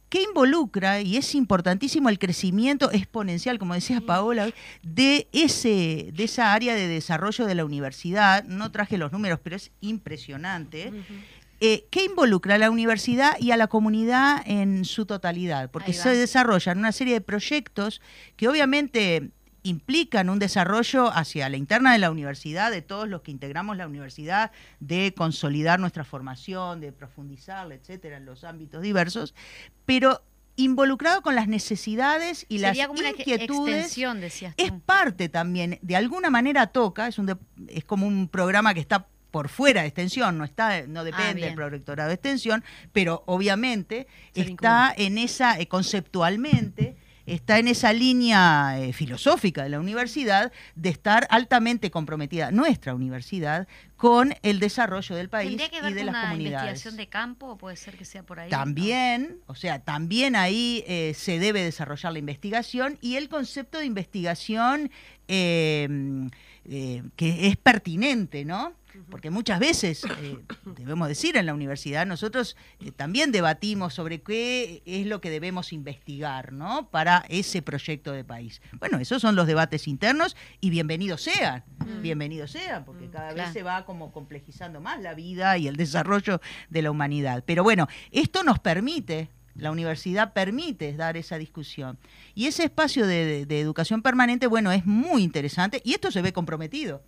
que 0.09 0.23
involucra, 0.23 1.03
y 1.03 1.19
es 1.19 1.35
importantísimo, 1.35 2.09
el 2.09 2.19
crecimiento 2.19 2.91
exponencial, 2.91 3.59
como 3.59 3.75
decía 3.75 4.01
Paola, 4.01 4.49
de, 4.83 5.29
ese, 5.33 6.11
de 6.15 6.25
esa 6.25 6.55
área 6.55 6.75
de 6.75 6.89
desarrollo 6.89 7.45
de 7.45 7.55
la 7.55 7.67
universidad. 7.67 8.45
No 8.45 8.73
traje 8.73 8.97
los 8.97 9.13
números, 9.13 9.41
pero 9.43 9.57
es 9.57 9.73
impresionante. 9.83 10.91
Eh, 11.61 11.85
que 11.91 12.05
involucra 12.05 12.55
a 12.55 12.59
la 12.59 12.71
universidad 12.71 13.39
y 13.39 13.51
a 13.51 13.59
la 13.59 13.67
comunidad 13.67 14.43
en 14.47 14.87
su 14.87 15.05
totalidad, 15.05 15.71
porque 15.71 15.93
se 15.93 16.09
desarrollan 16.11 16.79
una 16.79 16.93
serie 16.93 17.13
de 17.13 17.21
proyectos 17.21 18.01
que 18.37 18.49
obviamente 18.49 19.33
implican 19.65 20.31
un 20.31 20.39
desarrollo 20.39 21.11
hacia 21.13 21.49
la 21.49 21.57
interna 21.57 21.93
de 21.93 21.99
la 21.99 22.11
universidad, 22.11 22.71
de 22.71 22.83
todos 22.83 23.09
los 23.09 23.23
que 23.23 23.33
integramos 23.33 23.77
la 23.77 23.89
universidad, 23.89 24.53
de 24.79 25.13
consolidar 25.17 25.81
nuestra 25.81 26.05
formación, 26.05 26.81
de 26.81 26.93
profundizarla, 26.93 27.75
etcétera, 27.75 28.19
en 28.19 28.27
los 28.27 28.45
ámbitos 28.45 28.83
diversos, 28.83 29.35
pero 29.87 30.23
involucrado 30.57 31.23
con 31.23 31.35
las 31.35 31.49
necesidades 31.49 32.47
y 32.49 32.59
las 32.59 32.77
inquietudes. 32.77 33.97
Es 34.57 34.71
parte 34.85 35.29
también, 35.29 35.79
de 35.83 35.97
alguna 35.97 36.31
manera 36.31 36.69
toca, 36.69 37.09
es, 37.09 37.19
un 37.19 37.37
es 37.69 37.85
como 37.85 38.07
un 38.07 38.29
programa 38.29 38.75
que 38.75 38.81
está 38.81 39.09
por 39.31 39.49
fuera 39.49 39.81
de 39.81 39.89
extensión, 39.89 40.39
no 40.39 40.45
está, 40.45 40.87
no 40.87 41.01
ah, 41.01 41.05
depende 41.05 41.43
del 41.43 41.57
prorectorado 41.57 42.09
de 42.09 42.15
extensión, 42.15 42.63
pero 42.93 43.25
obviamente 43.27 44.07
está 44.35 44.95
en 44.97 45.19
esa, 45.19 45.59
eh, 45.59 45.67
conceptualmente, 45.67 46.97
está 47.27 47.59
en 47.59 47.69
esa 47.69 47.93
línea 47.93 48.79
eh, 48.79 48.93
filosófica 48.93 49.63
de 49.63 49.71
la 49.71 49.81
universidad 49.81 50.53
de 50.75 50.89
estar 50.91 51.27
altamente 51.31 51.91
comprometida 51.91 52.51
nuestra 52.51 52.95
universidad 52.95 53.67
con 53.97 54.35
el 54.43 54.61
desarrollo 54.61 55.17
del 55.17 55.29
país 55.29 55.51
¿Tendría 55.51 55.71
que 55.71 55.81
ver 55.81 55.93
y 55.93 55.95
de 55.95 56.01
con 56.01 56.07
las 56.07 56.15
una 56.15 56.31
comunidades. 56.31 56.63
investigación 56.63 56.97
de 56.97 57.07
campo 57.09 57.47
o 57.49 57.57
puede 57.57 57.77
ser 57.77 57.97
que 57.97 58.05
sea 58.05 58.23
por 58.23 58.41
ahí? 58.41 58.51
También, 58.51 59.39
o 59.47 59.55
sea, 59.55 59.79
también 59.79 60.37
ahí 60.37 60.85
eh, 60.87 61.15
se 61.17 61.39
debe 61.39 61.63
desarrollar 61.63 62.13
la 62.13 62.19
investigación 62.19 62.99
y 63.01 63.17
el 63.17 63.29
concepto 63.29 63.79
de 63.79 63.87
investigación 63.87 64.91
eh, 65.29 65.89
que 67.17 67.47
es 67.47 67.57
pertinente, 67.57 68.45
¿no? 68.45 68.75
Porque 69.11 69.31
muchas 69.31 69.59
veces, 69.59 70.05
eh, 70.23 70.39
debemos 70.77 71.09
decir, 71.09 71.37
en 71.37 71.47
la 71.47 71.55
universidad 71.55 72.07
nosotros 72.07 72.57
eh, 72.81 72.91
también 72.93 73.33
debatimos 73.33 73.93
sobre 73.95 74.23
qué 74.23 74.83
es 74.87 75.07
lo 75.07 75.21
que 75.21 75.31
debemos 75.31 75.73
investigar, 75.73 76.53
¿no? 76.53 76.89
Para 76.91 77.25
ese 77.29 77.61
proyecto 77.63 78.13
de 78.13 78.25
país. 78.25 78.63
Bueno, 78.79 78.99
esos 78.99 79.21
son 79.21 79.35
los 79.37 79.47
debates 79.47 79.89
internos 79.89 80.37
y 80.61 80.71
bienvenidos 80.71 81.23
sean, 81.23 81.65
bienvenidos 82.03 82.53
sean, 82.53 82.85
porque 82.85 83.09
cada 83.11 83.33
claro. 83.33 83.49
vez 83.49 83.53
se 83.53 83.63
va 83.63 83.85
como 83.85 84.13
complejizando 84.13 84.81
más 84.81 85.01
la 85.01 85.15
vida 85.15 85.59
y 85.59 85.67
el 85.69 85.77
desarrollo 85.77 86.41
de 86.71 86.83
la 86.83 86.91
humanidad. 86.91 87.43
Pero 87.47 87.63
bueno, 87.65 87.89
esto 88.13 88.45
nos 88.45 88.59
permite, 88.61 89.29
la 89.57 89.71
universidad 89.73 90.33
permite 90.33 90.93
dar 90.97 91.17
esa 91.17 91.37
discusión. 91.39 91.99
Y 92.35 92.47
ese 92.47 92.65
espacio 92.65 93.07
de, 93.07 93.25
de- 93.25 93.47
de 93.47 93.61
educación 93.61 94.03
permanente, 94.03 94.47
bueno, 94.47 94.71
es 94.73 94.87
muy 94.87 95.23
interesante 95.23 95.81
y 95.85 95.95
esto 95.95 96.11
se 96.11 96.23
ve 96.23 96.33
comprometido 96.33 97.03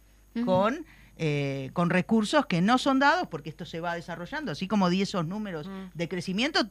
con... 0.44 0.84
eh, 1.16 1.70
con 1.72 1.90
recursos 1.90 2.46
que 2.46 2.60
no 2.60 2.78
son 2.78 2.98
dados 2.98 3.28
porque 3.28 3.48
esto 3.50 3.64
se 3.64 3.80
va 3.80 3.94
desarrollando, 3.94 4.52
así 4.52 4.68
como 4.68 4.90
di 4.90 5.02
esos 5.02 5.26
números 5.26 5.66
Mm. 5.66 5.90
de 5.94 6.08
crecimiento, 6.08 6.68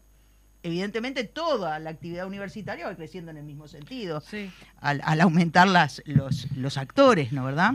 evidentemente 0.64 1.24
toda 1.24 1.80
la 1.80 1.90
actividad 1.92 2.26
universitaria 2.28 2.88
va 2.88 2.96
creciendo 2.96 3.32
en 3.32 3.38
el 3.38 3.44
mismo 3.44 3.68
sentido, 3.68 4.22
Sí. 4.22 4.52
al, 4.82 5.02
al 5.04 5.22
aumentar 5.22 5.68
las, 5.68 6.02
los, 6.06 6.52
los 6.56 6.78
actores, 6.78 7.32
¿no 7.32 7.44
verdad? 7.46 7.74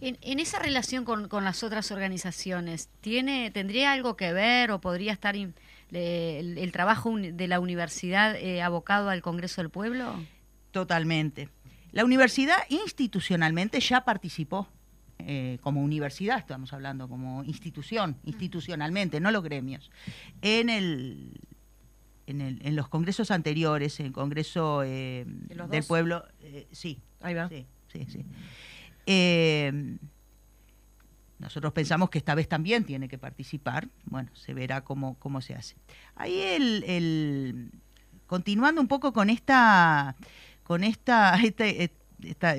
En, 0.00 0.16
en 0.22 0.38
esa 0.38 0.58
relación 0.60 1.04
con, 1.04 1.28
con 1.28 1.42
las 1.44 1.62
otras 1.64 1.90
organizaciones, 1.90 2.88
¿tiene, 3.00 3.50
¿tendría 3.50 3.92
algo 3.92 4.16
que 4.16 4.32
ver 4.32 4.70
o 4.70 4.80
podría 4.80 5.12
estar 5.12 5.34
in- 5.36 5.54
le- 5.90 6.38
el, 6.38 6.58
el 6.58 6.70
trabajo 6.72 7.12
de 7.18 7.48
la 7.48 7.58
universidad 7.60 8.36
eh, 8.36 8.62
abocado 8.62 9.08
al 9.10 9.22
Congreso 9.22 9.60
del 9.60 9.70
Pueblo? 9.70 10.14
Totalmente. 10.70 11.48
La 11.92 12.04
universidad 12.04 12.58
institucionalmente 12.68 13.80
ya 13.80 14.04
participó, 14.04 14.68
eh, 15.20 15.58
como 15.62 15.82
universidad 15.82 16.38
estamos 16.38 16.72
hablando, 16.72 17.08
como 17.08 17.44
institución, 17.44 18.16
institucionalmente, 18.24 19.20
no 19.20 19.30
los 19.30 19.42
gremios, 19.42 19.90
en 20.42 20.68
el... 20.70 21.40
En, 22.26 22.42
el- 22.42 22.60
en 22.62 22.76
los 22.76 22.88
congresos 22.90 23.30
anteriores, 23.30 23.98
en 24.00 24.06
el 24.06 24.12
Congreso 24.12 24.82
eh, 24.84 25.24
¿De 25.26 25.54
los 25.54 25.70
del 25.70 25.80
dos? 25.80 25.86
Pueblo, 25.86 26.24
eh, 26.42 26.68
sí, 26.72 27.00
Ahí 27.20 27.32
va. 27.32 27.48
Sí, 27.48 27.66
sí, 27.90 28.06
sí. 28.06 28.26
Nosotros 31.38 31.72
pensamos 31.72 32.10
que 32.10 32.18
esta 32.18 32.34
vez 32.34 32.48
también 32.48 32.84
tiene 32.84 33.08
que 33.08 33.16
participar. 33.16 33.88
Bueno, 34.04 34.30
se 34.34 34.54
verá 34.54 34.82
cómo, 34.82 35.14
cómo 35.18 35.40
se 35.40 35.54
hace. 35.54 35.76
Ahí 36.16 36.38
el, 36.38 36.84
el- 36.86 37.70
continuando 38.26 38.80
un 38.80 38.88
poco 38.88 39.12
con 39.12 39.30
esta, 39.30 40.16
con 40.64 40.82
esta, 40.82 41.40
esta, 42.22 42.56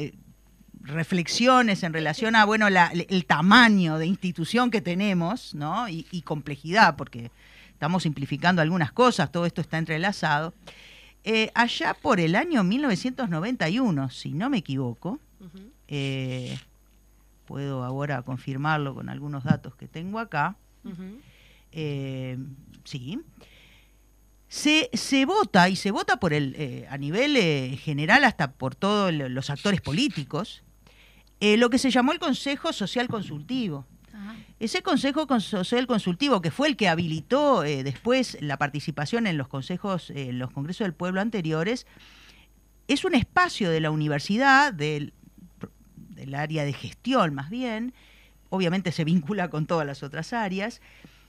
reflexiones 0.89 1.83
en 1.83 1.93
relación 1.93 2.35
a 2.35 2.45
bueno 2.45 2.69
la- 2.69 2.91
el 2.91 3.25
tamaño 3.25 3.97
de 3.97 4.05
institución 4.07 4.71
que 4.71 4.81
tenemos, 4.81 5.53
¿no? 5.55 5.87
Y, 5.89 6.05
y 6.11 6.21
complejidad, 6.23 6.95
porque 6.95 7.31
estamos 7.71 8.03
simplificando 8.03 8.61
algunas 8.61 8.91
cosas, 8.91 9.31
todo 9.31 9.45
esto 9.45 9.61
está 9.61 9.77
entrelazado. 9.77 10.53
Eh, 11.23 11.51
allá 11.53 11.93
por 11.93 12.19
el 12.19 12.35
año 12.35 12.63
1991, 12.63 14.09
si 14.09 14.33
no 14.33 14.49
me 14.49 14.57
equivoco, 14.59 15.19
eh, 15.87 16.57
puedo 17.45 17.83
ahora 17.83 18.21
confirmarlo 18.21 18.93
con 18.93 19.09
algunos 19.09 19.43
datos 19.43 19.75
que 19.75 19.87
tengo 19.87 20.19
acá, 20.19 20.55
eh, 21.71 22.37
sí, 22.83 23.19
se, 24.47 24.89
se 24.93 25.25
vota 25.25 25.69
y 25.69 25.75
se 25.75 25.91
vota 25.91 26.17
por 26.17 26.33
el, 26.33 26.55
eh, 26.57 26.87
a 26.89 26.97
nivel 26.97 27.35
eh, 27.37 27.77
general 27.81 28.23
hasta 28.23 28.51
por 28.53 28.75
todos 28.75 29.13
lo- 29.13 29.29
los 29.29 29.49
actores 29.49 29.81
políticos, 29.81 30.63
eh, 31.39 31.57
lo 31.57 31.69
que 31.69 31.77
se 31.77 31.91
llamó 31.91 32.11
el 32.11 32.19
Consejo 32.19 32.73
Social 32.73 33.07
Consultivo. 33.07 33.85
Ajá. 34.13 34.35
Ese 34.59 34.81
Consejo 34.81 35.25
Con- 35.27 35.41
Social 35.41 35.87
Consultivo, 35.87 36.41
que 36.41 36.51
fue 36.51 36.67
el 36.67 36.75
que 36.75 36.89
habilitó 36.89 37.63
eh, 37.63 37.83
después 37.83 38.37
la 38.41 38.57
participación 38.57 39.25
en 39.27 39.37
los 39.37 39.47
consejos, 39.47 40.09
eh, 40.09 40.29
en 40.29 40.39
los 40.39 40.51
congresos 40.51 40.85
del 40.85 40.93
pueblo 40.93 41.21
anteriores, 41.21 41.87
es 42.87 43.05
un 43.05 43.15
espacio 43.15 43.69
de 43.69 43.79
la 43.79 43.91
universidad, 43.91 44.73
del, 44.73 45.13
del 46.15 46.35
área 46.35 46.65
de 46.65 46.73
gestión 46.73 47.33
más 47.35 47.49
bien, 47.49 47.93
obviamente 48.49 48.91
se 48.91 49.03
vincula 49.03 49.49
con 49.49 49.65
todas 49.67 49.85
las 49.85 50.01
otras 50.03 50.33
áreas, 50.33 50.81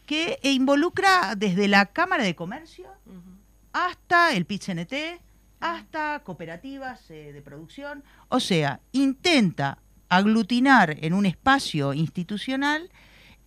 que 0.07 0.41
eh, 0.43 0.51
involucra 0.53 1.35
desde 1.37 1.69
la 1.69 1.87
Cámara 1.87 2.25
de 2.25 2.35
Comercio 2.35 2.89
hasta 3.73 4.33
el 4.35 4.47
PIT-CNT, 4.47 5.21
hasta 5.61 6.21
cooperativas 6.25 7.09
eh, 7.11 7.33
de 7.33 7.43
producción. 7.43 8.03
O 8.29 8.41
sea, 8.41 8.81
intenta 8.93 9.79
aglutinar 10.11 10.97
en 11.01 11.15
un 11.15 11.25
espacio 11.25 11.95
institucional 11.95 12.91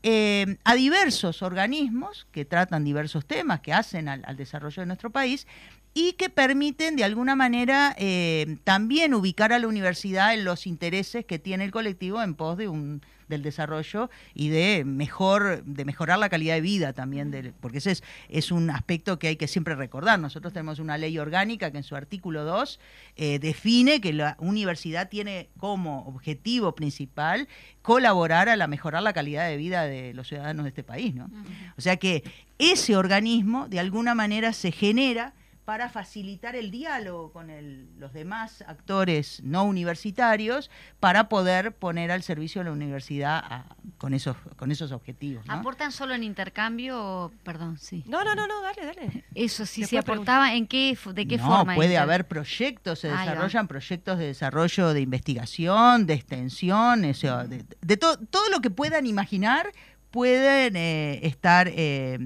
eh, 0.01 0.57
a 0.63 0.73
diversos 0.73 1.43
organismos 1.43 2.27
que 2.31 2.43
tratan 2.45 2.83
diversos 2.83 3.25
temas, 3.25 3.61
que 3.61 3.73
hacen 3.73 4.09
al, 4.09 4.23
al 4.25 4.35
desarrollo 4.35 4.81
de 4.81 4.87
nuestro 4.87 5.11
país 5.11 5.45
y 5.93 6.13
que 6.13 6.29
permiten 6.29 6.95
de 6.95 7.03
alguna 7.03 7.35
manera 7.35 7.95
eh, 7.99 8.57
también 8.63 9.13
ubicar 9.13 9.53
a 9.53 9.59
la 9.59 9.67
universidad 9.67 10.33
en 10.33 10.43
los 10.43 10.65
intereses 10.67 11.25
que 11.25 11.37
tiene 11.39 11.63
el 11.65 11.71
colectivo 11.71 12.21
en 12.21 12.33
pos 12.35 12.57
de 12.57 12.67
un 12.67 13.01
del 13.29 13.41
desarrollo 13.41 14.09
y 14.35 14.49
de 14.49 14.83
mejor 14.85 15.63
de 15.63 15.85
mejorar 15.85 16.19
la 16.19 16.27
calidad 16.29 16.55
de 16.55 16.61
vida 16.61 16.91
también 16.91 17.31
del- 17.31 17.53
porque 17.53 17.77
ese 17.77 17.91
es, 17.91 18.03
es 18.27 18.51
un 18.51 18.69
aspecto 18.69 19.17
que 19.17 19.27
hay 19.29 19.35
que 19.37 19.47
siempre 19.47 19.75
recordar 19.75 20.19
nosotros 20.19 20.51
tenemos 20.51 20.77
una 20.79 20.97
ley 20.97 21.17
orgánica 21.17 21.71
que 21.71 21.77
en 21.77 21.83
su 21.83 21.95
artículo 21.95 22.43
2 22.43 22.79
eh, 23.15 23.39
define 23.39 24.01
que 24.01 24.11
la 24.13 24.35
universidad 24.39 25.07
tiene 25.09 25.47
como 25.57 26.05
objetivo 26.05 26.75
principal 26.75 27.47
colaborar 27.81 28.49
a 28.49 28.55
la 28.57 28.67
mejorar 28.67 29.01
la 29.03 29.13
calidad 29.13 29.47
de 29.47 29.57
vida 29.57 29.83
de 29.83 30.13
los 30.13 30.27
ciudadanos 30.27 30.65
de 30.65 30.69
este 30.69 30.83
país 30.83 31.15
¿no? 31.15 31.29
O 31.77 31.81
sea 31.81 31.95
que 31.97 32.23
ese 32.59 32.97
organismo 32.97 33.67
de 33.69 33.79
alguna 33.79 34.15
manera 34.15 34.51
se 34.53 34.71
genera 34.71 35.33
para 35.65 35.87
facilitar 35.89 36.55
el 36.57 36.71
diálogo 36.71 37.31
con 37.31 37.49
el- 37.49 37.87
los 37.97 38.11
demás 38.11 38.63
actores 38.67 39.41
no 39.43 39.63
universitarios 39.63 40.69
para 40.99 41.29
poder 41.29 41.71
poner 41.73 42.11
al 42.11 42.21
servicio 42.21 42.59
de 42.61 42.65
la 42.65 42.71
universidad 42.73 43.37
a- 43.43 43.75
con, 43.97 44.13
esos, 44.13 44.35
con 44.57 44.71
esos 44.71 44.91
objetivos. 44.91 45.45
¿no? 45.47 45.53
¿Aportan 45.53 45.93
solo 45.93 46.13
en 46.15 46.23
intercambio 46.23 47.31
perdón, 47.43 47.77
sí? 47.77 48.03
No, 48.07 48.23
no, 48.25 48.35
no, 48.35 48.45
no, 48.45 48.61
dale, 48.61 48.85
dale. 48.85 49.23
Eso 49.35 49.65
sí, 49.65 49.85
se 49.85 49.97
aportaba, 49.97 50.53
¿en 50.53 50.67
qué, 50.67 50.97
¿de 51.13 51.27
qué 51.27 51.37
no, 51.37 51.45
forma? 51.45 51.75
puede 51.75 51.89
inter- 51.91 52.01
haber 52.03 52.27
proyectos, 52.27 52.99
se 52.99 53.07
Ahí 53.09 53.13
va. 53.15 53.19
desarrollan 53.21 53.67
proyectos 53.69 54.17
de 54.19 54.25
desarrollo 54.27 54.93
de 54.93 54.99
investigación, 55.01 56.05
de 56.05 56.13
extensión, 56.15 57.05
o 57.05 57.13
sea, 57.13 57.45
de, 57.45 57.63
de 57.81 57.97
to- 57.97 58.17
todo 58.17 58.49
lo 58.49 58.59
que 58.59 58.69
puedan 58.69 59.05
imaginar 59.07 59.71
pueden 60.11 60.75
eh, 60.75 61.19
estar 61.23 61.67
eh, 61.69 62.19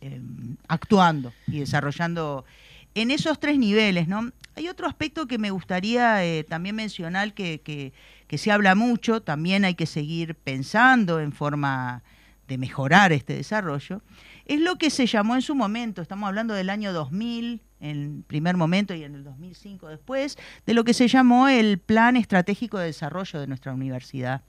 eh, 0.00 0.20
actuando 0.68 1.32
y 1.46 1.60
desarrollando 1.60 2.44
en 2.94 3.10
esos 3.10 3.38
tres 3.40 3.58
niveles, 3.58 4.08
¿no? 4.08 4.30
Hay 4.54 4.68
otro 4.68 4.86
aspecto 4.86 5.26
que 5.26 5.38
me 5.38 5.50
gustaría 5.50 6.24
eh, 6.24 6.44
también 6.44 6.76
mencionar 6.76 7.32
que, 7.34 7.60
que- 7.62 7.92
que 8.26 8.38
se 8.38 8.50
habla 8.50 8.74
mucho, 8.74 9.20
también 9.22 9.64
hay 9.64 9.74
que 9.74 9.84
seguir 9.86 10.34
pensando 10.34 11.20
en 11.20 11.32
forma 11.32 12.02
de 12.48 12.56
mejorar 12.58 13.12
este 13.12 13.34
desarrollo, 13.34 14.02
es 14.46 14.60
lo 14.60 14.76
que 14.76 14.90
se 14.90 15.06
llamó 15.06 15.34
en 15.36 15.42
su 15.42 15.54
momento, 15.54 16.02
estamos 16.02 16.26
hablando 16.28 16.54
del 16.54 16.68
año 16.70 16.92
2000, 16.92 17.60
en 17.80 17.90
el 18.18 18.22
primer 18.26 18.56
momento 18.56 18.94
y 18.94 19.04
en 19.04 19.14
el 19.14 19.24
2005 19.24 19.88
después, 19.88 20.38
de 20.66 20.74
lo 20.74 20.84
que 20.84 20.94
se 20.94 21.08
llamó 21.08 21.48
el 21.48 21.78
Plan 21.78 22.16
Estratégico 22.16 22.78
de 22.78 22.86
Desarrollo 22.86 23.40
de 23.40 23.46
nuestra 23.46 23.72
universidad. 23.72 24.42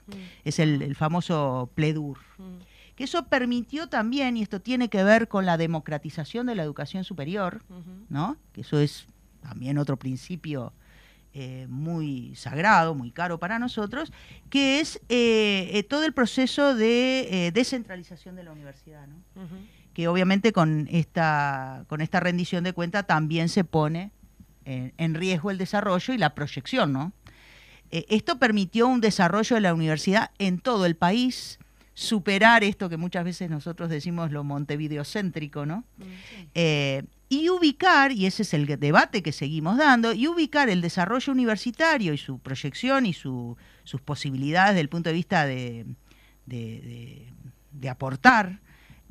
Es 0.44 0.58
el, 0.58 0.82
el 0.82 0.94
famoso 0.96 1.70
PLEDUR 1.74 2.18
Mm. 2.38 2.58
Que 2.94 3.04
eso 3.04 3.26
permitió 3.26 3.88
también, 3.88 4.36
y 4.36 4.42
esto 4.42 4.60
tiene 4.60 4.88
que 4.88 5.02
ver 5.02 5.28
con 5.28 5.46
la 5.46 5.56
democratización 5.56 6.46
de 6.46 6.54
la 6.54 6.62
educación 6.62 7.04
superior. 7.04 7.62
¿no? 8.08 8.36
que 8.52 8.60
eso 8.60 8.78
es 8.78 9.06
también 9.40 9.78
otro 9.78 9.98
principio 9.98 10.72
eh, 11.36 11.66
muy 11.68 12.32
sagrado, 12.36 12.94
muy 12.94 13.10
caro 13.10 13.40
para 13.40 13.58
nosotros, 13.58 14.12
que 14.50 14.78
es 14.78 15.00
eh, 15.08 15.68
eh, 15.72 15.82
todo 15.82 16.04
el 16.04 16.12
proceso 16.12 16.76
de 16.76 17.50
descentralización 17.52 18.36
de 18.36 18.44
la 18.44 18.52
universidad, 18.52 19.06
¿no? 19.08 19.16
Que 19.92 20.06
obviamente 20.06 20.52
con 20.52 20.86
esta, 20.92 21.86
con 21.88 22.00
esta 22.00 22.20
rendición 22.20 22.62
de 22.62 22.72
cuenta 22.72 23.02
también 23.02 23.48
se 23.48 23.64
pone 23.64 24.12
en, 24.64 24.94
en 24.96 25.14
riesgo 25.14 25.50
el 25.50 25.58
desarrollo 25.58 26.14
y 26.14 26.18
la 26.18 26.36
proyección, 26.36 26.92
¿no? 26.92 27.12
Esto 27.90 28.38
permitió 28.38 28.86
un 28.86 29.00
desarrollo 29.00 29.56
de 29.56 29.60
la 29.60 29.74
universidad 29.74 30.30
en 30.38 30.60
todo 30.60 30.86
el 30.86 30.94
país, 30.94 31.58
superar 31.94 32.64
esto 32.64 32.88
que 32.88 32.96
muchas 32.96 33.24
veces 33.24 33.48
nosotros 33.48 33.88
decimos 33.88 34.32
lo 34.32 34.42
montevideocéntrico, 34.44 35.64
¿no? 35.64 35.84
Mm. 35.96 36.02
Eh, 36.54 37.04
y 37.28 37.48
ubicar, 37.48 38.12
y 38.12 38.26
ese 38.26 38.42
es 38.42 38.52
el 38.52 38.66
debate 38.66 39.22
que 39.22 39.32
seguimos 39.32 39.78
dando, 39.78 40.12
y 40.12 40.26
ubicar 40.26 40.68
el 40.68 40.80
desarrollo 40.80 41.32
universitario 41.32 42.12
y 42.12 42.18
su 42.18 42.38
proyección 42.38 43.06
y 43.06 43.12
su, 43.12 43.56
sus 43.84 44.00
posibilidades 44.00 44.72
desde 44.72 44.80
el 44.82 44.88
punto 44.88 45.08
de 45.08 45.14
vista 45.14 45.46
de, 45.46 45.86
de, 46.46 47.32
de 47.72 47.88
aportar 47.88 48.60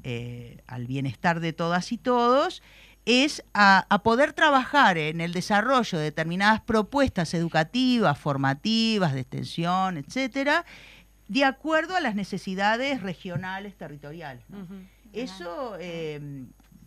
eh, 0.04 0.62
al 0.68 0.86
bienestar 0.86 1.40
de 1.40 1.54
todas 1.54 1.92
y 1.92 1.98
todos, 1.98 2.62
es 3.06 3.44
a, 3.54 3.86
a, 3.90 4.04
poder 4.04 4.32
trabajar 4.32 4.98
en 4.98 5.20
el 5.20 5.34
desarrollo 5.34 5.98
de 5.98 6.06
determinadas 6.06 6.62
propuestas 6.62 7.34
educativas, 7.34 8.18
formativas, 8.18 9.14
de 9.14 9.22
extensión, 9.22 9.98
etcétera, 9.98 10.66
de 11.28 11.46
acuerdo 11.46 11.96
a 11.96 12.02
las 12.02 12.16
necesidades 12.16 13.02
regionales, 13.02 13.76
territoriales. 13.76 14.44
¿no? 14.50 14.68
Eso 15.14 15.76
eh, 15.80 16.46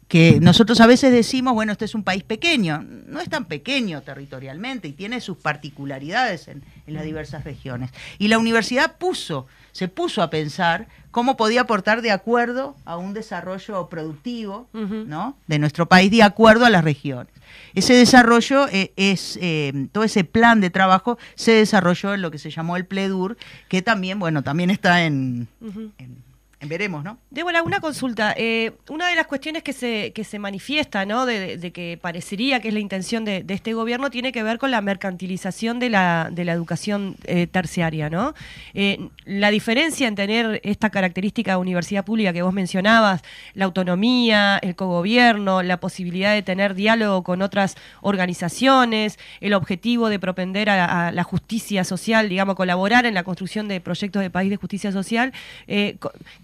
que 0.09 0.39
nosotros 0.41 0.81
a 0.81 0.87
veces 0.87 1.11
decimos, 1.11 1.55
bueno, 1.55 1.73
este 1.73 1.85
es 1.85 1.95
un 1.95 2.05
país 2.05 2.23
pequeño, 2.23 2.83
no 2.83 3.21
es 3.21 3.29
tan 3.29 3.47
pequeño 3.47 4.03
territorialmente 4.03 4.89
y 4.89 4.93
tiene 4.93 5.21
sus 5.21 5.37
particularidades 5.37 6.47
en, 6.49 6.63
en 6.87 6.95
las 6.95 7.05
diversas 7.05 7.45
regiones. 7.45 7.91
Y 8.19 8.29
la 8.29 8.39
universidad 8.39 8.97
puso, 8.99 9.47
se 9.73 9.89
puso 9.89 10.23
a 10.23 10.31
pensar 10.31 10.89
cómo 11.17 11.39
podía 11.39 11.63
aportar 11.63 12.03
de 12.03 12.11
acuerdo 12.11 12.77
a 12.85 12.99
un 12.99 13.15
desarrollo 13.15 13.89
productivo 13.89 14.69
uh 14.75 14.81
-huh. 14.81 15.07
¿no? 15.07 15.35
de 15.47 15.59
nuestro 15.59 15.87
país, 15.87 16.11
de 16.11 16.23
acuerdo 16.23 16.67
a 16.67 16.69
las 16.69 16.85
regiones. 16.85 17.33
Ese 17.75 17.95
desarrollo 17.95 18.69
eh, 18.69 18.93
es, 18.97 19.39
eh, 19.41 19.89
todo 19.93 20.05
ese 20.05 20.25
plan 20.25 20.61
de 20.61 20.69
trabajo 20.69 21.17
se 21.35 21.53
desarrolló 21.53 22.13
en 22.13 22.21
lo 22.21 22.31
que 22.31 22.37
se 22.37 22.51
llamó 22.51 22.77
el 22.77 22.85
PLEDUR, 22.85 23.39
que 23.71 23.81
también, 23.81 24.19
bueno, 24.19 24.43
también 24.43 24.69
está 24.69 25.07
en, 25.07 25.49
uh 25.63 25.69
-huh. 25.69 25.91
en 25.97 26.26
veremos, 26.61 27.05
¿no? 27.05 27.19
Débora, 27.31 27.63
una 27.63 27.81
consulta. 27.81 28.35
Eh, 28.37 28.73
una 28.89 29.09
de 29.09 29.15
las 29.15 29.27
cuestiones 29.27 29.63
que 29.63 29.73
se, 29.73 30.13
que 30.15 30.25
se 30.25 30.39
manifiesta, 30.39 31.05
¿no? 31.05 31.27
De, 31.27 31.71
que 31.73 31.99
parecería 32.01 32.61
que 32.61 32.69
es 32.69 32.75
la 32.75 32.81
intención 32.81 33.25
de, 33.25 33.43
de, 33.43 33.55
este 33.55 33.75
gobierno, 33.75 34.11
tiene 34.11 34.33
que 34.33 34.43
ver 34.43 34.59
con 34.59 34.71
la 34.71 34.81
mercantilización 34.81 35.79
de 35.79 35.91
la, 35.91 36.31
de 36.33 36.45
la 36.45 36.53
educación 36.53 37.17
eh, 37.25 37.47
terciaria, 37.47 38.09
¿no? 38.09 38.35
Eh, 38.73 39.09
la 39.25 39.51
diferencia 39.51 40.09
en 40.09 40.15
tener 40.15 40.61
esta 40.65 40.91
característica 40.91 41.53
de 41.53 41.57
universidad 41.59 42.05
pública 42.05 42.33
que 42.33 42.43
vos 42.43 42.55
mencionabas, 42.55 43.23
la 43.55 43.67
autonomía, 43.67 44.59
el 44.59 44.75
cogobierno, 44.75 45.63
la 45.63 45.79
posibilidad 45.79 46.33
de 46.33 46.43
tener 46.43 46.75
diálogo 46.75 47.23
con 47.23 47.43
otras 47.43 47.77
organizaciones, 48.01 49.19
el 49.41 49.53
objetivo 49.53 50.09
de 50.09 50.19
propender 50.19 50.71
a, 50.71 51.09
a 51.09 51.13
la 51.13 51.23
justicia 51.23 51.85
social, 51.85 52.31
digamos, 52.31 52.55
colaborar 52.55 53.05
en 53.05 53.15
la 53.15 53.25
construcción 53.25 53.69
de 53.69 53.81
proyectos 53.81 54.23
de 54.23 54.31
país 54.31 54.49
de 54.49 54.57
justicia 54.57 54.91
social. 54.91 55.33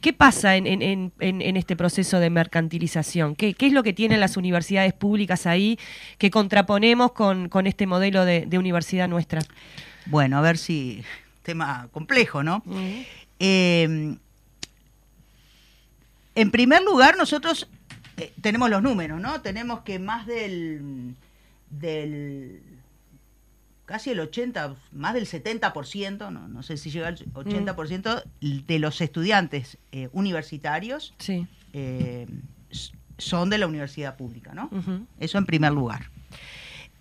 ¿Qué 0.02 0.12
pasa 0.12 0.56
en, 0.56 0.66
en, 0.66 0.82
en, 0.82 1.12
en, 1.20 1.56
este 1.56 1.76
proceso 1.76 2.18
de 2.18 2.28
mercantilización? 2.28 3.36
¿Qué, 3.36 3.54
¿Qué, 3.54 3.68
es 3.68 3.72
lo 3.72 3.84
que 3.84 3.92
tienen 3.92 4.18
las 4.18 4.36
universidades 4.36 4.92
públicas 4.92 5.46
ahí 5.46 5.78
que 6.18 6.28
contraponemos 6.28 7.12
con, 7.12 7.48
con 7.48 7.68
este 7.68 7.86
modelo 7.86 8.24
de, 8.24 8.44
de, 8.46 8.58
universidad 8.58 9.08
nuestra? 9.08 9.42
Bueno, 10.06 10.38
a 10.38 10.40
ver 10.40 10.58
si. 10.58 11.04
Tema 11.44 11.88
complejo, 11.92 12.42
¿no? 12.42 12.64
Uh 12.66 12.74
-huh. 12.74 13.06
eh, 13.38 14.16
en 16.34 16.50
primer 16.50 16.82
lugar, 16.82 17.16
nosotros 17.16 17.68
eh, 18.16 18.32
tenemos 18.40 18.70
los 18.70 18.82
números, 18.82 19.20
¿no? 19.20 19.40
Tenemos 19.40 19.82
que 19.82 20.00
más 20.00 20.26
del. 20.26 21.14
del 21.70 22.60
casi 23.92 24.08
el 24.08 24.20
80, 24.20 24.74
más 24.92 25.12
del 25.12 25.26
70%, 25.26 26.32
no, 26.32 26.48
no 26.48 26.62
sé 26.62 26.78
si 26.78 26.90
llega 26.90 27.08
al 27.08 27.18
80% 27.18 28.24
mm. 28.40 28.66
de 28.66 28.78
los 28.78 29.02
estudiantes 29.02 29.76
eh, 29.92 30.08
universitarios 30.12 31.12
sí. 31.18 31.46
eh, 31.74 32.26
son 33.18 33.50
de 33.50 33.58
la 33.58 33.66
universidad 33.66 34.16
pública, 34.16 34.54
¿no? 34.54 34.70
Uh 34.72 34.78
-huh. 34.78 35.06
Eso 35.20 35.36
en 35.36 35.44
primer 35.44 35.72
lugar. 35.72 36.08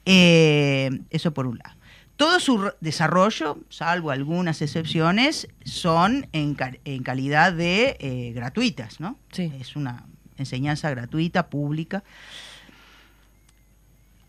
Eh, 0.05 0.89
eso 1.11 1.33
por 1.33 1.47
un 1.47 1.59
lado. 1.59 1.77
Todo 2.17 2.41
su 2.41 2.73
desarrollo, 2.81 3.57
salvo 3.69 4.11
algunas 4.11 4.61
excepciones, 4.61 5.47
son 5.63 6.27
en, 6.33 6.57
en 6.83 7.03
calidad 7.03 7.53
de 7.53 8.33
gratuitas, 8.35 8.99
¿no? 8.99 9.17
Sí. 9.31 9.49
Es 9.61 9.77
una 9.77 10.03
enseñanza 10.35 10.89
gratuita, 10.89 11.47
pública 11.47 12.03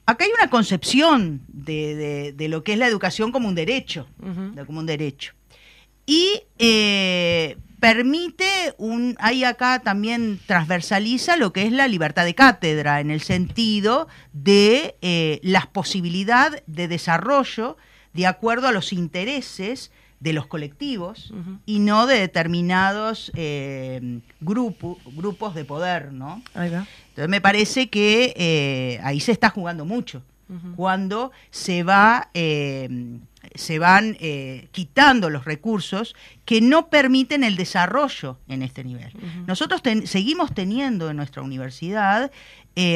acá 0.06 0.24
hay 0.24 0.30
una 0.38 0.50
concepción 0.50 1.42
de, 1.48 1.94
de, 1.94 2.32
de, 2.32 2.48
lo 2.48 2.64
que 2.64 2.72
es 2.72 2.78
la 2.78 2.86
educación 2.86 3.32
como 3.32 3.48
un 3.48 3.54
derecho, 3.54 4.06
uh 4.20 4.26
-huh. 4.26 4.54
de, 4.54 4.66
como 4.66 4.80
un 4.80 4.86
derecho. 4.86 5.32
Y 6.06 6.42
eh, 6.58 7.56
permite 7.80 8.74
un, 8.78 9.16
hay 9.18 9.44
acá 9.44 9.80
también 9.80 10.40
transversaliza 10.46 11.36
lo 11.36 11.52
que 11.52 11.66
es 11.66 11.72
la 11.72 11.88
libertad 11.88 12.24
de 12.24 12.34
cátedra 12.34 13.00
en 13.00 13.10
el 13.10 13.20
sentido 13.20 14.08
de 14.32 14.96
eh, 15.02 15.40
las 15.42 15.66
posibilidades 15.66 16.62
de 16.66 16.88
desarrollo 16.88 17.76
de 18.12 18.26
acuerdo 18.26 18.68
a 18.68 18.72
los 18.72 18.92
intereses 18.92 19.90
de 20.22 20.32
los 20.32 20.46
colectivos 20.46 21.30
uh 21.32 21.36
-huh. 21.36 21.58
y 21.66 21.80
no 21.80 22.06
de 22.06 22.20
determinados 22.20 23.32
eh, 23.34 24.20
grupo, 24.40 24.98
grupos 25.16 25.54
de 25.54 25.64
poder, 25.64 26.12
¿no? 26.12 26.42
Ahí 26.54 26.70
va. 26.70 26.86
Entonces 27.08 27.28
me 27.28 27.40
parece 27.40 27.90
que 27.90 28.32
eh, 28.36 29.00
ahí 29.02 29.18
se 29.18 29.32
está 29.32 29.50
jugando 29.50 29.84
mucho. 29.84 30.22
Uh 30.48 30.54
-huh. 30.54 30.76
Cuando 30.76 31.32
se 31.50 31.82
va, 31.82 32.30
eh, 32.34 33.18
se 33.54 33.78
van 33.80 34.16
quitando 34.70 35.28
los 35.28 35.44
recursos 35.44 36.14
que 36.44 36.60
no 36.60 36.88
permiten 36.88 37.42
el 37.42 37.56
desarrollo 37.56 38.38
en 38.46 38.62
este 38.62 38.84
nivel. 38.84 39.10
Uh 39.14 39.18
-huh. 39.18 39.46
Nosotros 39.46 39.82
ten, 39.82 40.06
seguimos 40.06 40.54
teniendo 40.54 41.10
en 41.10 41.16
nuestra 41.16 41.42
universidad 41.42 42.30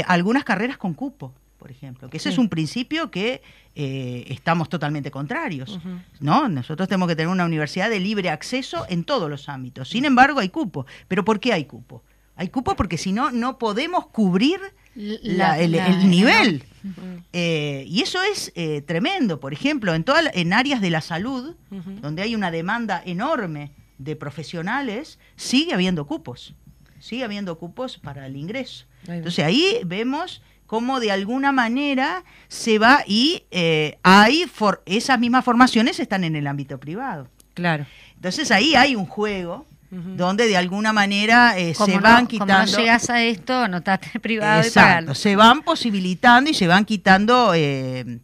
algunas 0.06 0.44
carreras 0.44 0.78
con 0.78 0.94
cupo 0.94 1.32
por 1.66 1.72
ejemplo, 1.72 2.08
que 2.08 2.18
ese 2.18 2.28
sí. 2.28 2.34
es 2.34 2.38
un 2.38 2.48
principio 2.48 3.10
que 3.10 3.42
eh, 3.74 4.24
estamos 4.28 4.68
totalmente 4.68 5.10
contrarios, 5.10 5.70
uh 5.70 5.80
-huh. 5.80 6.00
¿no? 6.20 6.48
Nosotros 6.48 6.88
tenemos 6.88 7.08
que 7.08 7.16
tener 7.16 7.26
una 7.26 7.44
universidad 7.44 7.90
de 7.90 7.98
libre 7.98 8.30
acceso 8.30 8.86
en 8.88 9.02
todos 9.02 9.28
los 9.28 9.48
ámbitos. 9.48 9.88
Sin 9.88 10.04
embargo, 10.04 10.38
hay 10.38 10.48
cupo. 10.48 10.86
¿Pero 11.08 11.24
por 11.24 11.40
qué 11.40 11.52
hay 11.52 11.64
cupo? 11.64 12.04
Hay 12.36 12.50
cupo 12.50 12.76
porque 12.76 12.98
si 12.98 13.10
no, 13.10 13.32
no 13.32 13.58
podemos 13.58 14.06
cubrir 14.06 14.60
la, 14.94 15.58
el, 15.58 15.72
nivel. 16.08 16.62
Uh 16.84 16.86
-huh. 16.86 17.22
eh, 17.32 17.84
y 17.88 18.00
eso 18.00 18.22
es 18.22 18.52
eh, 18.54 18.82
tremendo. 18.82 19.40
Por 19.40 19.52
ejemplo, 19.52 19.92
en, 19.92 20.04
toda, 20.04 20.20
en 20.34 20.52
áreas 20.52 20.80
de 20.80 20.90
la 20.90 21.00
salud, 21.00 21.56
uh 21.72 21.74
-huh. 21.74 22.00
donde 22.00 22.22
hay 22.22 22.36
una 22.36 22.52
demanda 22.52 23.02
enorme 23.04 23.72
de 23.98 24.14
profesionales, 24.14 25.18
sigue 25.34 25.74
habiendo 25.74 26.06
cupos. 26.06 26.54
Sigue 27.00 27.24
habiendo 27.24 27.58
cupos 27.58 27.98
para 27.98 28.24
el 28.26 28.36
ingreso. 28.36 28.84
Entonces 29.08 29.44
ahí 29.44 29.80
vemos 29.84 30.42
cómo 30.66 31.00
de 31.00 31.12
alguna 31.12 31.52
manera 31.52 32.24
se 32.48 32.78
va 32.78 33.02
y 33.06 33.44
eh, 33.50 33.98
hay 34.02 34.44
for, 34.46 34.82
esas 34.86 35.18
mismas 35.18 35.44
formaciones 35.44 36.00
están 36.00 36.24
en 36.24 36.36
el 36.36 36.46
ámbito 36.46 36.78
privado. 36.78 37.28
Claro. 37.54 37.86
Entonces 38.14 38.50
ahí 38.50 38.74
hay 38.74 38.96
un 38.96 39.06
juego 39.06 39.66
uh 39.90 39.94
-huh. 39.94 40.16
donde 40.16 40.46
de 40.46 40.56
alguna 40.56 40.92
manera 40.92 41.58
eh, 41.58 41.74
se 41.74 41.98
van 41.98 42.26
quitando. 42.26 42.54
Como 42.54 42.66
no 42.66 42.78
llegas 42.78 43.10
a 43.10 43.22
esto, 43.22 43.54
anotate 43.54 44.20
privado 44.20 44.62
Exacto, 44.62 44.80
y 44.80 44.82
pagalo. 44.82 45.14
Se 45.14 45.36
van 45.36 45.62
posibilitando 45.62 46.50
y 46.50 46.54
se 46.54 46.66
van 46.66 46.84
quitando. 46.84 47.52
Eh, 47.54 48.18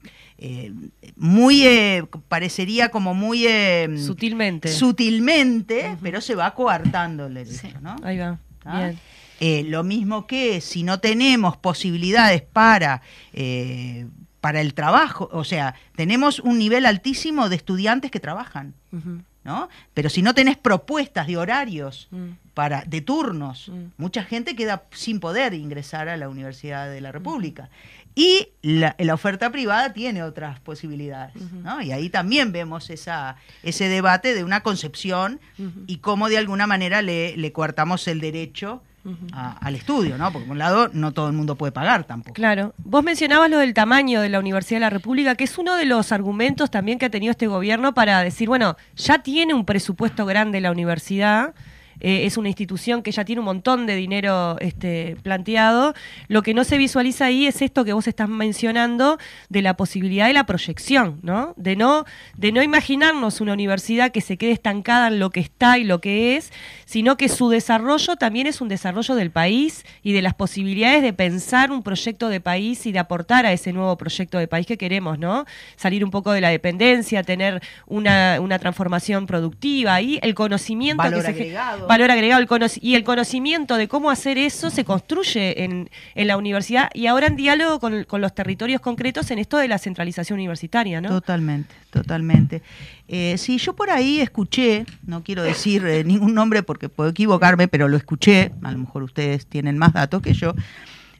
eh, 0.44 0.72
muy 1.14 1.64
eh, 1.64 2.04
parecería 2.26 2.88
como 2.88 3.14
muy 3.14 3.46
eh, 3.46 3.88
sutilmente 3.96 4.72
sutilmente 4.72 5.90
uh 5.90 5.92
-huh. 5.92 5.98
pero 6.02 6.20
se 6.20 6.34
va 6.34 6.52
coartando 6.52 7.26
el 7.26 7.34
derecho 7.34 7.60
sí. 7.60 7.72
¿no? 7.80 7.94
ahí 8.02 8.18
va 8.18 8.38
¿Ah? 8.64 8.78
bien 8.80 8.98
eh, 9.44 9.64
lo 9.64 9.82
mismo 9.82 10.28
que 10.28 10.60
si 10.60 10.84
no 10.84 11.00
tenemos 11.00 11.56
posibilidades 11.56 12.42
para, 12.42 13.02
eh, 13.32 14.06
para 14.40 14.60
el 14.60 14.72
trabajo, 14.72 15.28
o 15.32 15.42
sea, 15.42 15.74
tenemos 15.96 16.38
un 16.38 16.58
nivel 16.58 16.86
altísimo 16.86 17.48
de 17.48 17.56
estudiantes 17.56 18.12
que 18.12 18.20
trabajan, 18.20 18.72
uh 18.92 18.98
-huh. 18.98 19.22
¿no? 19.42 19.68
Pero 19.94 20.10
si 20.10 20.22
no 20.22 20.32
tenés 20.32 20.56
propuestas 20.58 21.26
de 21.26 21.38
horarios, 21.38 22.06
uh 22.12 22.18
-huh. 22.18 22.36
para, 22.54 22.84
de 22.84 23.00
turnos, 23.00 23.66
uh 23.66 23.74
-huh. 23.74 23.90
mucha 23.96 24.22
gente 24.22 24.54
queda 24.54 24.84
sin 24.92 25.18
poder 25.18 25.54
ingresar 25.54 26.08
a 26.08 26.16
la 26.16 26.28
Universidad 26.28 26.88
de 26.88 27.00
la 27.00 27.10
República. 27.10 27.68
Y 28.14 28.50
la, 28.62 28.94
la, 28.96 29.12
oferta 29.12 29.50
privada 29.50 29.92
tiene 29.92 30.22
otras 30.22 30.60
posibilidades, 30.60 31.34
uh 31.34 31.40
-huh. 31.40 31.62
¿no? 31.62 31.82
Y 31.82 31.90
ahí 31.90 32.10
también 32.10 32.52
vemos 32.52 32.90
esa, 32.90 33.34
ese 33.64 33.88
debate 33.88 34.34
de 34.34 34.44
una 34.44 34.60
concepción 34.60 35.40
uh 35.58 35.62
-huh. 35.62 35.84
y 35.88 35.96
cómo 35.96 36.28
de 36.28 36.38
alguna 36.38 36.68
manera 36.68 37.02
le, 37.02 37.36
le 37.36 37.50
coartamos 37.50 38.06
el 38.06 38.20
derecho 38.20 38.82
Uh 39.04 39.10
-huh. 39.10 39.28
a, 39.32 39.52
al 39.58 39.74
estudio, 39.74 40.16
¿no? 40.16 40.32
Porque 40.32 40.46
por 40.46 40.52
un 40.52 40.58
lado 40.58 40.88
no 40.92 41.10
todo 41.10 41.26
el 41.26 41.32
mundo 41.32 41.56
puede 41.56 41.72
pagar 41.72 42.04
tampoco. 42.04 42.34
Claro. 42.34 42.72
Vos 42.78 43.02
mencionabas 43.02 43.50
lo 43.50 43.58
del 43.58 43.74
tamaño 43.74 44.20
de 44.20 44.28
la 44.28 44.38
Universidad 44.38 44.76
de 44.76 44.82
la 44.82 44.90
República, 44.90 45.34
que 45.34 45.42
es 45.44 45.58
uno 45.58 45.74
de 45.74 45.86
los 45.86 46.12
argumentos 46.12 46.70
también 46.70 46.98
que 47.00 47.06
ha 47.06 47.10
tenido 47.10 47.32
este 47.32 47.48
gobierno 47.48 47.94
para 47.94 48.22
decir, 48.22 48.48
bueno, 48.48 48.76
ya 48.94 49.18
tiene 49.22 49.54
un 49.54 49.64
presupuesto 49.64 50.24
grande 50.24 50.60
la 50.60 50.70
universidad, 50.70 51.52
eh, 52.00 52.26
es 52.26 52.36
una 52.36 52.48
institución 52.48 53.02
que 53.02 53.12
ya 53.12 53.24
tiene 53.24 53.40
un 53.40 53.46
montón 53.46 53.86
de 53.86 53.96
dinero 53.96 54.56
este, 54.60 55.16
planteado. 55.22 55.94
Lo 56.28 56.42
que 56.42 56.54
no 56.54 56.64
se 56.64 56.78
visualiza 56.78 57.26
ahí 57.26 57.46
es 57.46 57.62
esto 57.62 57.84
que 57.84 57.92
vos 57.92 58.06
estás 58.08 58.28
mencionando 58.28 59.18
de 59.48 59.62
la 59.62 59.76
posibilidad 59.76 60.26
de 60.26 60.32
la 60.32 60.46
proyección, 60.46 61.20
¿no? 61.22 61.54
De 61.56 61.76
no, 61.76 62.04
de 62.36 62.52
no 62.52 62.62
imaginarnos 62.62 63.40
una 63.40 63.52
universidad 63.52 64.10
que 64.12 64.20
se 64.20 64.36
quede 64.36 64.52
estancada 64.52 65.08
en 65.08 65.18
lo 65.18 65.30
que 65.30 65.40
está 65.40 65.78
y 65.78 65.84
lo 65.84 66.00
que 66.00 66.36
es, 66.36 66.52
sino 66.84 67.16
que 67.16 67.28
su 67.28 67.48
desarrollo 67.48 68.16
también 68.16 68.46
es 68.46 68.60
un 68.60 68.68
desarrollo 68.68 69.14
del 69.14 69.30
país 69.30 69.84
y 70.02 70.12
de 70.12 70.22
las 70.22 70.34
posibilidades 70.34 71.02
de 71.02 71.12
pensar 71.12 71.70
un 71.70 71.82
proyecto 71.82 72.28
de 72.28 72.40
país 72.40 72.86
y 72.86 72.92
de 72.92 72.98
aportar 72.98 73.46
a 73.46 73.52
ese 73.52 73.72
nuevo 73.72 73.96
proyecto 73.96 74.38
de 74.38 74.48
país 74.48 74.66
que 74.66 74.78
queremos, 74.78 75.18
¿no? 75.18 75.44
Salir 75.76 76.04
un 76.04 76.10
poco 76.10 76.32
de 76.32 76.40
la 76.40 76.48
dependencia, 76.48 77.22
tener 77.22 77.62
una, 77.86 78.38
una 78.40 78.58
transformación 78.58 79.26
productiva 79.26 80.00
y 80.00 80.18
el 80.22 80.34
conocimiento 80.34 81.02
Valor 81.02 81.20
que 81.20 81.32
se 81.32 81.42
agregado. 81.42 81.86
Valor 81.92 82.10
agregado 82.10 82.42
y 82.80 82.94
el 82.94 83.04
conocimiento 83.04 83.76
de 83.76 83.86
cómo 83.86 84.10
hacer 84.10 84.38
eso 84.38 84.70
se 84.70 84.84
construye 84.84 85.64
en, 85.64 85.90
la 86.14 86.36
universidad 86.36 86.90
y 86.94 87.06
ahora 87.06 87.26
en 87.26 87.36
diálogo 87.36 87.80
con, 87.80 88.04
con 88.04 88.20
los 88.20 88.34
territorios 88.34 88.80
concretos 88.80 89.30
en 89.30 89.38
esto 89.38 89.58
de 89.58 89.68
la 89.68 89.78
centralización 89.78 90.38
universitaria, 90.38 91.00
¿no? 91.00 91.10
Totalmente, 91.10 91.74
totalmente. 91.90 92.62
Eh, 93.08 93.36
sí, 93.36 93.58
yo 93.58 93.74
por 93.74 93.90
ahí 93.90 94.20
escuché, 94.20 94.86
no 95.04 95.22
quiero 95.22 95.42
decir 95.42 95.84
eh, 95.84 96.02
ningún 96.02 96.34
nombre 96.34 96.62
porque 96.62 96.88
puedo 96.88 97.10
equivocarme, 97.10 97.68
pero 97.68 97.88
lo 97.88 97.98
escuché, 97.98 98.52
a 98.62 98.72
lo 98.72 98.78
mejor 98.78 99.02
ustedes 99.02 99.46
tienen 99.46 99.76
más 99.76 99.92
datos 99.92 100.22
que 100.22 100.32
yo, 100.32 100.54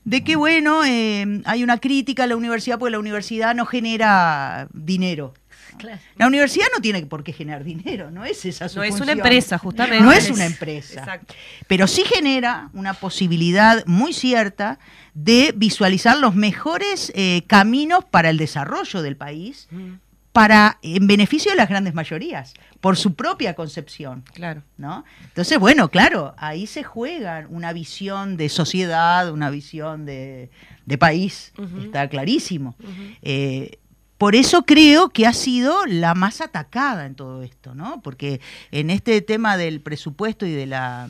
de 0.04 0.24
que, 0.24 0.36
bueno, 0.36 0.84
eh, 0.84 1.42
hay 1.44 1.62
una 1.62 1.78
crítica 1.78 2.24
a 2.24 2.26
la 2.26 2.36
universidad 2.36 2.78
porque 2.78 2.92
la 2.92 2.98
universidad 2.98 3.54
no 3.54 3.66
genera 3.66 4.68
dinero. 4.72 5.34
Claro. 5.76 5.98
La 6.16 6.26
universidad 6.26 6.66
no 6.74 6.80
tiene 6.80 7.04
por 7.06 7.24
qué 7.24 7.32
generar 7.32 7.64
dinero, 7.64 8.10
no 8.10 8.24
es 8.24 8.44
esa 8.44 8.68
su 8.68 8.78
No 8.78 8.84
es 8.84 9.00
una 9.00 9.12
empresa, 9.12 9.58
justamente. 9.58 10.04
No 10.04 10.12
es 10.12 10.30
una 10.30 10.46
empresa. 10.46 11.00
Exacto. 11.00 11.34
Pero 11.66 11.86
sí 11.86 12.04
genera 12.04 12.70
una 12.72 12.94
posibilidad 12.94 13.84
muy 13.86 14.12
cierta 14.12 14.78
de 15.14 15.52
visualizar 15.56 16.16
los 16.18 16.34
mejores 16.34 17.12
eh, 17.14 17.42
caminos 17.46 18.04
para 18.04 18.30
el 18.30 18.38
desarrollo 18.38 19.02
del 19.02 19.16
país, 19.16 19.68
Mm, 19.70 19.94
para 20.32 20.78
en 20.82 21.06
beneficio 21.06 21.50
de 21.50 21.56
las 21.56 21.68
grandes 21.68 21.92
mayorías, 21.92 22.54
por 22.80 22.96
su 22.96 23.14
propia 23.14 23.54
concepción. 23.54 24.24
Claro. 24.32 24.62
¿no? 24.78 25.04
Entonces, 25.24 25.58
bueno, 25.58 25.90
claro, 25.90 26.34
ahí 26.38 26.66
se 26.66 26.82
juega 26.82 27.46
una 27.50 27.72
visión 27.72 28.38
de 28.38 28.48
sociedad, 28.48 29.30
una 29.30 29.50
visión 29.50 30.06
de, 30.06 30.50
de 30.86 30.98
país, 30.98 31.52
está 31.84 32.08
clarísimo. 32.08 32.74
Eh, 33.20 33.78
por 34.22 34.36
eso 34.36 34.62
creo 34.62 35.08
que 35.08 35.26
ha 35.26 35.32
sido 35.32 35.84
la 35.84 36.14
más 36.14 36.40
atacada 36.40 37.06
en 37.06 37.16
todo 37.16 37.42
esto, 37.42 37.74
¿no? 37.74 38.00
Porque 38.02 38.40
en 38.70 38.88
este 38.90 39.20
tema 39.20 39.56
del 39.56 39.80
presupuesto 39.80 40.46
y 40.46 40.52
de 40.52 40.66
la, 40.66 41.08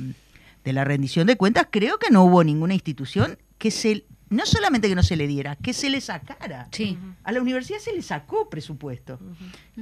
de 0.64 0.72
la 0.72 0.82
rendición 0.84 1.26
de 1.26 1.36
cuentas, 1.36 1.66
creo 1.70 1.98
que 1.98 2.10
no 2.10 2.24
hubo 2.24 2.42
ninguna 2.42 2.72
institución 2.72 3.36
que 3.58 3.70
se, 3.70 4.06
no 4.30 4.46
solamente 4.46 4.88
que 4.88 4.94
no 4.94 5.02
se 5.02 5.16
le 5.16 5.26
diera, 5.26 5.56
que 5.56 5.74
se 5.74 5.90
le 5.90 6.00
sacara. 6.00 6.68
Sí. 6.70 6.96
A 7.22 7.32
la 7.32 7.42
universidad 7.42 7.80
se 7.80 7.92
le 7.92 8.00
sacó 8.00 8.48
presupuesto, 8.48 9.18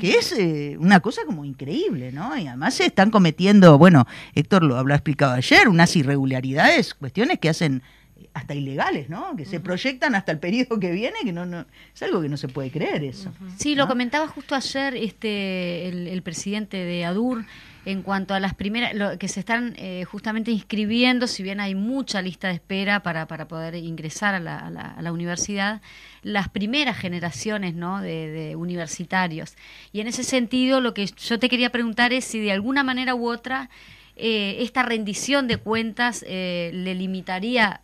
que 0.00 0.14
es 0.14 0.32
eh, 0.32 0.76
una 0.80 0.98
cosa 0.98 1.22
como 1.24 1.44
increíble, 1.44 2.10
¿no? 2.10 2.36
Y 2.36 2.48
además 2.48 2.74
se 2.74 2.86
están 2.86 3.12
cometiendo, 3.12 3.78
bueno, 3.78 4.08
Héctor 4.34 4.64
lo 4.64 4.76
habrá 4.76 4.96
explicado 4.96 5.34
ayer, 5.34 5.68
unas 5.68 5.94
irregularidades, 5.94 6.94
cuestiones 6.94 7.38
que 7.38 7.48
hacen 7.48 7.84
hasta 8.32 8.54
ilegales, 8.54 9.08
¿no? 9.10 9.34
Que 9.36 9.44
se 9.44 9.58
proyectan 9.60 10.14
hasta 10.14 10.30
el 10.32 10.38
periodo 10.38 10.78
que 10.78 10.92
viene, 10.92 11.16
que 11.24 11.32
no, 11.32 11.46
no 11.46 11.66
es 11.94 12.02
algo 12.02 12.22
que 12.22 12.28
no 12.28 12.36
se 12.36 12.48
puede 12.48 12.70
creer 12.70 13.02
eso. 13.04 13.32
Sí, 13.58 13.74
lo 13.74 13.88
comentaba 13.88 14.28
justo 14.28 14.54
ayer 14.54 14.94
este 14.96 15.88
el, 15.88 16.06
el 16.08 16.22
presidente 16.22 16.76
de 16.76 17.04
ADUR 17.04 17.44
en 17.86 18.02
cuanto 18.02 18.34
a 18.34 18.40
las 18.40 18.52
primeras 18.54 18.94
lo, 18.94 19.18
que 19.18 19.26
se 19.26 19.40
están 19.40 19.74
eh, 19.78 20.04
justamente 20.04 20.50
inscribiendo, 20.50 21.26
si 21.26 21.42
bien 21.42 21.60
hay 21.60 21.74
mucha 21.74 22.20
lista 22.20 22.48
de 22.48 22.54
espera 22.54 23.02
para, 23.02 23.26
para 23.26 23.48
poder 23.48 23.74
ingresar 23.74 24.34
a 24.34 24.38
la, 24.40 24.58
a 24.58 24.70
la- 24.70 24.90
a 24.92 25.02
la 25.02 25.12
universidad, 25.12 25.80
las 26.22 26.48
primeras 26.50 26.98
generaciones 26.98 27.74
¿no? 27.74 28.00
de, 28.02 28.28
de 28.30 28.54
universitarios. 28.56 29.54
Y 29.92 30.00
en 30.00 30.08
ese 30.08 30.24
sentido, 30.24 30.80
lo 30.80 30.92
que 30.92 31.06
yo 31.06 31.38
te 31.38 31.48
quería 31.48 31.70
preguntar 31.70 32.12
es 32.12 32.26
si 32.26 32.38
de 32.38 32.52
alguna 32.52 32.84
manera 32.84 33.14
u 33.14 33.26
otra 33.28 33.70
eh, 34.16 34.58
esta 34.60 34.82
rendición 34.82 35.48
de 35.48 35.56
cuentas 35.56 36.22
eh, 36.28 36.70
le 36.74 36.94
limitaría 36.94 37.80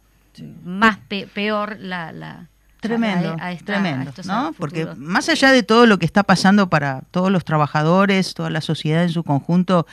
más 0.65 0.99
pe- 1.09 1.29
peor 1.33 1.77
la... 1.81 2.13
la 2.13 2.47
Tremendo, 2.81 3.35
a- 3.41 3.47
a 3.47 3.53
esta- 3.53 3.73
a 3.73 3.81
tremendo. 3.81 4.13
Porque 4.59 4.87
más 4.97 5.29
allá 5.29 5.51
de 5.51 5.63
todo 5.63 5.87
lo 5.87 5.99
que 5.99 6.07
está 6.07 6.23
pasando 6.23 6.69
para 6.69 7.03
todos 7.11 7.33
los 7.33 7.45
trabajadores, 7.45 8.35
toda 8.35 8.51
la 8.51 8.61
sociedad 8.61 9.03
en 9.03 9.09
su 9.09 9.25
conjunto, 9.25 9.87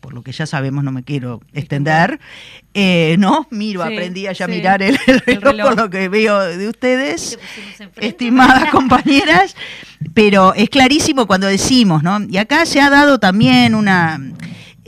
por 0.00 0.12
lo 0.14 0.22
que 0.22 0.32
ya 0.32 0.46
sabemos, 0.46 0.82
no 0.84 0.92
me 0.92 1.02
quiero 1.04 1.40
extender, 1.52 2.20
eh, 2.74 3.16
¿no? 3.18 3.46
Miro, 3.50 3.84
Sí, 3.86 3.92
aprendí 3.92 4.26
a 4.26 4.32
ya 4.32 4.46
sí. 4.46 4.52
mirar 4.52 4.82
el, 4.82 4.96
el 5.06 5.20
reloj, 5.20 5.42
reloj. 5.44 5.68
por 5.68 5.76
lo 5.76 5.90
que 5.90 6.08
veo 6.08 6.38
de 6.40 6.68
ustedes. 6.68 7.38
Enfrente. 7.78 8.06
estimadas 8.06 8.70
compañeras, 8.72 9.56
pero 10.14 10.54
es 10.54 10.68
clarísimo 10.70 11.26
cuando 11.26 11.46
decimos, 11.48 12.02
¿no? 12.02 12.20
Y 12.28 12.38
acá 12.38 12.66
se 12.66 12.80
ha 12.80 12.88
dado 12.90 13.18
también 13.20 13.74
una, 13.74 14.20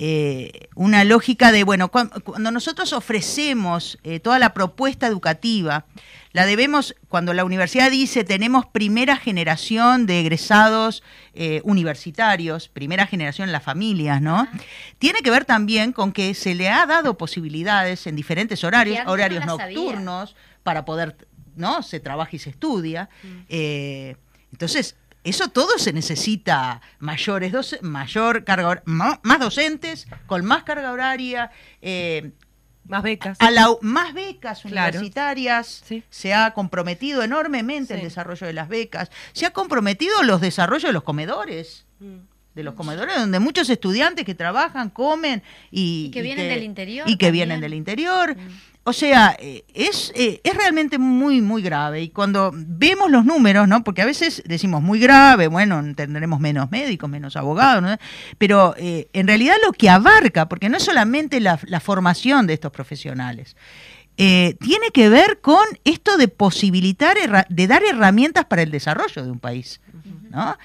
eh, 0.01 0.69
una 0.77 1.03
lógica 1.03 1.51
de, 1.51 1.65
bueno, 1.65 1.89
cuan- 1.91 2.09
cuando 2.23 2.53
nosotros 2.53 2.93
ofrecemos 2.93 3.99
eh, 4.05 4.21
toda 4.21 4.39
la 4.39 4.55
propuesta 4.55 5.09
educativa, 5.09 5.87
la 6.33 6.47
debemos, 6.47 6.95
cuando 7.09 7.35
la 7.35 7.45
universidad 7.45 7.91
dice 7.91 8.23
tenemos 8.23 8.65
primera 8.67 9.17
generación 9.17 10.07
de 10.07 10.21
egresados 10.21 11.03
eh, 11.35 11.61
universitarios, 11.65 12.69
primera 12.69 13.07
generación 13.07 13.49
en 13.49 13.53
las 13.53 13.65
familias, 13.65 14.23
¿no? 14.23 14.47
Tiene 15.01 15.19
que 15.21 15.31
ver 15.33 15.45
también 15.45 15.93
con 15.93 16.13
que 16.13 16.33
se 16.35 16.55
le 16.55 16.69
ha 16.69 16.87
dado 16.87 17.19
posibilidades 17.19 18.07
en 18.07 18.15
diferentes 18.15 18.63
horarios, 18.63 18.99
no 19.05 19.11
horarios 19.13 19.45
nocturnos, 19.75 20.37
para 20.63 20.85
poder, 20.85 21.17
¿no? 21.57 21.83
Se 21.83 21.99
trabaja 21.99 22.31
y 22.37 22.39
se 22.39 22.51
estudia. 22.51 23.09
Eh, 23.49 24.15
entonces, 24.53 24.95
eso 25.29 25.49
todo 25.49 25.79
se 25.79 25.93
necesita 25.93 26.81
mayores 26.99 27.53
doce- 27.53 27.81
mayor 27.83 28.45
carga 28.45 28.83
más 28.87 29.39
docentes, 29.41 30.07
con 30.27 30.45
más 30.45 30.63
carga 30.65 30.93
horaria, 30.93 31.51
eh, 31.83 32.33
Más 32.85 33.03
becas. 33.03 33.37
a 33.41 33.51
la- 33.51 33.77
más 33.83 34.15
becas 34.15 34.63
Claro. 34.63 34.89
universitarias, 34.99 35.83
Sí. 35.87 36.03
se 36.11 36.33
ha 36.35 36.53
comprometido 36.53 37.23
enormemente 37.23 37.95
el 37.95 38.01
desarrollo 38.03 38.47
de 38.47 38.53
las 38.55 38.69
becas, 38.69 39.11
se 39.33 39.45
ha 39.47 39.51
comprometido 39.51 40.23
los 40.23 40.41
desarrollos 40.41 40.85
de 40.89 40.93
los 40.93 41.03
comedores, 41.03 41.85
Mm. 42.01 42.17
de 42.55 42.63
los 42.65 42.75
comedores 42.75 43.15
donde 43.17 43.39
muchos 43.41 43.69
estudiantes 43.71 44.25
que 44.25 44.35
trabajan, 44.35 44.91
comen 44.91 45.43
y, 45.71 46.07
Y 46.07 46.11
que 46.11 46.23
vienen 46.23 46.49
del 46.49 46.63
interior 46.65 47.09
Y 47.09 47.13
que 47.17 47.27
también. 47.27 47.33
vienen 47.49 47.61
del 47.61 47.75
interior. 47.75 48.37
Mm. 48.37 48.49
O 48.89 48.95
sea, 48.95 49.37
eh, 49.39 49.65
es, 49.75 50.11
eh, 50.15 50.41
es 50.43 50.55
realmente 50.55 50.97
muy, 50.97 51.43
muy 51.43 51.61
grave. 51.61 52.01
Y 52.01 52.09
cuando 52.09 52.53
vemos 52.55 53.11
los 53.11 53.27
números, 53.27 53.69
¿no? 53.69 53.85
Porque 53.85 54.01
a 54.01 54.07
veces 54.07 54.43
decimos 54.47 54.81
muy 54.81 54.99
grave, 54.99 55.47
bueno, 55.47 55.83
tendremos 55.95 56.41
menos 56.41 56.71
médicos, 56.71 57.11
menos 57.11 57.37
abogados, 57.37 57.83
¿no? 57.83 57.99
Pero 58.39 58.75
eh, 58.79 59.11
en 59.13 59.27
realidad 59.27 59.57
lo 59.63 59.73
que 59.73 59.91
abarca, 59.91 60.49
porque 60.49 60.71
no 60.71 60.79
es 60.79 60.85
solamente 60.85 61.39
la, 61.39 61.59
formación 61.81 62.47
de 62.47 62.55
estos 62.55 62.73
profesionales, 62.73 63.57
tiene 64.17 64.91
que 64.95 65.11
ver 65.11 65.43
con 65.43 65.67
esto 65.85 66.17
de 66.17 66.29
posibilitar, 66.29 67.19
de 67.47 67.67
dar 67.67 67.83
herramientas 67.85 68.47
para 68.47 68.63
el 68.63 68.71
desarrollo 68.71 69.23
de 69.23 69.31
un 69.31 69.39
país, 69.39 69.83
¿no? 70.31 70.57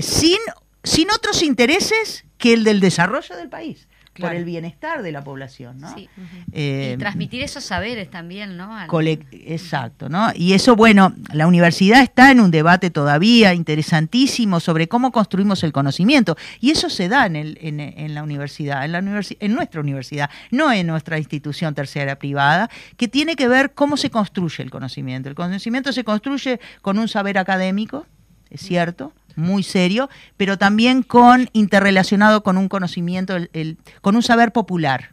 Sin, 0.00 0.38
sin 0.84 1.10
otros 1.10 1.42
intereses 1.42 2.24
que 2.38 2.52
el 2.52 2.62
del 2.62 2.78
desarrollo 2.78 3.36
del 3.36 3.48
país, 3.48 3.88
por 4.20 4.32
el 4.34 4.44
bienestar 4.44 5.02
de 5.02 5.10
la 5.12 5.24
población, 5.24 5.80
¿no? 5.80 5.92
Sí. 5.94 6.08
Eh, 6.52 6.92
y 6.94 6.98
transmitir 6.98 7.42
esos 7.42 7.64
saberes 7.64 8.10
también, 8.10 8.56
¿no? 8.56 8.74
Al- 8.76 8.86
Exacto, 9.32 10.08
¿no? 10.08 10.30
Y 10.34 10.52
eso, 10.52 10.76
bueno, 10.76 11.14
la 11.32 11.46
universidad 11.46 12.02
está 12.02 12.30
en 12.30 12.40
un 12.40 12.50
debate 12.50 12.90
todavía 12.90 13.54
interesantísimo 13.54 14.60
sobre 14.60 14.88
cómo 14.88 15.12
construimos 15.12 15.62
el 15.64 15.72
conocimiento. 15.72 16.36
Y 16.60 16.70
eso 16.70 16.88
se 16.90 17.08
da 17.08 17.26
en, 17.26 17.36
el- 17.36 17.58
en- 17.60 17.80
en 17.80 18.14
la 18.14 18.22
universidad, 18.22 18.84
en, 18.84 18.92
la 18.92 19.00
universi- 19.00 19.36
en 19.40 19.54
nuestra 19.54 19.80
universidad, 19.80 20.30
no 20.50 20.72
en 20.72 20.86
nuestra 20.86 21.18
institución 21.18 21.74
tercera 21.74 22.16
privada, 22.18 22.70
que 22.96 23.08
tiene 23.08 23.36
que 23.36 23.48
ver 23.48 23.72
cómo 23.74 23.96
se 23.96 24.10
construye 24.10 24.62
el 24.62 24.70
conocimiento. 24.70 25.28
El 25.28 25.34
conocimiento 25.34 25.92
se 25.92 26.04
construye 26.04 26.60
con 26.82 26.98
un 26.98 27.08
saber 27.08 27.38
académico, 27.38 28.06
es 28.50 28.60
cierto, 28.60 29.12
muy 29.36 29.62
serio, 29.62 30.08
pero 30.36 30.58
también 30.58 31.02
con 31.02 31.48
interrelacionado 31.52 32.42
con 32.42 32.56
un 32.56 32.68
conocimiento, 32.68 33.36
el- 33.36 33.50
el- 33.52 33.78
con 34.00 34.16
un 34.16 34.22
saber 34.22 34.52
popular 34.52 35.10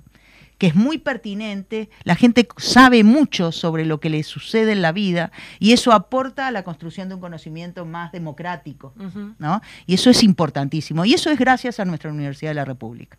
que 0.58 0.68
es 0.68 0.76
muy 0.76 1.00
pertinente, 1.00 1.90
la 2.04 2.14
gente 2.16 2.48
sabe 2.58 3.04
mucho 3.04 3.52
sobre 3.52 3.84
lo 3.84 4.00
que 4.00 4.12
le 4.12 4.22
sucede 4.22 4.74
en 4.74 4.84
la 4.84 4.92
vida 4.92 5.32
y 5.60 5.72
eso 5.72 5.92
aporta 5.92 6.46
a 6.46 6.52
la 6.52 6.64
construcción 6.64 7.10
de 7.10 7.16
un 7.16 7.20
conocimiento 7.22 7.84
más 7.84 8.12
democrático. 8.12 8.94
¿no? 9.40 9.60
Y 9.88 9.96
eso 9.96 10.12
es 10.12 10.22
importantísimo 10.22 11.04
y 11.04 11.16
eso 11.16 11.32
es 11.32 11.40
gracias 11.40 11.80
a 11.80 11.86
nuestra 11.86 12.12
Universidad 12.12 12.52
de 12.52 12.56
la 12.56 12.66
República, 12.66 13.18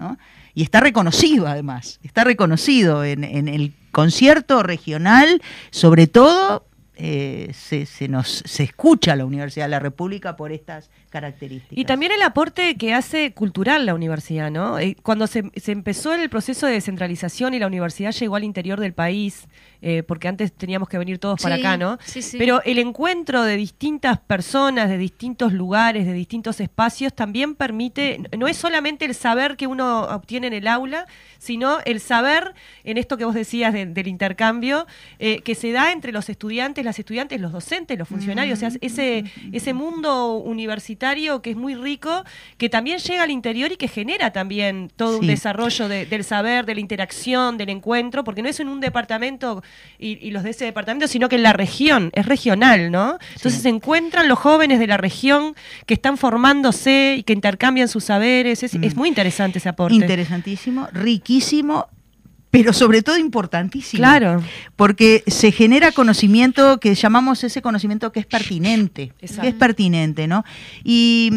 ¿no? 0.00 0.16
Y 0.54 0.62
está 0.62 0.80
reconocido 0.80 1.46
además, 1.46 2.00
está 2.02 2.24
reconocido 2.24 3.04
en, 3.04 3.22
en 3.22 3.48
el 3.48 3.74
concierto 3.92 4.62
regional, 4.62 5.42
sobre 5.70 6.06
todo 6.06 6.66
eh, 6.98 7.52
se, 7.54 7.86
se 7.86 8.08
nos 8.08 8.42
se 8.44 8.64
escucha 8.64 9.12
a 9.12 9.16
la 9.16 9.24
Universidad 9.24 9.66
de 9.66 9.70
la 9.70 9.78
República 9.78 10.36
por 10.36 10.50
estas 10.50 10.90
características. 11.08 11.78
Y 11.78 11.84
también 11.84 12.12
el 12.12 12.22
aporte 12.22 12.76
que 12.76 12.94
hace 12.94 13.32
cultural 13.32 13.86
la 13.86 13.94
universidad, 13.94 14.50
¿no? 14.50 14.78
Eh, 14.78 14.96
Cuando 15.02 15.26
se, 15.26 15.50
se 15.56 15.72
empezó 15.72 16.12
el 16.14 16.28
proceso 16.30 16.66
de 16.66 16.72
descentralización 16.72 17.54
y 17.54 17.58
la 17.58 17.66
universidad 17.66 18.12
llegó 18.12 18.36
al 18.36 18.44
interior 18.44 18.78
del 18.80 18.92
país, 18.92 19.46
eh, 19.80 20.02
porque 20.02 20.26
antes 20.28 20.52
teníamos 20.52 20.88
que 20.88 20.98
venir 20.98 21.18
todos 21.18 21.40
para 21.40 21.54
acá, 21.56 21.76
¿no? 21.76 21.98
sí, 22.04 22.20
sí. 22.20 22.36
Pero 22.36 22.60
el 22.64 22.78
encuentro 22.78 23.42
de 23.42 23.56
distintas 23.56 24.18
personas, 24.18 24.88
de 24.88 24.98
distintos 24.98 25.52
lugares, 25.52 26.04
de 26.04 26.12
distintos 26.12 26.60
espacios, 26.60 27.12
también 27.14 27.54
permite, 27.54 28.20
no 28.36 28.48
es 28.48 28.56
solamente 28.56 29.04
el 29.04 29.14
saber 29.14 29.56
que 29.56 29.66
uno 29.68 30.02
obtiene 30.02 30.48
en 30.48 30.52
el 30.54 30.66
aula, 30.66 31.06
sino 31.38 31.78
el 31.84 32.00
saber, 32.00 32.54
en 32.84 32.98
esto 32.98 33.16
que 33.16 33.24
vos 33.24 33.34
decías 33.34 33.72
de- 33.72 33.86
del 33.86 34.08
intercambio, 34.08 34.86
eh, 35.20 35.40
que 35.42 35.54
se 35.54 35.70
da 35.70 35.92
entre 35.92 36.10
los 36.12 36.28
estudiantes, 36.28 36.84
las 36.84 36.98
estudiantes, 36.98 37.40
los 37.40 37.52
docentes, 37.52 37.96
los 37.98 38.08
funcionarios, 38.08 38.58
o 38.58 38.60
sea, 38.60 38.70
ese, 38.80 39.24
ese 39.52 39.72
mundo 39.74 40.34
universitario 40.38 40.97
que 41.42 41.50
es 41.50 41.56
muy 41.56 41.74
rico, 41.74 42.24
que 42.58 42.68
también 42.68 42.98
llega 42.98 43.22
al 43.22 43.30
interior 43.30 43.72
y 43.72 43.76
que 43.76 43.88
genera 43.88 44.32
también 44.32 44.90
todo 44.96 45.18
un 45.18 45.26
desarrollo 45.26 45.88
de- 45.88 46.06
del 46.06 46.24
saber, 46.24 46.66
de 46.66 46.74
la 46.74 46.80
interacción, 46.80 47.56
del 47.56 47.68
encuentro, 47.70 48.24
porque 48.24 48.42
no 48.42 48.48
es 48.48 48.60
en 48.60 48.68
un 48.68 48.80
departamento 48.80 49.62
y, 49.98 50.18
y 50.26 50.30
los 50.30 50.42
de 50.42 50.50
ese 50.50 50.64
departamento, 50.64 51.06
sino 51.08 51.28
que 51.28 51.36
en 51.36 51.42
la 51.44 51.52
región, 51.52 52.10
es 52.14 52.26
regional, 52.26 52.90
¿no? 52.90 53.18
Entonces 53.36 53.62
se 53.62 53.68
encuentran 53.68 54.28
los 54.28 54.38
jóvenes 54.38 54.78
de 54.80 54.86
la 54.86 54.96
región 54.96 55.54
que 55.86 55.94
están 55.94 56.16
formándose 56.18 57.16
y 57.18 57.22
que 57.22 57.32
intercambian 57.32 57.88
sus 57.88 58.04
saberes, 58.04 58.62
es, 58.62 58.74
Mm. 58.74 58.84
es 58.84 58.96
muy 58.96 59.08
interesante 59.08 59.58
ese 59.58 59.68
aporte. 59.68 59.94
Interesantísimo, 59.94 60.88
riquísimo, 60.92 61.86
pero 62.50 62.72
sobre 62.72 63.02
todo 63.02 63.18
importantísimo. 63.18 64.00
Claro. 64.00 64.42
Porque 64.76 65.22
se 65.26 65.52
genera 65.52 65.92
conocimiento 65.92 66.78
que 66.80 66.94
llamamos 66.94 67.44
ese 67.44 67.62
conocimiento 67.62 68.12
que 68.12 68.20
es 68.20 68.26
pertinente. 68.26 69.12
Exacto. 69.20 69.42
Que 69.42 69.48
es 69.48 69.54
pertinente, 69.54 70.26
¿no? 70.26 70.44
Y. 70.84 71.30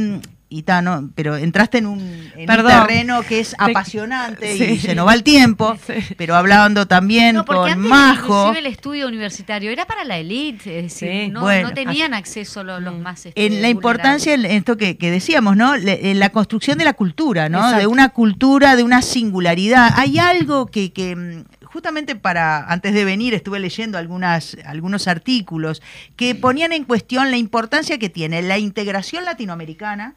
y 0.53 0.63
ta, 0.63 0.81
no, 0.81 1.09
pero 1.15 1.37
entraste 1.37 1.77
en 1.77 1.85
un, 1.85 1.99
en 2.01 2.41
un 2.41 2.45
Perdón. 2.45 2.71
terreno 2.85 3.21
que 3.23 3.39
es 3.39 3.51
Te- 3.57 3.57
apasionante 3.57 4.57
Sí. 4.57 4.63
y 4.65 4.77
se 4.79 4.93
nos 4.95 5.07
va 5.07 5.13
el 5.13 5.23
tiempo, 5.23 5.77
Sí. 5.87 5.93
pero 6.17 6.35
hablando 6.35 6.87
también 6.87 7.37
No, 7.37 7.45
con 7.45 7.57
antes 7.69 7.77
Majo. 7.77 8.41
inclusive 8.49 8.59
el 8.59 8.65
estudio 8.65 9.07
universitario 9.07 9.71
era 9.71 9.85
para 9.85 10.03
la 10.03 10.17
élite, 10.17 10.77
es 10.79 10.83
decir, 10.93 11.09
Sí. 11.09 11.27
no, 11.29 11.41
Bueno, 11.41 11.69
no 11.69 11.73
tenían 11.73 12.13
acceso 12.13 12.63
lo- 12.63 12.79
los, 12.81 12.93
Mm. 12.95 13.01
más 13.01 13.25
este, 13.25 13.45
en 13.45 13.61
la 13.61 13.69
importancia 13.69 14.33
en 14.33 14.45
esto 14.45 14.75
que, 14.75 14.97
que 14.97 15.09
decíamos, 15.09 15.55
¿no? 15.55 15.77
Le- 15.77 16.11
en 16.11 16.19
la 16.19 16.29
construcción 16.31 16.77
de 16.77 16.83
la 16.85 16.93
cultura, 16.93 17.47
¿no? 17.47 17.59
Exacto. 17.59 17.79
De 17.79 17.87
una 17.87 18.09
cultura, 18.09 18.75
de 18.75 18.83
una 18.83 19.01
singularidad. 19.01 19.93
Hay 19.95 20.19
algo 20.19 20.65
que, 20.67 20.91
que, 20.91 21.15
mm, 21.15 21.43
justamente 21.71 22.15
para 22.15 22.65
antes 22.71 22.93
de 22.93 23.05
venir 23.05 23.33
estuve 23.33 23.59
leyendo 23.59 23.97
algunas 23.97 24.57
algunos 24.65 25.07
artículos 25.07 25.81
que 26.15 26.35
ponían 26.35 26.73
en 26.73 26.83
cuestión 26.83 27.31
la 27.31 27.37
importancia 27.37 27.97
que 27.97 28.09
tiene 28.09 28.41
la 28.41 28.57
integración 28.57 29.25
latinoamericana 29.25 30.15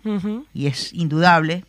y 0.52 0.66
es 0.66 0.92
indudable, 0.92 1.64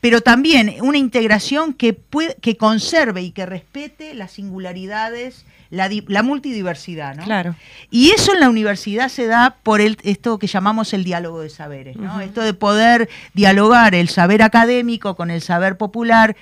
pero 0.00 0.20
también 0.22 0.76
una 0.82 0.98
integración 0.98 1.74
que 1.74 1.92
puede, 1.92 2.34
que 2.36 2.56
conserve 2.56 3.22
y 3.22 3.32
que 3.32 3.46
respete 3.46 4.14
las 4.14 4.32
singularidades, 4.32 5.44
la, 5.70 5.90
la 6.08 6.22
multidiversidad, 6.22 7.16
¿no? 7.16 7.24
Claro. 7.24 7.54
Y 7.90 8.10
eso 8.10 8.32
en 8.32 8.40
la 8.40 8.48
universidad 8.48 9.08
se 9.08 9.26
da 9.26 9.56
por 9.62 9.80
el, 9.80 9.98
esto 10.02 10.38
que 10.38 10.46
llamamos 10.46 10.94
el 10.94 11.04
diálogo 11.04 11.40
de 11.40 11.50
saberes, 11.50 11.96
¿no? 11.96 12.20
Esto 12.20 12.40
de 12.40 12.54
poder 12.54 13.08
dialogar 13.34 13.94
el 13.94 14.08
saber 14.08 14.42
académico 14.42 15.16
con 15.16 15.30
el 15.30 15.42
saber 15.42 15.76
popular, 15.76 16.34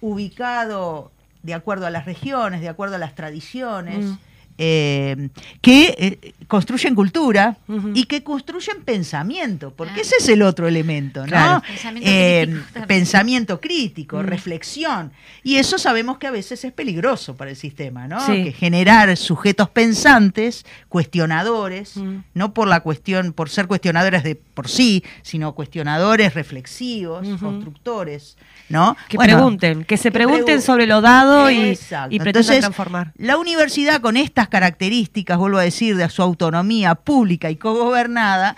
ubicado 0.00 1.12
de 1.46 1.54
acuerdo 1.54 1.86
a 1.86 1.90
las 1.90 2.04
regiones, 2.04 2.60
de 2.60 2.68
acuerdo 2.68 2.96
a 2.96 2.98
las 2.98 3.14
tradiciones, 3.14 4.04
Mm. 4.04 4.18
Eh, 4.58 5.28
que 5.60 5.94
eh, 5.98 6.32
construyen 6.46 6.94
cultura 6.94 7.56
y 7.94 8.04
que 8.04 8.22
construyen 8.22 8.82
pensamiento, 8.84 9.72
porque 9.76 10.00
ese 10.02 10.14
es 10.18 10.28
el 10.28 10.42
otro 10.42 10.66
elemento, 10.68 11.20
¿no? 11.20 11.26
Claro. 11.26 11.62
Pensamiento 11.66 12.08
Eh, 12.10 12.46
crítico 12.46 12.86
pensamiento 12.86 13.60
crítico, 13.60 14.22
reflexión. 14.22 15.12
Y 15.42 15.56
eso 15.56 15.78
sabemos 15.78 16.18
que 16.18 16.26
a 16.26 16.30
veces 16.30 16.64
es 16.64 16.72
peligroso 16.72 17.36
para 17.36 17.50
el 17.50 17.56
sistema, 17.56 18.06
¿no? 18.08 18.20
Sí. 18.24 18.44
Que 18.44 18.52
generar 18.52 19.16
sujetos 19.16 19.68
pensantes, 19.68 20.64
cuestionadores, 20.88 21.94
no 22.34 22.52
por 22.54 22.68
la 22.68 22.80
cuestión, 22.80 23.32
por 23.32 23.48
ser 23.48 23.66
cuestionadores 23.66 24.22
de 24.22 24.34
por 24.36 24.68
sí, 24.68 25.02
sino 25.22 25.54
cuestionadores 25.54 26.34
reflexivos, 26.34 27.26
constructores, 27.38 28.36
¿no? 28.68 28.96
Que 29.08 29.16
Bueno, 29.16 29.34
pregunten, 29.36 29.84
que 29.84 29.96
se 29.96 30.04
que 30.08 30.12
pregunten 30.12 30.58
pregun- 30.58 30.62
sobre 30.62 30.86
lo 30.86 31.00
dado 31.00 31.50
y, 31.50 31.78
y 32.10 32.18
pretendan 32.18 32.60
transformar. 32.60 33.12
La 33.16 33.36
universidad 33.36 34.00
con 34.00 34.16
estas 34.16 34.45
características, 34.48 35.38
vuelvo 35.38 35.58
a 35.58 35.62
decir, 35.62 35.96
de 35.96 36.08
su 36.10 36.22
autonomía 36.22 36.94
pública 36.94 37.50
y 37.50 37.56
cogobernada, 37.56 38.56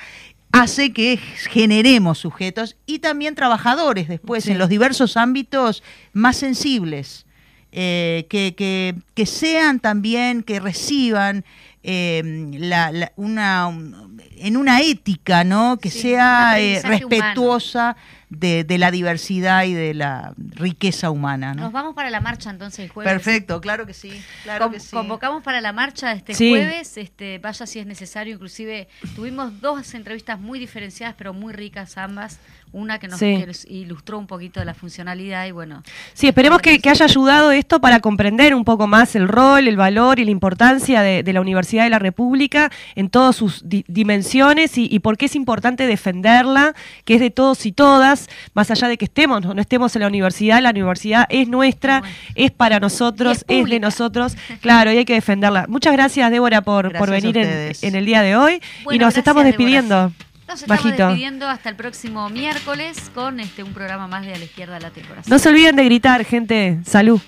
hace 0.52 0.92
que 0.92 1.18
generemos 1.50 2.18
sujetos 2.18 2.76
y 2.86 3.00
también 3.00 3.34
trabajadores 3.34 4.08
después 4.08 4.44
Sí. 4.44 4.52
en 4.52 4.58
los 4.58 4.68
diversos 4.68 5.16
ámbitos 5.16 5.82
más 6.12 6.36
sensibles, 6.36 7.26
eh, 7.70 8.26
que, 8.30 8.54
que- 8.56 8.94
que 9.14 9.26
sean 9.26 9.78
también, 9.80 10.42
que 10.42 10.58
reciban 10.60 11.44
eh, 11.90 12.50
la- 12.58 12.90
la- 12.92 13.12
una, 13.16 13.66
un- 13.68 14.20
en 14.36 14.56
una 14.56 14.80
ética, 14.80 15.44
¿no? 15.44 15.78
Que 15.78 15.90
Sí, 15.90 16.00
sea 16.00 16.60
eh, 16.60 16.80
humano. 16.84 17.88
De, 18.30 18.64
de 18.64 18.78
la 18.78 18.90
diversidad 18.90 19.64
y 19.64 19.72
de 19.72 19.94
la 19.94 20.34
riqueza 20.36 21.10
humana, 21.10 21.54
¿no? 21.54 21.62
Nos 21.62 21.72
vamos 21.72 21.94
para 21.94 22.10
la 22.10 22.20
marcha 22.20 22.50
entonces 22.50 22.80
el 22.80 22.90
jueves. 22.90 23.10
Perfecto, 23.12 23.60
claro 23.60 23.86
que 23.86 23.94
sí, 23.94 24.22
claro 24.42 24.66
Con- 24.66 24.74
que 24.74 24.80
sí. 24.80 24.90
Convocamos 24.94 25.42
para 25.42 25.60
la 25.60 25.72
marcha 25.72 26.12
este 26.12 26.34
Sí. 26.34 26.50
jueves, 26.50 26.96
este, 26.98 27.38
vaya 27.38 27.66
si 27.66 27.78
es 27.78 27.86
necesario, 27.86 28.34
inclusive 28.34 28.88
tuvimos 29.14 29.60
dos 29.60 29.94
entrevistas 29.94 30.38
muy 30.38 30.58
diferenciadas 30.58 31.14
pero 31.16 31.32
muy 31.32 31.52
ricas 31.54 31.96
ambas, 31.96 32.38
una 32.72 32.98
que 32.98 33.08
nos, 33.08 33.18
Sí. 33.18 33.36
que 33.38 33.46
nos 33.46 33.64
ilustró 33.66 34.18
un 34.18 34.26
poquito 34.26 34.60
de 34.60 34.66
la 34.66 34.74
funcionalidad 34.74 35.46
y 35.46 35.50
bueno, 35.52 35.82
Sí, 36.14 36.26
esperemos 36.28 36.60
que, 36.60 36.78
que 36.78 36.90
haya 36.90 37.04
ayudado 37.04 37.50
esto 37.52 37.80
para 37.80 38.00
comprender 38.00 38.54
un 38.54 38.64
poco 38.64 38.86
más 38.86 39.14
el 39.16 39.28
rol, 39.28 39.66
el 39.68 39.76
valor 39.76 40.18
y 40.18 40.24
la 40.24 40.30
importancia 40.30 41.02
de, 41.02 41.22
de 41.22 41.32
la 41.32 41.40
Universidad 41.40 41.84
de 41.84 41.90
la 41.90 41.98
República 41.98 42.70
en 42.94 43.10
todas 43.10 43.36
sus 43.36 43.68
di- 43.68 43.84
dimensiones 43.88 44.76
y, 44.78 44.88
y 44.90 44.98
por 45.00 45.16
qué 45.16 45.26
es 45.26 45.34
importante 45.36 45.86
defenderla, 45.86 46.74
que 47.04 47.14
es 47.14 47.20
de 47.20 47.30
todos 47.30 47.66
y 47.66 47.72
todas, 47.72 48.28
más 48.54 48.70
allá 48.70 48.88
de 48.88 48.96
que 48.98 49.04
estemos 49.06 49.44
o 49.44 49.54
no 49.54 49.60
estemos 49.60 49.94
en 49.96 50.02
la 50.02 50.08
universidad, 50.08 50.60
la 50.62 50.70
universidad 50.70 51.26
es 51.28 51.48
nuestra, 51.48 52.00
Bueno. 52.00 52.14
es 52.34 52.50
para 52.50 52.80
nosotros, 52.80 53.38
es, 53.38 53.44
es 53.48 53.64
de 53.68 53.80
nosotros, 53.80 54.36
claro, 54.60 54.92
y 54.92 54.98
hay 54.98 55.04
que 55.04 55.14
defenderla. 55.14 55.66
Muchas 55.68 55.92
gracias, 55.92 56.30
Débora, 56.30 56.62
por, 56.62 56.92
por 56.96 57.08
Gracias 57.08 57.32
venir 57.34 57.76
en, 57.82 57.94
el 57.94 58.04
día 58.06 58.22
de 58.22 58.36
hoy 58.36 58.54
y 58.54 58.84
nos 58.98 58.98
gracias, 58.98 59.18
estamos 59.18 59.44
Débora. 59.44 60.27
Nos 60.48 60.62
estamos 60.62 60.82
Bajito. 60.84 61.06
despidiendo 61.06 61.46
hasta 61.46 61.68
el 61.68 61.76
próximo 61.76 62.28
miércoles 62.30 63.10
con 63.14 63.38
este 63.38 63.62
un 63.62 63.72
programa 63.72 64.08
más 64.08 64.24
de 64.24 64.34
A 64.34 64.38
la 64.38 64.44
Izquierda 64.44 64.80
Late 64.80 65.00
el 65.00 65.06
Corazón. 65.06 65.30
No 65.30 65.38
se 65.38 65.48
olviden 65.50 65.76
de 65.76 65.84
gritar, 65.84 66.24
gente. 66.24 66.78
Salud. 66.84 67.20